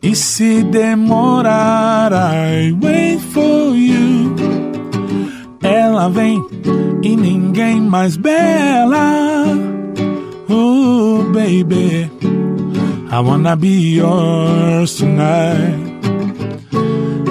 E 0.01 0.13
se 0.13 0.63
demorar, 0.63 2.11
I 2.11 2.73
wait 2.83 3.21
for 3.31 3.73
you. 3.73 4.35
Ela 5.63 6.09
vem 6.09 6.43
e 7.01 7.15
ninguém 7.15 7.79
mais 7.79 8.17
bela. 8.17 9.45
Oh, 10.49 11.23
baby, 11.31 12.11
I 13.09 13.19
wanna 13.21 13.55
be 13.55 13.95
yours 13.95 14.97
tonight. 14.97 15.96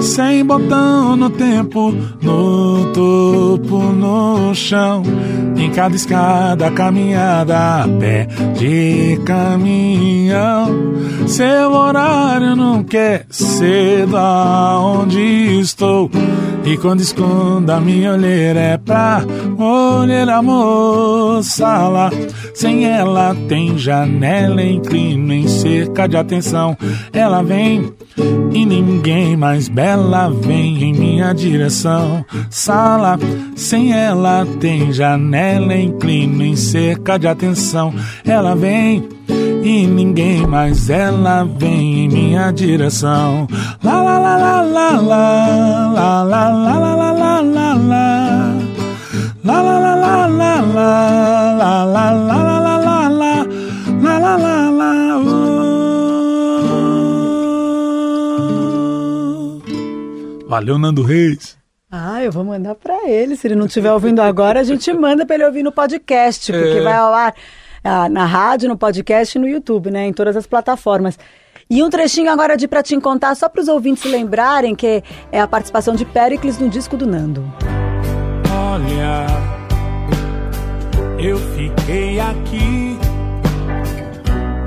Sem 0.07 0.43
botão 0.45 1.17
no 1.17 1.29
tempo, 1.29 1.91
no 2.21 2.91
topo, 2.93 3.77
no 3.77 4.55
chão. 4.55 5.03
Em 5.55 5.69
cada 5.69 5.95
escada, 5.95 6.71
caminhada, 6.71 7.83
a 7.83 7.87
pé 7.99 8.25
de 8.57 9.19
caminhão. 9.25 10.69
Seu 11.27 11.73
horário 11.73 12.55
não 12.55 12.83
quer 12.83 13.25
ser 13.29 14.07
da 14.07 14.79
onde 14.79 15.59
estou. 15.59 16.09
E 16.69 16.77
quando 16.77 16.99
escondo 16.99 17.71
a 17.71 17.79
minha 17.79 18.11
olheira 18.11 18.59
é 18.59 18.77
pra 18.77 19.21
olhar 19.57 20.27
a 20.27 20.41
moça 20.41 21.87
lá. 21.87 22.11
Sem 22.53 22.83
ela 22.83 23.33
tem 23.47 23.77
janela, 23.77 24.61
inclino 24.61 25.31
em 25.31 25.47
cerca 25.47 26.07
de 26.07 26.17
atenção. 26.17 26.77
Ela 27.13 27.41
vem 27.41 27.93
e 28.51 28.65
ninguém 28.65 29.37
mais 29.37 29.69
bela 29.69 30.29
vem 30.29 30.83
em 30.83 30.93
minha 30.93 31.31
direção. 31.31 32.25
Sala, 32.49 33.17
sem 33.55 33.93
ela 33.93 34.45
tem 34.59 34.91
janela, 34.91 35.73
inclino 35.73 36.43
em 36.43 36.57
cerca 36.57 37.17
de 37.17 37.29
atenção. 37.29 37.93
Ela 38.25 38.55
vem 38.57 39.07
e 39.63 39.85
ninguém 39.87 40.45
mais 40.47 40.89
ela 40.89 41.43
vem 41.43 42.05
em 42.05 42.09
minha 42.09 42.51
direção. 42.51 43.47
La 43.83 44.01
la 44.01 44.17
la 44.19 44.37
la 44.37 44.61
la 44.61 44.91
la 45.01 45.33
la 45.93 46.23
la 46.23 46.23
la 46.23 46.49
la 46.49 46.93
la 46.95 47.11
la 47.11 47.41
la 47.41 47.73
la 47.73 48.07
La 49.43 49.61
la 49.61 49.79
la 49.79 49.95
la 49.95 50.27
la 50.27 50.61
la 50.61 50.89
la 51.55 51.85
la 51.85 52.13
la 52.13 52.45
la 54.01 54.19
la 54.19 54.35
la 54.37 54.71
la 54.71 55.17
oh. 58.27 59.61
Valeu, 60.47 60.77
Nando 60.77 61.03
Reis. 61.03 61.55
Ah, 61.89 62.21
eu 62.21 62.31
vou 62.31 62.43
mandar 62.43 62.75
pra 62.75 63.07
ele. 63.09 63.35
Se 63.37 63.47
ele 63.47 63.55
não 63.55 63.65
estiver 63.65 63.91
ouvindo 63.93 64.19
agora, 64.21 64.59
a 64.59 64.63
gente 64.63 64.91
manda 64.93 65.25
pra 65.25 65.35
ele 65.35 65.45
ouvir 65.45 65.63
no 65.63 65.71
podcast, 65.71 66.51
porque 66.51 66.79
É. 66.79 66.81
vai 66.81 66.93
ao 66.95 67.13
ar 67.13 67.33
ah, 67.33 67.35
na 67.83 68.25
rádio, 68.25 68.69
no 68.69 68.77
podcast 68.77 69.37
e 69.37 69.41
no 69.41 69.47
YouTube, 69.47 69.91
né? 69.91 70.07
Em 70.07 70.13
todas 70.13 70.35
as 70.35 70.47
plataformas. 70.47 71.17
E 71.69 71.83
um 71.83 71.89
trechinho 71.89 72.31
agora 72.31 72.55
de 72.55 72.65
Pra 72.67 72.81
Te 72.81 72.97
Contar, 72.99 73.35
só 73.35 73.49
para 73.49 73.61
os 73.61 73.67
ouvintes 73.67 74.03
se 74.03 74.07
lembrarem 74.07 74.73
que 74.73 75.03
é 75.31 75.41
a 75.41 75.47
participação 75.47 75.95
de 75.95 76.05
Pericles 76.05 76.57
no 76.57 76.69
disco 76.69 76.95
do 76.95 77.05
Nando. 77.05 77.43
Olha, 78.49 79.27
eu 81.19 81.37
fiquei 81.37 82.21
aqui 82.21 82.97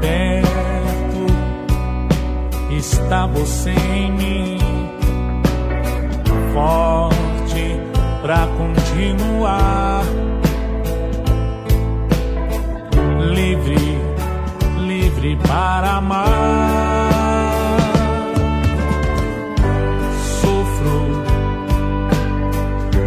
perto, 0.00 1.26
está 2.76 3.26
você 3.26 3.70
em 3.70 4.12
mim, 4.12 4.58
forte 6.52 7.80
pra 8.20 8.46
continuar, 8.58 10.02
livre, 13.20 13.76
livre 14.78 15.36
para 15.46 15.96
amar. 15.96 17.10
Sofro, 20.40 21.24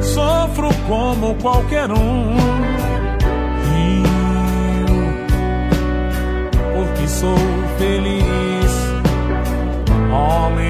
sofro 0.02 0.70
como 0.88 1.36
qualquer 1.36 1.92
um. 1.92 2.36
Rio, 3.74 4.96
porque 6.76 7.08
sou 7.08 7.38
feliz, 7.78 8.72
homem 10.12 10.70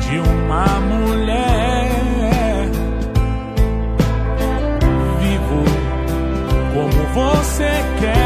de 0.00 0.18
uma 0.18 0.66
mulher. 0.80 1.90
Vivo 5.20 5.64
como 6.74 7.04
você 7.14 7.70
quer. 8.00 8.21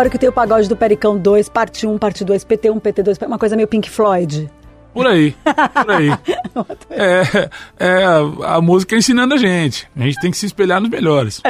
Adoro 0.00 0.12
que 0.12 0.18
tem 0.18 0.30
o 0.30 0.32
pagode 0.32 0.66
do 0.66 0.74
Pericão 0.74 1.18
2, 1.18 1.50
parte 1.50 1.86
1, 1.86 1.98
parte 1.98 2.24
2, 2.24 2.42
PT1, 2.42 2.80
PT2, 2.80 3.26
uma 3.26 3.38
coisa 3.38 3.54
meio 3.54 3.68
Pink 3.68 3.90
Floyd. 3.90 4.50
Por 4.94 5.06
aí, 5.06 5.36
por 5.74 5.90
aí. 5.90 6.08
É, 6.90 7.50
é 7.78 8.04
a, 8.04 8.60
música 8.62 8.96
ensinando 8.96 9.34
a 9.34 9.36
gente. 9.36 9.86
A 9.94 10.00
gente 10.00 10.18
tem 10.18 10.30
que 10.30 10.38
se 10.38 10.46
espelhar 10.46 10.80
nos 10.80 10.88
melhores. 10.88 11.42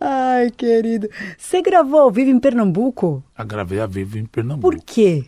Ai, 0.00 0.50
querido. 0.50 1.08
Você 1.36 1.60
gravou 1.60 2.00
ao 2.00 2.10
vivo 2.10 2.30
em 2.30 2.40
Pernambuco? 2.40 3.22
A 3.36 3.44
gravei 3.44 3.78
a 3.78 3.86
vivo 3.86 4.18
em 4.18 4.24
Pernambuco. 4.24 4.74
Por 4.74 4.82
quê? 4.82 5.26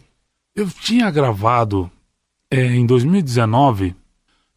Eu 0.57 0.69
tinha 0.69 1.11
gravado 1.11 1.91
é, 2.51 2.65
em 2.65 2.87
2019. 2.87 3.95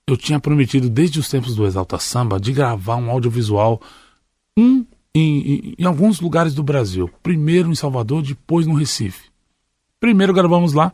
Eu 0.07 0.15
tinha 0.15 0.39
prometido 0.39 0.89
desde 0.89 1.19
os 1.19 1.29
tempos 1.29 1.55
do 1.55 1.65
Exalta 1.65 1.99
Samba 1.99 2.39
de 2.39 2.53
gravar 2.53 2.95
um 2.95 3.11
audiovisual 3.11 3.81
um 4.57 4.85
em, 5.15 5.39
em- 5.53 5.75
em 5.79 5.85
alguns 5.85 6.19
lugares 6.19 6.53
do 6.53 6.61
Brasil. 6.61 7.09
Primeiro 7.23 7.71
em 7.71 7.75
Salvador, 7.75 8.21
depois 8.21 8.67
no 8.67 8.75
Recife. 8.75 9.29
Primeiro 9.99 10.33
gravamos 10.33 10.73
lá 10.73 10.91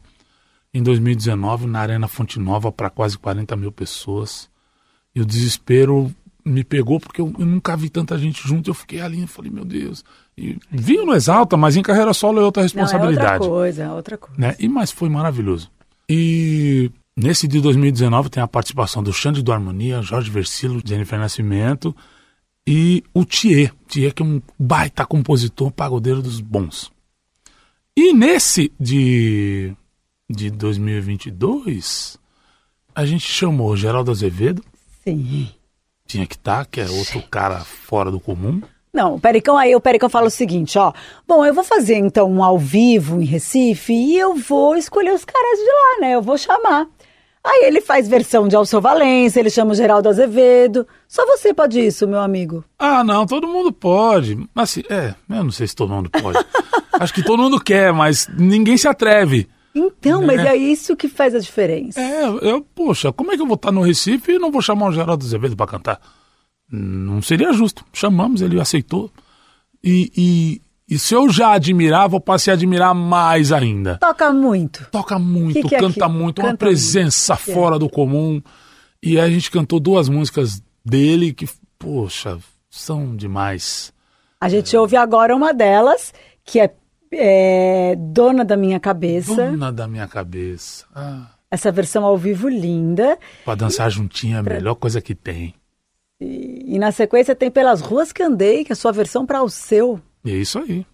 em 0.74 0.82
2019 0.84 1.65
na 1.67 1.80
Arena 1.80 2.07
Fonte 2.07 2.39
Nova 2.39 2.72
para 2.72 2.89
quase 2.89 3.17
40 3.17 3.55
mil 3.55 3.72
pessoas. 3.72 4.49
E 5.13 5.19
o 5.19 5.26
desespero 5.26 6.13
me 6.45 6.63
pegou 6.63 6.99
porque 6.99 7.19
eu, 7.19 7.34
eu 7.38 7.45
nunca 7.45 7.76
vi 7.76 7.89
tanta 7.89 8.17
gente 8.17 8.47
junto. 8.47 8.69
Eu 8.69 8.74
fiquei 8.74 9.01
ali 9.01 9.24
e 9.24 9.28
falei, 9.28 9.51
meu 9.51 9.65
Deus. 9.65 10.05
E 10.38 10.57
vi 10.72 10.97
no 10.97 11.13
Exalta, 11.13 11.57
mas 11.57 11.76
em 11.76 11.82
carreira 11.82 12.13
solo 12.13 12.39
é 12.39 12.43
outra 12.45 12.61
Não, 12.61 12.65
é 12.65 12.67
responsabilidade 12.67 13.34
outra 13.43 13.49
coisa, 13.49 13.84
é 13.84 13.91
outra 13.91 14.17
coisa. 14.17 14.39
né? 14.39 14.55
E 14.59 14.69
mas 14.69 14.91
foi 14.91 15.09
maravilhoso. 15.09 15.69
E 16.07 16.89
nesse 17.17 17.47
de 17.47 17.59
2019 17.59 18.30
tem 18.30 18.41
a 18.41 18.47
participação 18.47 19.03
do 19.03 19.11
Xande 19.11 19.41
do 19.41 19.51
Harmonia, 19.51 20.01
Jorge 20.01 20.30
Versilo, 20.32 20.82
Jennifer 20.86 21.19
Nascimento 21.19 21.95
e 22.66 23.03
o 23.14 23.26
Thier, 23.26 23.74
Thier 23.88 24.14
que 24.14 24.22
é 24.22 24.26
um 24.26 24.41
baita 24.57 25.05
compositor, 25.05 25.72
pagodeiro 25.72 26.22
dos 26.22 26.39
bons. 26.39 26.91
E 27.95 28.14
nesse 28.14 28.72
de 28.80 29.74
de 30.30 30.49
2022 30.49 32.18
a 32.95 33.05
gente 33.05 33.26
chamou 33.26 33.76
Geraldo 33.76 34.12
Azevedo, 34.12 34.64
Sim. 35.03 35.49
tinha 36.05 36.26
que 36.26 36.36
estar, 36.36 36.66
que 36.66 36.80
é 36.82 36.89
outro 36.89 37.22
cara 37.30 37.59
fora 37.62 38.12
do 38.12 38.20
comum. 38.20 38.62
Não, 38.93 39.16
o 39.16 39.20
Pericão, 39.20 39.57
aí 39.57 39.74
o 39.74 39.80
Pericão 39.80 40.09
fala 40.09 40.28
o 40.28 40.32
seguinte, 40.32 40.78
ó. 40.78 40.91
Bom, 41.26 41.45
eu 41.45 41.53
vou 41.53 41.64
fazer 41.64 41.95
então 41.95 42.30
um 42.30 42.43
ao 42.43 42.59
vivo 42.59 43.22
em 43.22 43.26
Recife 43.26 43.93
e 43.93 44.18
eu 44.18 44.36
vou 44.36 44.76
escolher 44.76 45.14
os 45.14 45.24
caras 45.24 45.59
de 45.59 45.66
lá, 45.66 46.01
né? 46.01 46.16
Eu 46.16 46.22
vou 46.22 46.38
chamar. 46.38 46.88
Aí 47.44 47.66
ele 47.66 47.82
faz 47.82 48.08
versão 48.08 48.48
de 48.48 48.56
Alceu 48.56 48.80
Valença, 48.80 49.39
ele 49.39 49.50
chama 49.50 49.72
o 49.72 49.76
Geraldo 49.76 50.08
Azevedo. 50.08 50.88
Só 51.08 51.26
você 51.26 51.54
pode 51.54 51.80
isso, 51.80 52.08
meu 52.08 52.20
amigo. 52.20 52.64
Ah, 52.78 53.04
não, 53.04 53.26
todo 53.26 53.48
mundo 53.48 53.72
pode. 53.72 54.38
Assim, 54.56 54.84
é, 54.89 55.16
eu 55.30 55.44
não 55.44 55.52
sei 55.52 55.66
se 55.68 55.76
todo 55.76 55.92
mundo 55.92 56.10
pode. 56.10 56.38
Acho 57.00 57.14
que 57.14 57.24
todo 57.24 57.42
mundo 57.42 57.60
quer, 57.60 57.92
mas 57.92 58.28
ninguém 58.38 58.78
se 58.78 58.88
atreve. 58.88 59.50
Então, 59.74 60.22
mas 60.22 60.38
Né? 60.38 60.50
é 60.50 60.56
isso 60.56 60.96
que 60.96 61.08
faz 61.08 61.34
a 61.34 61.39
diferença. 61.39 62.00
É, 62.00 62.26
eu, 62.42 62.62
poxa, 62.76 63.12
como 63.12 63.32
é 63.32 63.36
que 63.36 63.42
eu 63.42 63.48
vou 63.48 63.56
estar 63.56 63.72
no 63.72 63.82
Recife 63.82 64.34
e 64.34 64.39
não 64.39 64.52
vou 64.52 64.62
chamar 64.62 64.89
o 64.89 64.92
Geraldo 64.92 65.26
Azevedo 65.26 65.56
para 65.56 65.66
cantar? 65.66 66.00
Não 66.72 67.22
seria 67.22 67.52
justo. 67.54 67.84
Chamamos, 67.92 68.42
ele 68.42 68.60
aceitou. 68.62 69.10
E, 69.84 70.12
e, 70.16 70.62
e 70.92 71.00
se 71.00 71.14
eu 71.14 71.30
já 71.30 71.54
admirava, 71.54 72.18
eu 72.18 72.20
passei 72.20 72.52
a 72.52 72.56
admirar 72.56 72.94
mais 72.94 73.54
ainda. 73.54 73.98
Toca 73.98 74.30
muito. 74.34 74.86
Toca 74.92 75.18
muito, 75.18 75.54
Que 75.62 75.70
que 75.70 75.76
é 75.76 75.80
canta 75.80 76.10
muito, 76.10 76.39
uma 76.39 76.50
Canta 76.50 76.58
presença 76.58 77.34
muito. 77.36 77.50
É. 77.50 77.54
fora 77.54 77.80
do 77.80 77.89
comum. 77.89 78.42
E 79.02 79.18
aí 79.18 79.26
a 79.26 79.34
gente 79.34 79.50
cantou 79.50 79.80
duas 79.80 80.10
músicas 80.10 80.62
dele 80.84 81.32
que, 81.34 81.48
poxa, 81.80 82.38
são 82.70 83.16
demais. 83.16 83.94
A 84.39 84.50
gente 84.50 84.76
ouve 84.76 84.98
agora 84.98 85.34
uma 85.34 85.54
delas, 85.54 86.14
que 86.44 86.60
é, 86.60 86.74
é 87.14 87.96
Dona 87.98 88.44
da 88.44 88.58
Minha 88.58 88.80
Cabeça. 88.80 89.34
Dona 89.34 89.72
da 89.72 89.88
minha 89.88 90.08
cabeça. 90.10 90.86
Ah, 90.94 91.28
Essa 91.50 91.72
versão 91.72 92.04
ao 92.04 92.18
vivo 92.18 92.50
linda. 92.50 93.18
pra 93.46 93.56
dançar 93.56 93.89
juntinho 93.89 94.36
é 94.36 94.39
a 94.39 94.44
melhor 94.44 94.76
coisa 94.76 95.00
que 95.00 95.16
tem. 95.16 95.54
E, 96.20 96.76
e 96.76 96.80
na 96.80 96.92
sequência 96.92 97.34
tem 97.36 97.50
Pelas 97.50 97.80
Ruas 97.82 98.12
que 98.12 98.22
Andei, 98.22 98.66
que 98.66 98.72
é 98.72 98.74
a 98.74 98.76
sua 98.76 98.92
versão 98.92 99.26
para 99.26 99.42
o 99.42 99.50
seu. 99.50 100.00
E 100.24 100.32
é 100.32 100.36
isso 100.36 100.59
aí. 100.59 100.86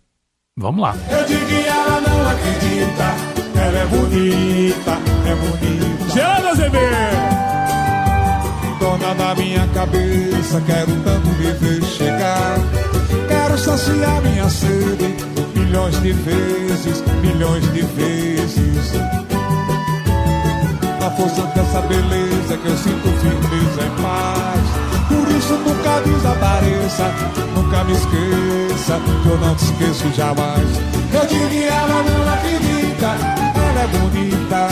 Vamos 0.56 0.82
lá. 0.82 0.96
Eu 1.10 1.26
digo 1.26 1.46
que 1.46 1.68
ela 1.68 2.02
não 2.02 2.30
acredita. 2.30 3.38
Ela 3.60 3.80
é 3.80 3.86
bonita, 3.86 4.92
é 5.26 5.36
bonita. 5.36 6.14
Geraldo 6.14 6.48
Azevedo! 6.48 7.38
Dona 8.80 9.14
da 9.16 9.36
minha 9.36 9.68
cabeça, 9.74 10.62
quero 10.62 10.92
tanto 11.04 11.28
me 11.28 11.52
ver 11.52 11.84
chegar. 11.84 12.58
Quero 13.28 13.58
saciar 13.58 14.22
minha 14.22 14.50
sede 14.50 15.28
milhões 15.68 16.02
de 16.02 16.12
vezes, 16.14 17.04
milhões 17.22 17.64
de 17.74 17.82
vezes. 17.82 18.94
A 21.06 21.12
força 21.12 21.44
dessa 21.48 21.82
beleza 21.82 22.58
que 22.58 22.68
eu 22.68 22.78
sinto 22.78 23.10
firmeza 23.20 23.84
em 23.86 24.02
paz. 24.02 24.87
Isso 25.48 25.56
nunca 25.60 26.02
desapareça, 26.02 27.06
nunca 27.56 27.84
me 27.86 27.94
esqueça, 27.94 29.00
que 29.24 29.30
eu 29.30 29.38
não 29.38 29.56
te 29.56 29.64
esqueço 29.64 30.14
jamais. 30.14 30.68
Eu 31.14 31.26
digo 31.26 31.48
que 31.48 31.64
ela 31.64 32.04
não 32.04 32.34
acredita, 32.34 33.16
ela 33.56 33.82
é 33.82 33.88
bonita 33.88 34.68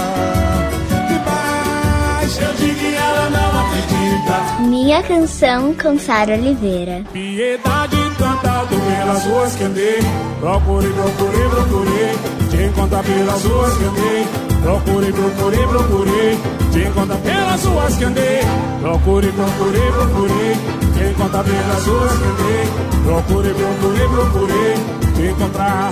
demais. 1.08 2.38
Eu 2.42 2.54
digo 2.56 2.78
que 2.78 2.94
ela 2.94 3.30
não 3.30 3.60
acredita. 3.62 4.64
Minha 4.68 5.02
canção 5.04 5.74
com 5.76 5.98
Sara 5.98 6.34
Oliveira. 6.34 7.04
Piedade 7.14 8.05
encantado 8.16 8.68
pelas 8.68 9.26
ruas 9.26 9.56
que 9.56 9.64
andei. 9.64 10.00
Procurei, 10.40 10.92
procurei, 10.92 11.50
procurei. 11.50 12.16
Te 12.50 12.64
encontrar 12.64 13.04
pelas 13.04 13.44
ruas 13.44 13.74
que 13.78 13.86
andei. 13.86 14.28
Procurei, 14.62 15.12
procurei, 15.12 15.68
procurei. 15.68 16.40
Te 16.72 16.84
encontrar 16.88 17.18
pelas 17.20 17.66
ruas 17.66 17.96
que 17.96 18.06
andei. 18.06 18.40
Procurei, 18.82 19.32
procurei, 19.32 19.92
procurei. 19.92 20.56
Te 20.94 21.10
encontrar 21.10 21.44
pelas 21.44 21.86
ruas 21.86 22.12
que 22.12 22.26
andei. 22.26 22.66
Procurei, 23.06 23.54
procurei, 23.54 24.08
procurei. 24.08 24.76
Te 25.16 25.30
encontrar 25.30 25.92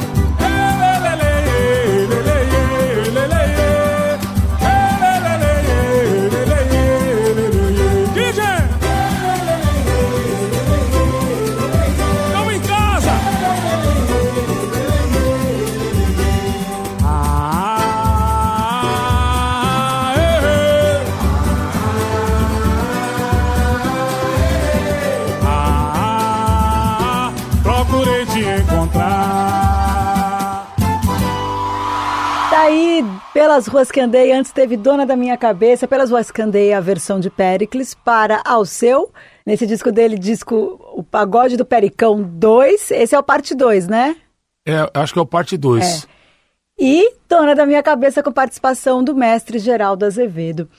procurei 28.03 28.25
te 28.25 28.39
encontrar. 28.61 29.93
Daí, 32.51 33.03
Pelas 33.33 33.67
Ruas 33.67 33.89
que 33.89 33.99
Andei, 33.99 34.31
antes 34.31 34.51
teve 34.51 34.77
Dona 34.77 35.05
da 35.05 35.15
Minha 35.15 35.37
Cabeça, 35.37 35.87
Pelas 35.87 36.11
Ruas 36.11 36.29
que 36.29 36.41
Andei, 36.41 36.73
a 36.73 36.79
versão 36.79 37.19
de 37.19 37.29
Pericles, 37.29 37.93
para 37.95 38.41
Ao 38.45 38.65
Seu. 38.65 39.11
Nesse 39.45 39.65
disco 39.65 39.91
dele, 39.91 40.17
disco 40.19 40.79
O 40.93 41.03
Pagode 41.03 41.57
do 41.57 41.65
Pericão 41.65 42.21
2. 42.21 42.91
Esse 42.91 43.15
é 43.15 43.19
o 43.19 43.23
parte 43.23 43.55
2, 43.55 43.87
né? 43.87 44.15
É, 44.67 44.89
acho 44.93 45.13
que 45.13 45.19
é 45.19 45.21
o 45.21 45.25
parte 45.25 45.57
2. 45.57 46.07
E 46.79 47.13
Dona 47.27 47.55
da 47.55 47.65
Minha 47.65 47.81
Cabeça 47.83 48.21
com 48.21 48.31
participação 48.31 49.03
do 49.03 49.15
mestre 49.15 49.57
Geraldo 49.59 50.05
Azevedo. 50.05 50.69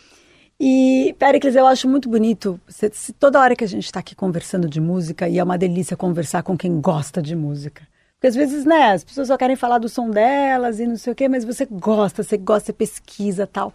E, 0.59 1.15
Pericles, 1.19 1.57
eu 1.57 1.67
acho 1.67 1.89
muito 1.89 2.09
bonito, 2.09 2.61
se- 2.69 2.91
se 2.95 3.13
toda 3.13 3.41
hora 3.41 3.57
que 3.57 3.65
a 3.65 3.69
gente 3.69 3.85
está 3.85 4.01
aqui 4.01 4.15
conversando 4.15 4.69
de 4.69 4.81
música, 4.81 5.29
e 5.29 5.39
é 5.39 5.45
uma 5.45 5.59
delícia 5.59 5.97
conversar 5.97 6.43
com 6.43 6.57
quem 6.57 6.81
gosta 6.81 7.21
de 7.21 7.35
música. 7.35 7.87
Porque 8.15 8.29
às 8.29 8.35
vezes, 8.35 8.65
né, 8.65 8.93
as 8.93 9.05
pessoas 9.05 9.29
só 9.29 9.37
querem 9.37 9.57
falar 9.57 9.79
do 9.79 9.89
som 9.89 10.09
delas 10.09 10.79
e 10.81 10.87
não 10.87 10.97
sei 10.97 11.13
o 11.13 11.17
quê, 11.17 11.29
mas 11.29 11.45
você 11.45 11.67
gosta, 11.67 12.23
você 12.23 12.37
gosta, 12.39 12.67
você 12.67 12.73
pesquisa 12.73 13.47
tal. 13.47 13.75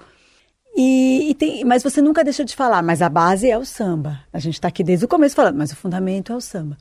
E, 0.76 1.30
e 1.32 1.36
tem, 1.36 1.66
mas 1.66 1.84
você 1.84 2.02
nunca 2.02 2.24
deixa 2.24 2.46
de 2.46 2.56
falar, 2.56 2.82
mas 2.82 3.02
a 3.02 3.10
base 3.10 3.50
é 3.50 3.58
o 3.58 3.66
samba. 3.66 4.22
A 4.32 4.40
gente 4.40 4.54
está 4.56 4.68
aqui 4.70 4.84
desde 4.84 5.06
o 5.06 5.08
começo 5.08 5.36
falando, 5.36 5.58
mas 5.58 5.72
o 5.72 5.76
fundamento 5.76 6.32
é 6.32 6.36
o 6.36 6.42
samba. 6.42 6.78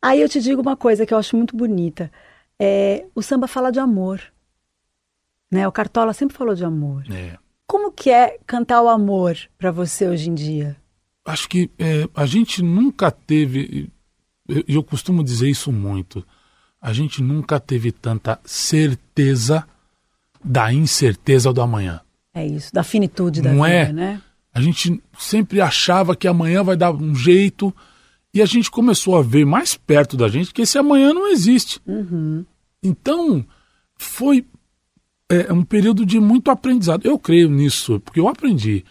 Aí 0.00 0.20
eu 0.20 0.28
te 0.28 0.40
digo 0.40 0.62
uma 0.62 0.76
coisa 0.76 1.04
que 1.06 1.12
eu 1.14 1.18
acho 1.18 1.36
muito 1.36 1.54
bonita. 1.54 2.10
É, 2.58 3.04
o 3.14 3.22
samba 3.22 3.46
fala 3.46 3.70
de 3.70 3.78
amor. 3.78 4.20
Né? 5.50 5.68
O 5.68 5.72
Cartola 5.72 6.12
sempre 6.12 6.36
falou 6.36 6.54
de 6.54 6.64
amor. 6.64 7.04
É. 7.12 7.36
Como 7.66 7.92
que 7.92 8.10
é 8.10 8.38
cantar 8.46 8.82
o 8.82 8.88
amor 8.88 9.36
para 9.58 9.70
você 9.70 10.08
hoje 10.08 10.28
em 10.28 10.34
dia? 10.34 10.76
Acho 11.24 11.48
que 11.48 11.70
é, 11.78 12.08
a 12.14 12.26
gente 12.26 12.62
nunca 12.62 13.10
teve, 13.10 13.90
eu, 14.48 14.64
eu 14.66 14.82
costumo 14.82 15.22
dizer 15.22 15.48
isso 15.48 15.72
muito, 15.72 16.26
a 16.80 16.92
gente 16.92 17.22
nunca 17.22 17.60
teve 17.60 17.92
tanta 17.92 18.40
certeza 18.44 19.64
da 20.44 20.72
incerteza 20.72 21.52
do 21.52 21.62
amanhã. 21.62 22.00
É 22.34 22.46
isso, 22.46 22.72
da 22.72 22.82
finitude 22.82 23.40
da 23.40 23.52
Não 23.52 23.64
vida, 23.64 23.72
é? 23.74 23.92
né? 23.92 24.22
A 24.52 24.60
gente 24.60 25.02
sempre 25.18 25.60
achava 25.60 26.16
que 26.16 26.26
amanhã 26.26 26.62
vai 26.62 26.76
dar 26.76 26.92
um 26.92 27.14
jeito 27.14 27.74
e 28.34 28.42
a 28.42 28.46
gente 28.46 28.70
começou 28.70 29.16
a 29.16 29.22
ver 29.22 29.46
mais 29.46 29.76
perto 29.76 30.16
da 30.16 30.28
gente 30.28 30.52
que 30.52 30.62
esse 30.62 30.76
amanhã 30.76 31.14
não 31.14 31.30
existe. 31.30 31.80
Uhum. 31.86 32.44
Então, 32.82 33.44
foi 33.96 34.44
é, 35.34 35.52
um 35.52 35.62
período 35.62 36.04
de 36.04 36.20
muito 36.20 36.50
aprendizado. 36.50 37.04
Eu 37.06 37.18
creio 37.18 37.48
nisso, 37.48 38.00
porque 38.00 38.20
eu 38.20 38.28
aprendi 38.28 38.84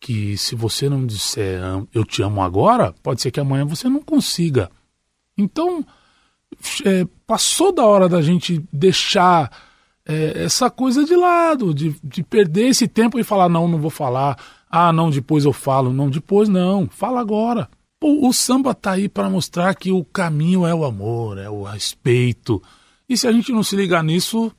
que 0.00 0.36
se 0.36 0.54
você 0.54 0.88
não 0.88 1.06
disser 1.06 1.62
"Am- 1.62 1.86
eu 1.92 2.04
te 2.04 2.22
amo 2.22 2.42
agora, 2.42 2.94
pode 3.02 3.20
ser 3.22 3.30
que 3.30 3.40
amanhã 3.40 3.64
você 3.64 3.88
não 3.88 4.02
consiga. 4.02 4.70
Então, 5.36 5.84
é, 6.84 7.06
passou 7.26 7.72
da 7.72 7.84
hora 7.84 8.08
da 8.08 8.20
gente 8.22 8.62
deixar 8.72 9.50
é, 10.06 10.44
essa 10.44 10.70
coisa 10.70 11.04
de 11.04 11.14
lado, 11.14 11.74
de, 11.74 11.94
de 12.02 12.22
perder 12.22 12.68
esse 12.68 12.88
tempo 12.88 13.18
e 13.18 13.24
falar, 13.24 13.48
não, 13.48 13.68
não 13.68 13.78
vou 13.78 13.90
falar, 13.90 14.38
ah, 14.70 14.92
não, 14.92 15.10
depois 15.10 15.44
eu 15.44 15.52
falo, 15.52 15.92
não, 15.92 16.08
depois 16.08 16.48
não, 16.48 16.88
fala 16.88 17.20
agora. 17.20 17.68
O 18.00 18.32
samba 18.32 18.74
tá 18.74 18.92
aí 18.92 19.08
para 19.08 19.28
mostrar 19.28 19.74
que 19.74 19.90
o 19.90 20.04
caminho 20.04 20.64
é 20.64 20.72
o 20.72 20.84
amor, 20.84 21.36
é 21.36 21.50
o 21.50 21.64
respeito. 21.64 22.62
E 23.08 23.16
se 23.16 23.26
a 23.26 23.32
gente 23.32 23.50
não 23.50 23.62
se 23.64 23.74
ligar 23.74 24.04
nisso, 24.04 24.52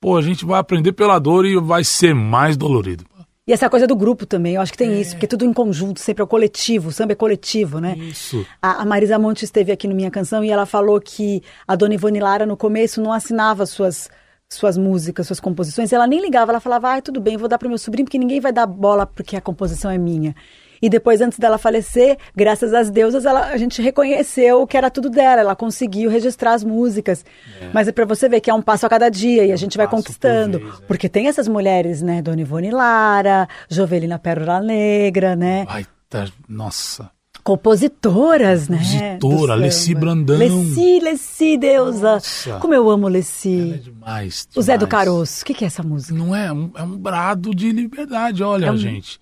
pô, 0.00 0.16
a 0.16 0.22
gente 0.22 0.44
vai 0.44 0.58
aprender 0.58 0.92
pela 0.92 1.18
dor 1.18 1.44
e 1.46 1.58
vai 1.60 1.84
ser 1.84 2.14
mais 2.14 2.56
dolorido. 2.56 3.04
E 3.48 3.52
essa 3.52 3.70
coisa 3.70 3.86
do 3.86 3.94
grupo 3.94 4.26
também, 4.26 4.56
eu 4.56 4.60
acho 4.60 4.72
que 4.72 4.78
tem 4.78 5.00
isso, 5.00 5.12
porque 5.12 5.26
tudo 5.28 5.44
em 5.44 5.52
conjunto, 5.52 6.00
sempre 6.00 6.20
é 6.20 6.24
o 6.24 6.26
coletivo, 6.26 6.88
o 6.88 6.92
samba 6.92 7.12
é 7.12 7.14
coletivo, 7.14 7.78
né? 7.78 7.96
Isso. 7.96 8.44
A, 8.60 8.82
a 8.82 8.84
Marisa 8.84 9.20
Monte 9.20 9.44
esteve 9.44 9.70
aqui 9.70 9.86
no 9.86 9.94
Minha 9.94 10.10
Canção 10.10 10.42
e 10.42 10.50
ela 10.50 10.66
falou 10.66 11.00
que 11.00 11.40
a 11.66 11.76
dona 11.76 11.94
Ivone 11.94 12.18
Lara, 12.18 12.44
no 12.44 12.56
começo, 12.56 13.00
não 13.00 13.12
assinava 13.12 13.64
suas, 13.64 14.10
suas 14.50 14.76
músicas, 14.76 15.28
suas 15.28 15.38
composições. 15.38 15.92
Ela 15.92 16.08
nem 16.08 16.20
ligava, 16.20 16.50
ela 16.50 16.58
falava, 16.58 16.88
ai, 16.88 17.02
tudo 17.02 17.20
bem, 17.20 17.36
vou 17.36 17.48
dar 17.48 17.56
pro 17.56 17.68
meu 17.68 17.78
sobrinho, 17.78 18.04
porque 18.04 18.18
ninguém 18.18 18.40
vai 18.40 18.52
dar 18.52 18.66
bola 18.66 19.06
porque 19.06 19.36
a 19.36 19.40
composição 19.40 19.92
é 19.92 19.96
minha. 19.96 20.34
E 20.80 20.88
depois, 20.88 21.20
antes 21.20 21.38
dela 21.38 21.58
falecer, 21.58 22.18
graças 22.34 22.72
às 22.74 22.90
deusas, 22.90 23.24
ela, 23.24 23.46
a 23.48 23.56
gente 23.56 23.80
reconheceu 23.80 24.66
que 24.66 24.76
era 24.76 24.90
tudo 24.90 25.08
dela. 25.10 25.40
Ela 25.40 25.56
conseguiu 25.56 26.10
registrar 26.10 26.54
as 26.54 26.62
músicas. 26.64 27.24
Mas 27.72 27.88
é 27.88 27.92
pra 27.92 28.04
você 28.04 28.28
ver 28.28 28.40
que 28.40 28.50
é 28.50 28.54
um 28.54 28.62
passo 28.62 28.86
a 28.86 28.88
cada 28.88 29.08
dia 29.08 29.44
e 29.44 29.52
a 29.52 29.56
gente 29.56 29.76
vai 29.76 29.88
conquistando. 29.88 30.60
Porque 30.86 31.08
tem 31.08 31.28
essas 31.28 31.48
mulheres, 31.48 32.02
né? 32.02 32.20
Dona 32.22 32.40
Ivone 32.40 32.70
Lara, 32.70 33.48
Jovelina 33.68 34.18
Pérola 34.18 34.60
Negra, 34.60 35.34
né? 35.34 35.64
Ai, 35.68 35.86
tá, 36.08 36.26
nossa. 36.48 37.10
Compositoras, 37.42 38.68
né? 38.68 38.78
Compositora, 39.20 39.54
Leci. 39.54 39.94
Brandão. 39.94 40.36
Leci, 40.38 41.00
Leci, 41.00 41.56
deusa. 41.58 42.12
Nossa. 42.14 42.58
Como 42.60 42.74
eu 42.74 42.88
amo 42.90 43.08
Leci. 43.08 43.80
Demais, 43.82 44.48
O 44.56 44.62
Zé 44.62 44.76
do 44.76 44.86
demais. 44.86 45.04
Caroço. 45.06 45.42
O 45.42 45.44
que, 45.44 45.54
que 45.54 45.64
é 45.64 45.66
essa 45.66 45.82
música? 45.82 46.14
Não 46.14 46.34
é? 46.34 46.52
Um- 46.52 46.70
É 46.76 46.82
um 46.82 46.96
brado 46.96 47.54
de 47.54 47.70
liberdade. 47.72 48.42
Olha, 48.42 48.66
É 48.66 48.70
um- 48.72 48.76
gente. 48.76 49.20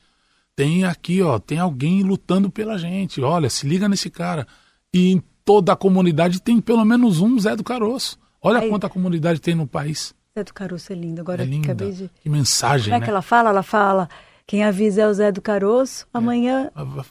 Tem 0.56 0.84
aqui, 0.84 1.20
ó, 1.22 1.38
tem 1.38 1.58
alguém 1.58 2.02
lutando 2.02 2.48
pela 2.50 2.78
gente. 2.78 3.20
Olha, 3.20 3.50
se 3.50 3.66
liga 3.66 3.88
nesse 3.88 4.08
cara. 4.08 4.46
E 4.92 5.10
em 5.12 5.22
toda 5.44 5.72
a 5.72 5.76
comunidade 5.76 6.40
tem 6.40 6.60
pelo 6.60 6.84
menos 6.84 7.20
um 7.20 7.38
Zé 7.38 7.56
do 7.56 7.64
Caroço. 7.64 8.18
Olha 8.40 8.60
Aí. 8.60 8.68
quanta 8.68 8.88
comunidade 8.88 9.40
tem 9.40 9.54
no 9.54 9.66
país. 9.66 10.14
Zé 10.36 10.44
do 10.44 10.54
Caroço 10.54 10.92
é 10.92 10.96
lindo. 10.96 11.20
Agora 11.20 11.42
É 11.42 11.46
linda. 11.46 11.72
acabei 11.72 11.92
de. 11.92 12.10
Que 12.22 12.28
mensagem, 12.28 12.84
Como 12.86 12.96
é 12.96 12.98
né? 13.00 13.04
que 13.04 13.10
ela 13.10 13.22
fala? 13.22 13.50
Ela 13.50 13.62
fala: 13.64 14.08
quem 14.46 14.62
avisa 14.62 15.02
é 15.02 15.08
o 15.08 15.14
Zé 15.14 15.32
do 15.32 15.42
Caroço. 15.42 16.06
Amanhã. 16.14 16.70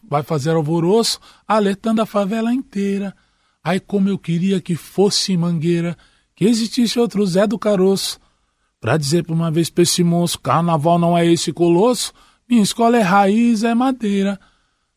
Vai 0.10 0.24
fazer 0.24 0.52
alvoroço, 0.52 1.20
alertando 1.48 2.02
a 2.02 2.06
favela 2.06 2.54
inteira. 2.54 3.14
Ai, 3.64 3.80
como 3.80 4.08
eu 4.10 4.18
queria 4.18 4.62
que 4.62 4.76
fosse 4.76 5.36
Mangueira, 5.36 5.98
que 6.36 6.46
existisse 6.46 6.98
outro 7.00 7.26
Zé 7.26 7.46
do 7.48 7.60
Caroço. 7.60 8.20
Pra 8.80 8.98
dizer 8.98 9.24
por 9.26 9.34
uma 9.34 9.50
vez 9.52 9.70
pra 9.70 9.84
esse 9.84 10.04
moço, 10.04 10.40
carnaval 10.40 11.00
não 11.00 11.18
é 11.18 11.26
esse 11.26 11.54
colosso, 11.54 12.12
minha 12.54 12.62
escola 12.62 12.98
é 12.98 13.02
raiz, 13.02 13.64
é 13.64 13.74
madeira. 13.74 14.40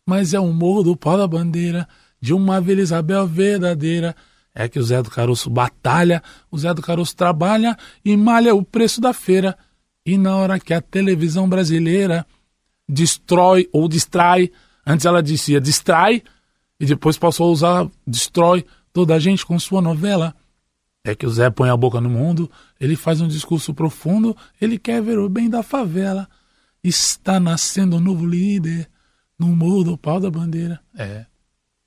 Mas 0.05 0.35
é 0.35 0.39
o 0.39 0.53
morro 0.53 0.83
do 0.83 0.97
pau 0.97 1.17
da 1.17 1.27
bandeira, 1.27 1.89
de 2.21 2.35
uma 2.35 2.61
Vila 2.61 2.83
Isabel 2.83 3.27
verdadeira. 3.27 4.15
É 4.55 4.69
que 4.69 4.79
o 4.79 4.83
Zé 4.83 5.03
do 5.03 5.11
Caroço 5.11 5.49
batalha, 5.49 6.23
o 6.51 6.59
Zé 6.59 6.73
do 6.75 6.83
Caroço 6.83 7.17
trabalha 7.17 7.77
e 8.05 8.15
malha 8.15 8.55
o 8.55 8.63
preço 8.63 9.01
da 9.01 9.15
feira. 9.15 9.57
E 10.05 10.19
na 10.19 10.37
hora 10.37 10.61
que 10.61 10.75
a 10.75 10.83
televisão 10.83 11.49
brasileira 11.49 12.27
destrói 12.87 13.69
ou 13.73 13.89
distrai, 13.89 14.51
antes 14.87 15.07
ela 15.07 15.23
dizia 15.23 15.61
distrai, 15.61 16.23
e 16.79 16.85
depois 16.85 17.17
passou 17.17 17.49
a 17.49 17.53
usar 17.53 17.91
destrói 18.07 18.65
toda 18.93 19.15
a 19.15 19.19
gente 19.19 19.47
com 19.47 19.59
sua 19.59 19.81
novela. 19.81 20.35
É 21.03 21.15
que 21.15 21.27
o 21.27 21.31
Zé 21.31 21.49
põe 21.49 21.71
a 21.71 21.77
boca 21.77 22.01
no 22.03 22.11
mundo, 22.11 22.51
ele 22.79 22.97
faz 22.97 23.21
um 23.21 23.29
discurso 23.29 23.73
profundo, 23.73 24.37
ele 24.61 24.79
quer 24.79 25.03
ver 25.03 25.19
o 25.19 25.29
bem 25.29 25.49
da 25.49 25.63
favela. 25.63 26.29
Está 26.89 27.41
nascendo 27.41 27.97
um 27.97 28.01
novo 28.01 28.25
líder 28.25 28.89
no 29.39 29.49
morro 29.49 29.85
do 29.85 29.99
pau 29.99 30.21
da 30.21 30.31
bandeira. 30.31 30.81
É. 30.97 31.27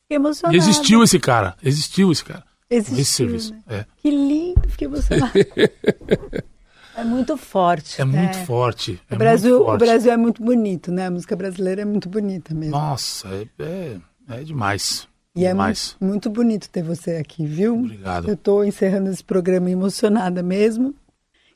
Fiquei 0.04 0.18
emocionada. 0.18 0.56
E 0.56 0.58
existiu 0.58 1.04
esse 1.04 1.20
cara, 1.20 1.56
existiu 1.64 2.12
esse 2.12 2.24
cara. 2.24 2.44
Existiu, 2.70 3.00
Esse 3.00 3.12
serviço. 3.12 3.54
né? 3.54 3.62
É. 3.68 3.86
Que 3.98 4.12
lindo, 4.12 4.62
fiquei 4.68 4.88
emocionada. 4.88 5.34
é 6.96 7.04
muito 7.04 7.36
forte. 7.36 8.00
É 8.00 8.06
né? 8.06 8.22
muito 8.24 8.46
forte. 8.46 9.02
é 9.10 9.16
O 9.16 9.18
Brasil, 9.18 9.56
muito 9.56 9.64
o 9.64 9.66
forte. 9.66 9.80
Brasil 9.86 10.12
é 10.12 10.18
muito 10.18 10.44
bonito, 10.44 10.92
né? 10.92 11.08
A 11.08 11.12
música 11.12 11.36
brasileira 11.36 11.82
é 11.82 11.86
muito 11.86 12.08
bonita 12.08 12.54
mesmo. 12.54 12.78
Nossa, 12.78 13.28
é, 13.30 13.48
é, 13.64 13.98
é 14.30 14.44
demais. 14.44 15.08
E 15.36 15.46
é 15.46 15.54
muito, 15.54 15.96
muito 16.00 16.30
bonito 16.30 16.70
ter 16.70 16.84
você 16.84 17.16
aqui, 17.16 17.46
viu? 17.46 17.80
Obrigado. 17.80 18.28
Eu 18.28 18.34
estou 18.36 18.64
encerrando 18.64 19.10
esse 19.10 19.24
programa 19.24 19.72
emocionada 19.72 20.44
mesmo. 20.44 20.94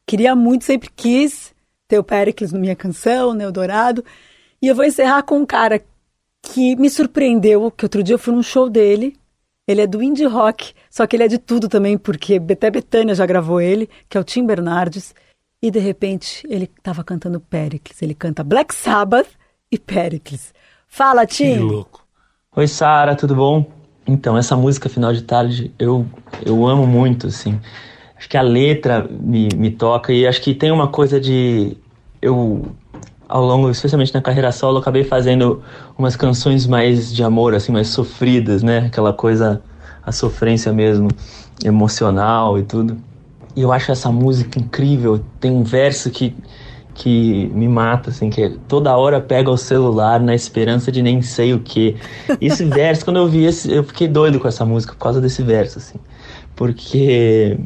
Queria 0.08 0.36
muito, 0.36 0.64
sempre 0.66 0.90
quis 0.96 1.54
ter 1.88 2.00
o 2.00 2.04
Pericles 2.04 2.52
na 2.52 2.60
minha 2.60 2.76
canção, 2.76 3.34
né, 3.34 3.48
o 3.48 3.52
Dourado. 3.52 4.04
E 4.62 4.68
eu 4.68 4.76
vou 4.76 4.86
encerrar 4.86 5.24
com 5.24 5.40
um 5.40 5.46
cara 5.46 5.82
que 6.42 6.76
me 6.76 6.90
surpreendeu, 6.90 7.72
que 7.72 7.86
outro 7.86 8.04
dia 8.04 8.16
eu 8.16 8.20
fui 8.20 8.34
num 8.34 8.44
show 8.44 8.70
dele. 8.70 9.16
Ele 9.68 9.82
é 9.82 9.88
do 9.88 10.04
indie 10.04 10.26
rock, 10.26 10.74
só 10.90 11.08
que 11.08 11.16
ele 11.16 11.24
é 11.24 11.28
de 11.28 11.38
tudo 11.38 11.70
também, 11.70 11.98
porque 11.98 12.42
até 12.52 12.70
Betânia 12.70 13.16
já 13.16 13.26
gravou 13.26 13.62
ele, 13.62 13.90
que 14.10 14.18
é 14.18 14.22
o 14.22 14.24
Tim 14.24 14.46
Bernardes. 14.46 15.16
E 15.62 15.72
de 15.72 15.80
repente 15.80 16.46
ele 16.50 16.66
estava 16.66 17.04
cantando 17.04 17.40
Pericles. 17.40 18.02
Ele 18.02 18.14
canta 18.14 18.44
Black 18.44 18.76
Sabbath 18.76 19.30
e 19.72 19.80
Pericles. 19.80 20.54
Fala, 20.88 21.26
Tim! 21.26 21.86
Oi, 22.56 22.68
Sara, 22.68 23.16
tudo 23.16 23.34
bom? 23.34 23.66
Então, 24.06 24.38
essa 24.38 24.56
música 24.56 24.90
Final 24.90 25.14
de 25.14 25.24
Tarde 25.24 25.74
eu, 25.80 26.06
eu 26.46 26.68
amo 26.68 26.86
muito, 26.86 27.28
assim. 27.28 27.60
Acho 28.24 28.30
que 28.30 28.38
a 28.38 28.42
letra 28.42 29.06
me, 29.12 29.50
me 29.54 29.70
toca 29.70 30.14
e 30.14 30.26
acho 30.26 30.42
que 30.42 30.54
tem 30.54 30.72
uma 30.72 30.88
coisa 30.88 31.20
de. 31.20 31.76
Eu, 32.22 32.68
ao 33.28 33.44
longo, 33.44 33.70
especialmente 33.70 34.14
na 34.14 34.22
carreira 34.22 34.50
solo, 34.54 34.78
acabei 34.78 35.04
fazendo 35.04 35.62
umas 35.98 36.16
canções 36.16 36.66
mais 36.66 37.14
de 37.14 37.22
amor, 37.22 37.54
assim, 37.54 37.74
mais 37.74 37.90
sofridas, 37.90 38.64
né? 38.64 38.86
Aquela 38.86 39.12
coisa, 39.12 39.62
a 40.06 40.14
sofrência 40.14 40.72
mesmo, 40.72 41.10
emocional 41.66 42.58
e 42.58 42.64
tudo. 42.64 42.96
E 43.58 43.62
eu 43.62 43.74
acho 43.74 43.92
essa 43.92 44.10
música 44.10 44.58
incrível. 44.58 45.20
Tem 45.42 45.52
um 45.52 45.64
verso 45.64 46.10
que, 46.10 46.34
que 46.94 47.52
me 47.54 47.68
mata, 47.68 48.10
assim, 48.10 48.30
que 48.30 48.42
é 48.42 48.54
toda 48.70 48.96
hora 48.96 49.20
pega 49.20 49.52
o 49.52 49.58
celular 49.58 50.22
na 50.22 50.34
esperança 50.34 50.90
de 50.90 51.02
nem 51.02 51.22
sei 51.22 51.54
o 51.54 51.60
que. 51.60 51.98
Esse 52.40 52.64
verso, 52.72 53.04
quando 53.04 53.18
eu 53.18 53.28
vi 53.28 53.44
esse, 53.44 53.70
eu 53.70 53.84
fiquei 53.84 54.08
doido 54.08 54.40
com 54.40 54.48
essa 54.48 54.64
música 54.64 54.94
por 54.94 55.00
causa 55.00 55.20
desse 55.20 55.44
verso, 55.44 55.80
assim. 55.80 56.00
Porque 56.56 57.60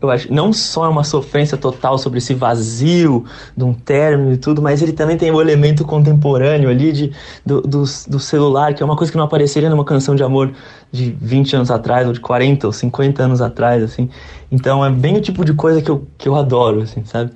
eu 0.00 0.10
acho 0.10 0.32
não 0.32 0.52
só 0.52 0.84
é 0.84 0.88
uma 0.88 1.02
sofrência 1.02 1.58
total 1.58 1.98
sobre 1.98 2.18
esse 2.18 2.32
vazio 2.32 3.24
de 3.56 3.64
um 3.64 3.74
término 3.74 4.32
e 4.32 4.36
tudo, 4.36 4.62
mas 4.62 4.80
ele 4.80 4.92
também 4.92 5.16
tem 5.16 5.30
o 5.30 5.40
elemento 5.40 5.84
contemporâneo 5.84 6.70
ali 6.70 6.92
de, 6.92 7.12
do, 7.44 7.60
do, 7.62 7.82
do 7.82 8.20
celular, 8.20 8.74
que 8.74 8.82
é 8.82 8.86
uma 8.86 8.96
coisa 8.96 9.10
que 9.10 9.18
não 9.18 9.24
apareceria 9.24 9.68
numa 9.68 9.84
canção 9.84 10.14
de 10.14 10.22
amor 10.22 10.52
de 10.92 11.10
20 11.20 11.56
anos 11.56 11.70
atrás, 11.70 12.06
ou 12.06 12.12
de 12.12 12.20
40 12.20 12.66
ou 12.66 12.72
50 12.72 13.22
anos 13.22 13.42
atrás, 13.42 13.82
assim. 13.82 14.08
Então 14.50 14.84
é 14.84 14.90
bem 14.90 15.16
o 15.16 15.20
tipo 15.20 15.44
de 15.44 15.52
coisa 15.52 15.82
que 15.82 15.90
eu, 15.90 16.06
que 16.16 16.28
eu 16.28 16.36
adoro, 16.36 16.82
assim, 16.82 17.04
sabe? 17.04 17.32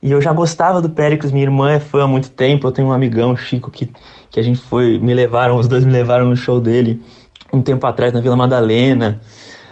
E 0.00 0.10
eu 0.10 0.20
já 0.20 0.32
gostava 0.32 0.80
do 0.80 0.90
Péricles, 0.90 1.32
minha 1.32 1.44
irmã 1.44 1.72
é 1.72 1.80
fã 1.80 2.04
há 2.04 2.06
muito 2.06 2.30
tempo, 2.30 2.66
eu 2.66 2.72
tenho 2.72 2.88
um 2.88 2.92
amigão, 2.92 3.34
Chico, 3.36 3.70
que, 3.70 3.90
que 4.30 4.38
a 4.38 4.42
gente 4.42 4.60
foi, 4.60 4.98
me 4.98 5.14
levaram, 5.14 5.56
os 5.56 5.66
dois 5.66 5.84
me 5.84 5.90
levaram 5.92 6.26
no 6.26 6.36
show 6.36 6.60
dele 6.60 7.02
um 7.52 7.62
tempo 7.62 7.86
atrás 7.86 8.12
na 8.12 8.20
Vila 8.20 8.36
Madalena. 8.36 9.20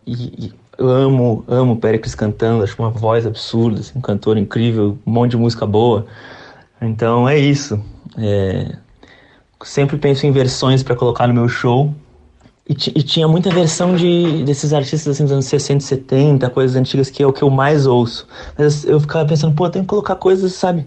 E, 0.07 0.47
e 0.47 0.62
eu 0.83 0.91
amo, 0.91 1.45
amo 1.47 1.77
Péricles 1.77 2.15
cantando, 2.15 2.65
acho 2.65 2.75
uma 2.79 2.91
voz 2.91 3.25
absurda, 3.25 3.81
assim, 3.81 3.93
um 3.97 4.01
cantor 4.01 4.37
incrível, 4.37 4.99
um 5.07 5.11
monte 5.13 5.33
de 5.33 5.37
música 5.37 5.65
boa. 5.65 6.07
Então 6.81 7.29
é 7.29 7.39
isso. 7.39 7.81
É, 8.19 8.77
sempre 9.63 9.97
penso 9.97 10.27
em 10.27 10.33
versões 10.33 10.83
para 10.83 10.97
colocar 10.97 11.29
no 11.29 11.35
meu 11.35 11.49
show. 11.49 11.95
E, 12.69 12.73
e 12.73 13.03
tinha 13.03 13.29
muita 13.29 13.51
versão 13.51 13.95
de, 13.95 14.45
desses 14.45 14.73
artistas 14.73 15.15
assim, 15.15 15.25
dos 15.25 15.33
anos 15.33 15.45
60 15.47 15.83
e 15.83 15.87
70, 15.87 16.51
coisas 16.51 16.77
antigas 16.77 17.11
que 17.11 17.23
é 17.23 17.27
o 17.27 17.33
que 17.33 17.43
eu 17.43 17.51
mais 17.51 17.87
ouço. 17.87 18.27
Mas 18.59 18.85
eu 18.85 18.99
ficava 18.99 19.29
pensando, 19.29 19.55
pô, 19.55 19.69
tenho 19.69 19.85
que 19.85 19.89
colocar 19.89 20.17
coisas, 20.17 20.53
sabe, 20.53 20.87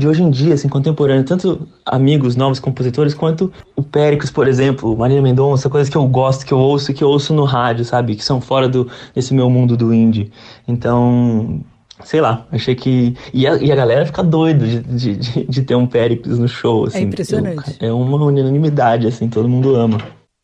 de 0.00 0.08
hoje 0.08 0.22
em 0.22 0.30
dia, 0.30 0.54
assim, 0.54 0.68
contemporâneo. 0.68 1.22
Tanto 1.24 1.68
amigos, 1.86 2.34
novos 2.34 2.58
compositores, 2.58 3.14
quanto 3.14 3.52
o 3.76 3.82
Péricles, 3.82 4.30
por 4.30 4.48
exemplo, 4.48 4.96
Marília 4.96 5.22
Mendonça, 5.22 5.68
coisas 5.70 5.88
que 5.88 5.96
eu 5.96 6.06
gosto, 6.08 6.44
que 6.46 6.52
eu 6.52 6.58
ouço, 6.58 6.92
que 6.92 7.04
eu 7.04 7.08
ouço 7.08 7.32
no 7.34 7.44
rádio, 7.44 7.84
sabe, 7.84 8.16
que 8.16 8.24
são 8.24 8.40
fora 8.40 8.68
do, 8.68 8.88
desse 9.14 9.32
meu 9.34 9.48
mundo 9.50 9.76
do 9.76 9.92
indie. 9.94 10.32
Então, 10.66 11.60
sei 12.04 12.20
lá, 12.20 12.46
achei 12.50 12.74
que. 12.74 13.14
E 13.32 13.46
a, 13.46 13.56
e 13.56 13.70
a 13.70 13.76
galera 13.76 14.06
fica 14.06 14.22
doido 14.22 14.66
de, 14.66 14.80
de, 14.80 15.16
de, 15.16 15.44
de 15.46 15.62
ter 15.62 15.74
um 15.74 15.86
Péricles 15.86 16.38
no 16.38 16.48
show, 16.48 16.86
assim. 16.86 17.02
impressionante. 17.02 17.76
Eu- 17.80 17.88
é 17.88 17.92
uma 17.92 18.16
unanimidade, 18.24 19.06
assim, 19.06 19.28
todo 19.28 19.48
mundo 19.48 19.74
ama. 19.76 19.98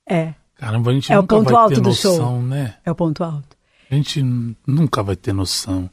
É. 0.08 0.34
Caramba, 0.56 0.90
a 0.90 0.94
gente 0.94 1.12
É 1.12 1.18
o 1.18 1.22
nunca 1.22 1.36
ponto 1.36 1.52
vai 1.52 1.62
alto 1.62 1.74
ter 1.74 1.80
do 1.80 1.88
noção, 1.88 2.16
show. 2.16 2.42
né? 2.42 2.74
É 2.84 2.90
o 2.90 2.94
ponto 2.94 3.22
alto. 3.24 3.56
A 3.90 3.94
gente 3.94 4.22
nunca 4.66 5.02
vai 5.02 5.14
ter 5.16 5.32
noção 5.32 5.88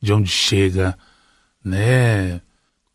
de 0.00 0.12
onde 0.12 0.28
chega, 0.30 0.96
né? 1.64 2.40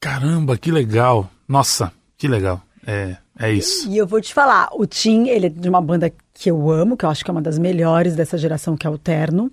Caramba, 0.08 0.58
que 0.58 0.72
legal. 0.72 1.30
Nossa, 1.46 1.92
que 2.18 2.30
legal. 2.30 2.62
É, 2.86 3.18
é 3.38 3.52
isso. 3.52 3.90
E 3.90 3.98
eu 3.98 4.08
vou 4.08 4.22
te 4.22 4.34
falar, 4.34 4.70
o 4.72 4.86
Tim, 4.86 5.28
ele 5.28 5.48
é 5.48 5.50
de 5.50 5.68
uma 5.68 5.82
banda 5.82 6.10
que 6.34 6.50
eu 6.50 6.72
amo, 6.72 6.96
que 6.96 7.04
eu 7.04 7.10
acho 7.10 7.26
que 7.26 7.30
é 7.30 7.34
uma 7.34 7.42
das 7.42 7.60
melhores 7.60 8.16
dessa 8.16 8.38
geração, 8.38 8.78
que 8.78 8.88
é 8.88 8.90
o 8.90 8.98
Terno, 8.98 9.52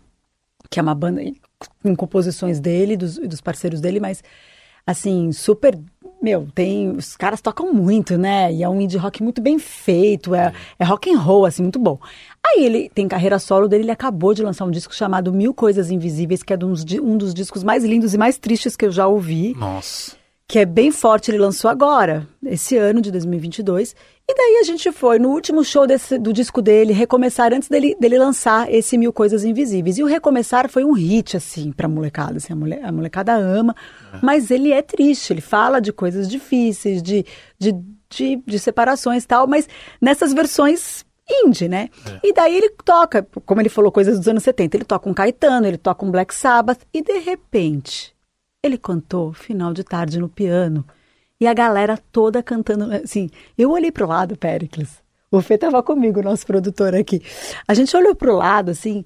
que 0.70 0.78
é 0.78 0.82
uma 0.82 0.94
banda 0.94 1.20
com 1.82 1.96
composições 1.96 2.60
dele, 2.60 2.96
dos, 2.96 3.16
dos 3.18 3.40
parceiros 3.40 3.80
dele, 3.80 3.98
mas 3.98 4.22
assim, 4.86 5.32
super, 5.32 5.76
meu, 6.22 6.46
tem, 6.54 6.90
os 6.90 7.16
caras 7.16 7.40
tocam 7.40 7.72
muito, 7.72 8.16
né? 8.16 8.52
E 8.52 8.62
é 8.62 8.68
um 8.68 8.80
indie 8.80 8.96
rock 8.96 9.24
muito 9.24 9.40
bem 9.42 9.58
feito, 9.58 10.36
é, 10.36 10.52
é 10.78 10.84
rock 10.84 11.12
and 11.12 11.18
roll, 11.18 11.46
assim, 11.46 11.62
muito 11.62 11.80
bom. 11.80 11.98
Aí 12.46 12.64
ele 12.64 12.88
tem 12.94 13.08
carreira 13.08 13.40
solo 13.40 13.66
dele, 13.66 13.84
ele 13.84 13.90
acabou 13.90 14.32
de 14.34 14.42
lançar 14.42 14.66
um 14.66 14.70
disco 14.70 14.94
chamado 14.94 15.32
Mil 15.32 15.52
Coisas 15.52 15.90
Invisíveis, 15.90 16.44
que 16.44 16.52
é 16.52 16.58
uns 16.62 16.84
di- 16.84 17.00
um 17.00 17.16
dos 17.18 17.34
discos 17.34 17.64
mais 17.64 17.82
lindos 17.82 18.14
e 18.14 18.18
mais 18.18 18.38
tristes 18.38 18.76
que 18.76 18.84
eu 18.86 18.92
já 18.92 19.08
ouvi 19.08 19.52
Nossa. 19.56 20.22
Que 20.46 20.58
é 20.58 20.66
bem 20.66 20.90
forte, 20.90 21.30
ele 21.30 21.38
lançou 21.38 21.70
agora, 21.70 22.28
esse 22.44 22.76
ano 22.76 23.00
de 23.00 23.10
2022. 23.10 23.94
E 24.28 24.34
daí 24.34 24.58
a 24.60 24.62
gente 24.62 24.90
foi 24.92 25.18
no 25.18 25.30
último 25.30 25.64
show 25.64 25.86
desse- 25.86 26.18
do 26.18 26.32
disco 26.32 26.60
dele, 26.62 26.92
Recomeçar, 26.92 27.52
antes 27.52 27.68
dele, 27.68 27.96
dele 27.98 28.18
lançar 28.18 28.72
esse 28.72 28.96
Mil 28.98 29.12
Coisas 29.12 29.42
Invisíveis. 29.44 29.96
E 29.98 30.02
o 30.02 30.06
Recomeçar 30.06 30.68
foi 30.68 30.84
um 30.84 30.92
hit, 30.92 31.36
assim, 31.36 31.72
pra 31.72 31.88
molecada. 31.88 32.36
Assim, 32.36 32.52
a, 32.52 32.56
mole- 32.56 32.80
a 32.82 32.92
molecada 32.92 33.34
ama, 33.34 33.74
mas 34.22 34.50
ele 34.50 34.70
é 34.72 34.80
triste, 34.82 35.32
ele 35.32 35.40
fala 35.40 35.80
de 35.80 35.92
coisas 35.92 36.28
difíceis, 36.28 37.02
de, 37.02 37.24
de, 37.58 37.74
de, 38.10 38.42
de 38.46 38.58
separações 38.58 39.24
e 39.24 39.26
tal, 39.26 39.46
mas 39.46 39.66
nessas 40.00 40.32
versões 40.32 41.04
indie, 41.44 41.68
né? 41.68 41.88
E 42.22 42.34
daí 42.34 42.54
ele 42.54 42.70
toca, 42.84 43.26
como 43.46 43.60
ele 43.62 43.70
falou, 43.70 43.90
coisas 43.90 44.18
dos 44.18 44.28
anos 44.28 44.42
70. 44.42 44.76
Ele 44.76 44.84
toca 44.84 45.08
um 45.08 45.14
Caetano, 45.14 45.66
ele 45.66 45.78
toca 45.78 46.04
um 46.04 46.10
Black 46.10 46.34
Sabbath, 46.34 46.80
e 46.92 47.02
de 47.02 47.18
repente 47.18 48.13
ele 48.64 48.78
cantou 48.78 49.32
Final 49.32 49.72
de 49.72 49.84
Tarde 49.84 50.18
no 50.18 50.28
piano. 50.28 50.84
E 51.40 51.46
a 51.46 51.52
galera 51.52 51.98
toda 52.10 52.42
cantando. 52.42 52.92
Assim, 52.94 53.28
eu 53.58 53.70
olhei 53.70 53.92
pro 53.92 54.06
lado, 54.06 54.36
Péricles. 54.36 55.02
O 55.30 55.42
Fê 55.42 55.58
tava 55.58 55.82
comigo, 55.82 56.22
nosso 56.22 56.46
produtor 56.46 56.94
aqui. 56.94 57.20
A 57.66 57.74
gente 57.74 57.94
olhou 57.96 58.14
pro 58.14 58.36
lado, 58.36 58.70
assim, 58.70 59.04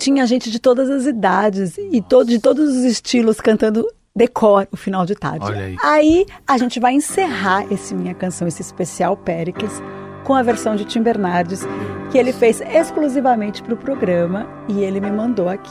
tinha 0.00 0.26
gente 0.26 0.50
de 0.50 0.58
todas 0.58 0.90
as 0.90 1.06
idades 1.06 1.78
e 1.78 2.02
to 2.02 2.24
de 2.24 2.38
todos 2.38 2.76
os 2.76 2.84
estilos 2.84 3.40
cantando 3.40 3.86
decor 4.14 4.66
o 4.72 4.76
final 4.76 5.06
de 5.06 5.14
tarde. 5.14 5.46
Olha 5.46 5.76
aí. 5.82 6.26
a 6.46 6.58
gente 6.58 6.80
vai 6.80 6.94
encerrar 6.94 7.72
esse 7.72 7.94
minha 7.94 8.14
canção, 8.14 8.48
esse 8.48 8.60
especial 8.60 9.16
Péricles, 9.16 9.80
com 10.24 10.34
a 10.34 10.42
versão 10.42 10.74
de 10.74 10.84
Tim 10.84 11.02
Bernardes, 11.02 11.62
que 12.10 12.18
ele 12.18 12.32
fez 12.32 12.60
exclusivamente 12.60 13.62
pro 13.62 13.76
programa 13.76 14.46
e 14.68 14.80
ele 14.80 15.00
me 15.00 15.10
mandou 15.10 15.48
aqui. 15.48 15.70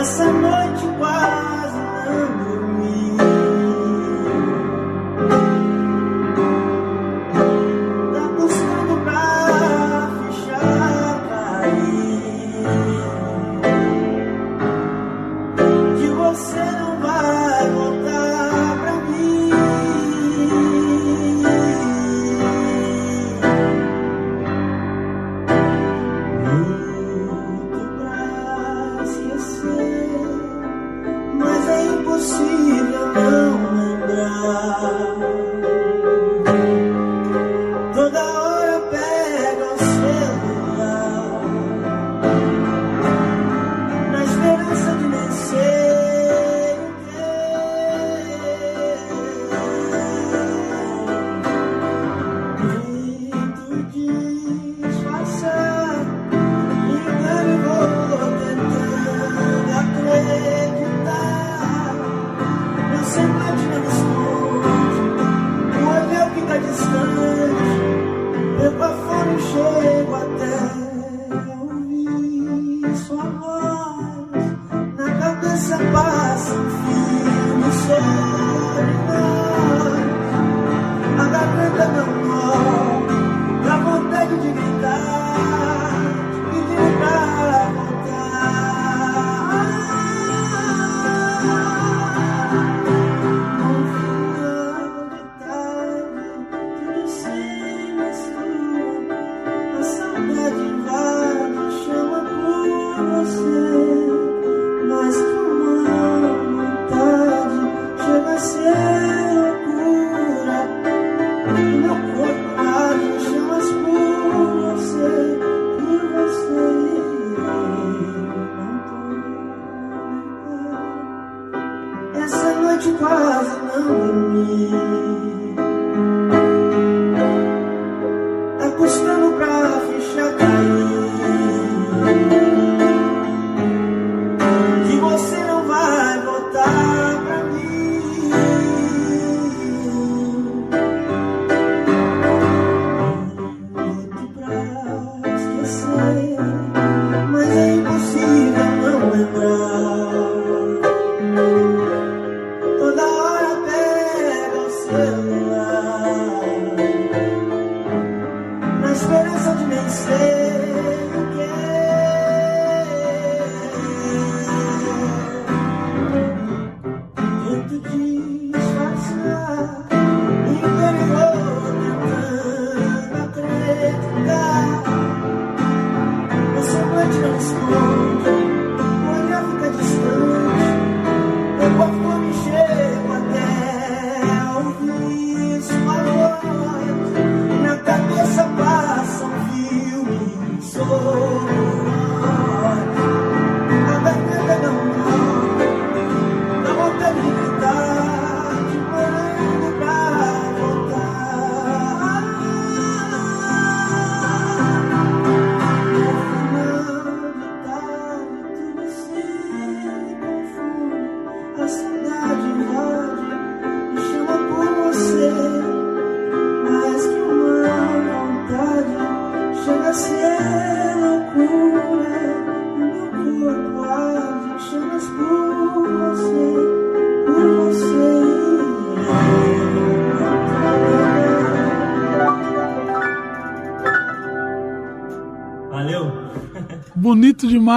Essa 0.00 0.32
noite 0.32 0.89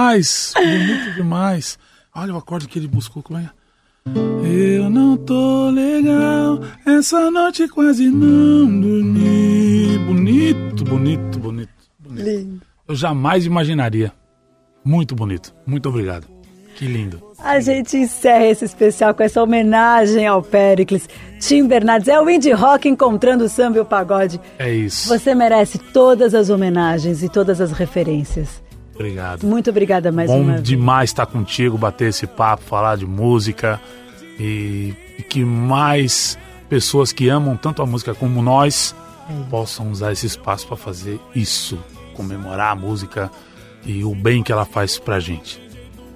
demais. 0.04 0.52
Bonito 0.54 1.14
demais. 1.14 1.78
Olha 2.14 2.34
o 2.34 2.36
acorde 2.36 2.68
que 2.68 2.78
ele 2.78 2.88
buscou. 2.88 3.22
Como 3.22 3.38
é? 3.38 3.50
Eu 4.44 4.90
não 4.90 5.16
tô 5.16 5.70
legal, 5.70 6.60
essa 6.84 7.30
noite 7.30 7.66
quase 7.68 8.10
não 8.10 8.80
dormi. 8.80 9.98
Bonito, 10.06 10.84
bonito, 10.84 11.38
bonito. 11.38 11.70
bonito. 11.98 12.22
Lindo. 12.22 12.60
Eu 12.86 12.94
jamais 12.94 13.46
imaginaria. 13.46 14.12
Muito 14.84 15.14
bonito. 15.14 15.54
Muito 15.66 15.88
obrigado. 15.88 16.26
Que 16.76 16.86
lindo. 16.86 17.22
A 17.38 17.60
gente 17.60 17.96
encerra 17.96 18.44
esse 18.46 18.64
especial 18.64 19.14
com 19.14 19.22
essa 19.22 19.42
homenagem 19.42 20.26
ao 20.26 20.42
Pericles. 20.42 21.08
Tim 21.40 21.66
Bernardes 21.66 22.08
é 22.08 22.20
o 22.20 22.28
indie 22.28 22.52
rock 22.52 22.88
encontrando 22.88 23.44
o 23.44 23.48
samba 23.48 23.78
e 23.78 23.80
o 23.80 23.84
pagode. 23.84 24.40
É 24.58 24.70
isso. 24.70 25.08
Você 25.08 25.34
merece 25.34 25.78
todas 25.78 26.34
as 26.34 26.50
homenagens 26.50 27.22
e 27.22 27.28
todas 27.28 27.60
as 27.60 27.72
referências. 27.72 28.63
Obrigado. 28.94 29.44
Muito 29.44 29.70
obrigada 29.70 30.12
mais 30.12 30.30
Bom 30.30 30.40
uma 30.40 30.52
vez. 30.54 30.62
demais 30.62 31.10
estar 31.10 31.26
contigo, 31.26 31.76
bater 31.76 32.08
esse 32.08 32.26
papo, 32.26 32.62
falar 32.62 32.96
de 32.96 33.06
música 33.06 33.80
e, 34.38 34.94
e 35.18 35.22
que 35.22 35.44
mais 35.44 36.38
pessoas 36.68 37.12
que 37.12 37.28
amam 37.28 37.56
tanto 37.56 37.82
a 37.82 37.86
música 37.86 38.14
como 38.14 38.40
nós 38.42 38.94
possam 39.50 39.90
usar 39.90 40.12
esse 40.12 40.26
espaço 40.26 40.66
para 40.66 40.76
fazer 40.76 41.18
isso, 41.34 41.78
comemorar 42.14 42.72
a 42.72 42.74
música 42.76 43.30
e 43.84 44.04
o 44.04 44.14
bem 44.14 44.42
que 44.42 44.52
ela 44.52 44.64
faz 44.64 44.98
pra 44.98 45.18
gente. 45.18 45.62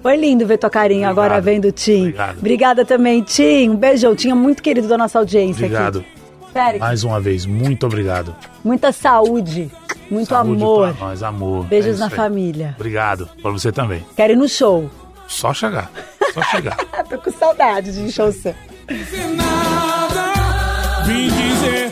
Foi 0.01 0.15
lindo 0.15 0.47
ver 0.47 0.57
tua 0.57 0.69
carinha 0.69 1.09
Obrigado. 1.11 1.25
agora 1.25 1.41
vendo 1.41 1.65
o 1.67 1.71
Tim. 1.73 1.99
Obrigado. 2.03 2.37
Obrigada 2.37 2.85
também, 2.85 3.21
Tim. 3.21 3.69
Um 3.71 3.75
beijão. 3.75 4.15
Tinha 4.15 4.33
muito 4.33 4.63
querido 4.63 4.87
da 4.87 4.97
nossa 4.97 5.19
audiência 5.19 5.65
Obrigado. 5.65 5.99
aqui. 5.99 6.18
Mais 6.79 7.03
uma 7.03 7.19
vez, 7.19 7.45
muito 7.45 7.85
obrigado. 7.85 8.35
muita 8.63 8.91
saúde, 8.91 9.71
muito 10.09 10.29
Saúde 10.29 10.61
amor. 10.63 10.93
pra 10.95 11.07
nós, 11.07 11.23
amor. 11.23 11.65
Beijos 11.65 11.97
É 11.97 11.99
na 11.99 12.05
aí. 12.07 12.11
família. 12.15 12.73
Obrigado. 12.77 13.29
Pra 13.41 13.51
você 13.51 13.71
também. 13.71 14.05
Quero 14.15 14.33
ir 14.33 14.35
no 14.35 14.47
show. 14.49 14.89
Só 15.27 15.53
chegar. 15.53 15.91
Só 16.33 16.41
chegar. 16.43 16.75
Tô 17.09 17.17
com 17.19 17.31
saudade 17.31 17.91
de 17.91 18.11
show 18.11 18.31
seu. 18.31 18.53
Vim 21.05 21.29
dizer 21.29 21.91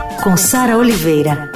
com 0.21 0.37
Sara 0.37 0.77
Oliveira. 0.77 1.49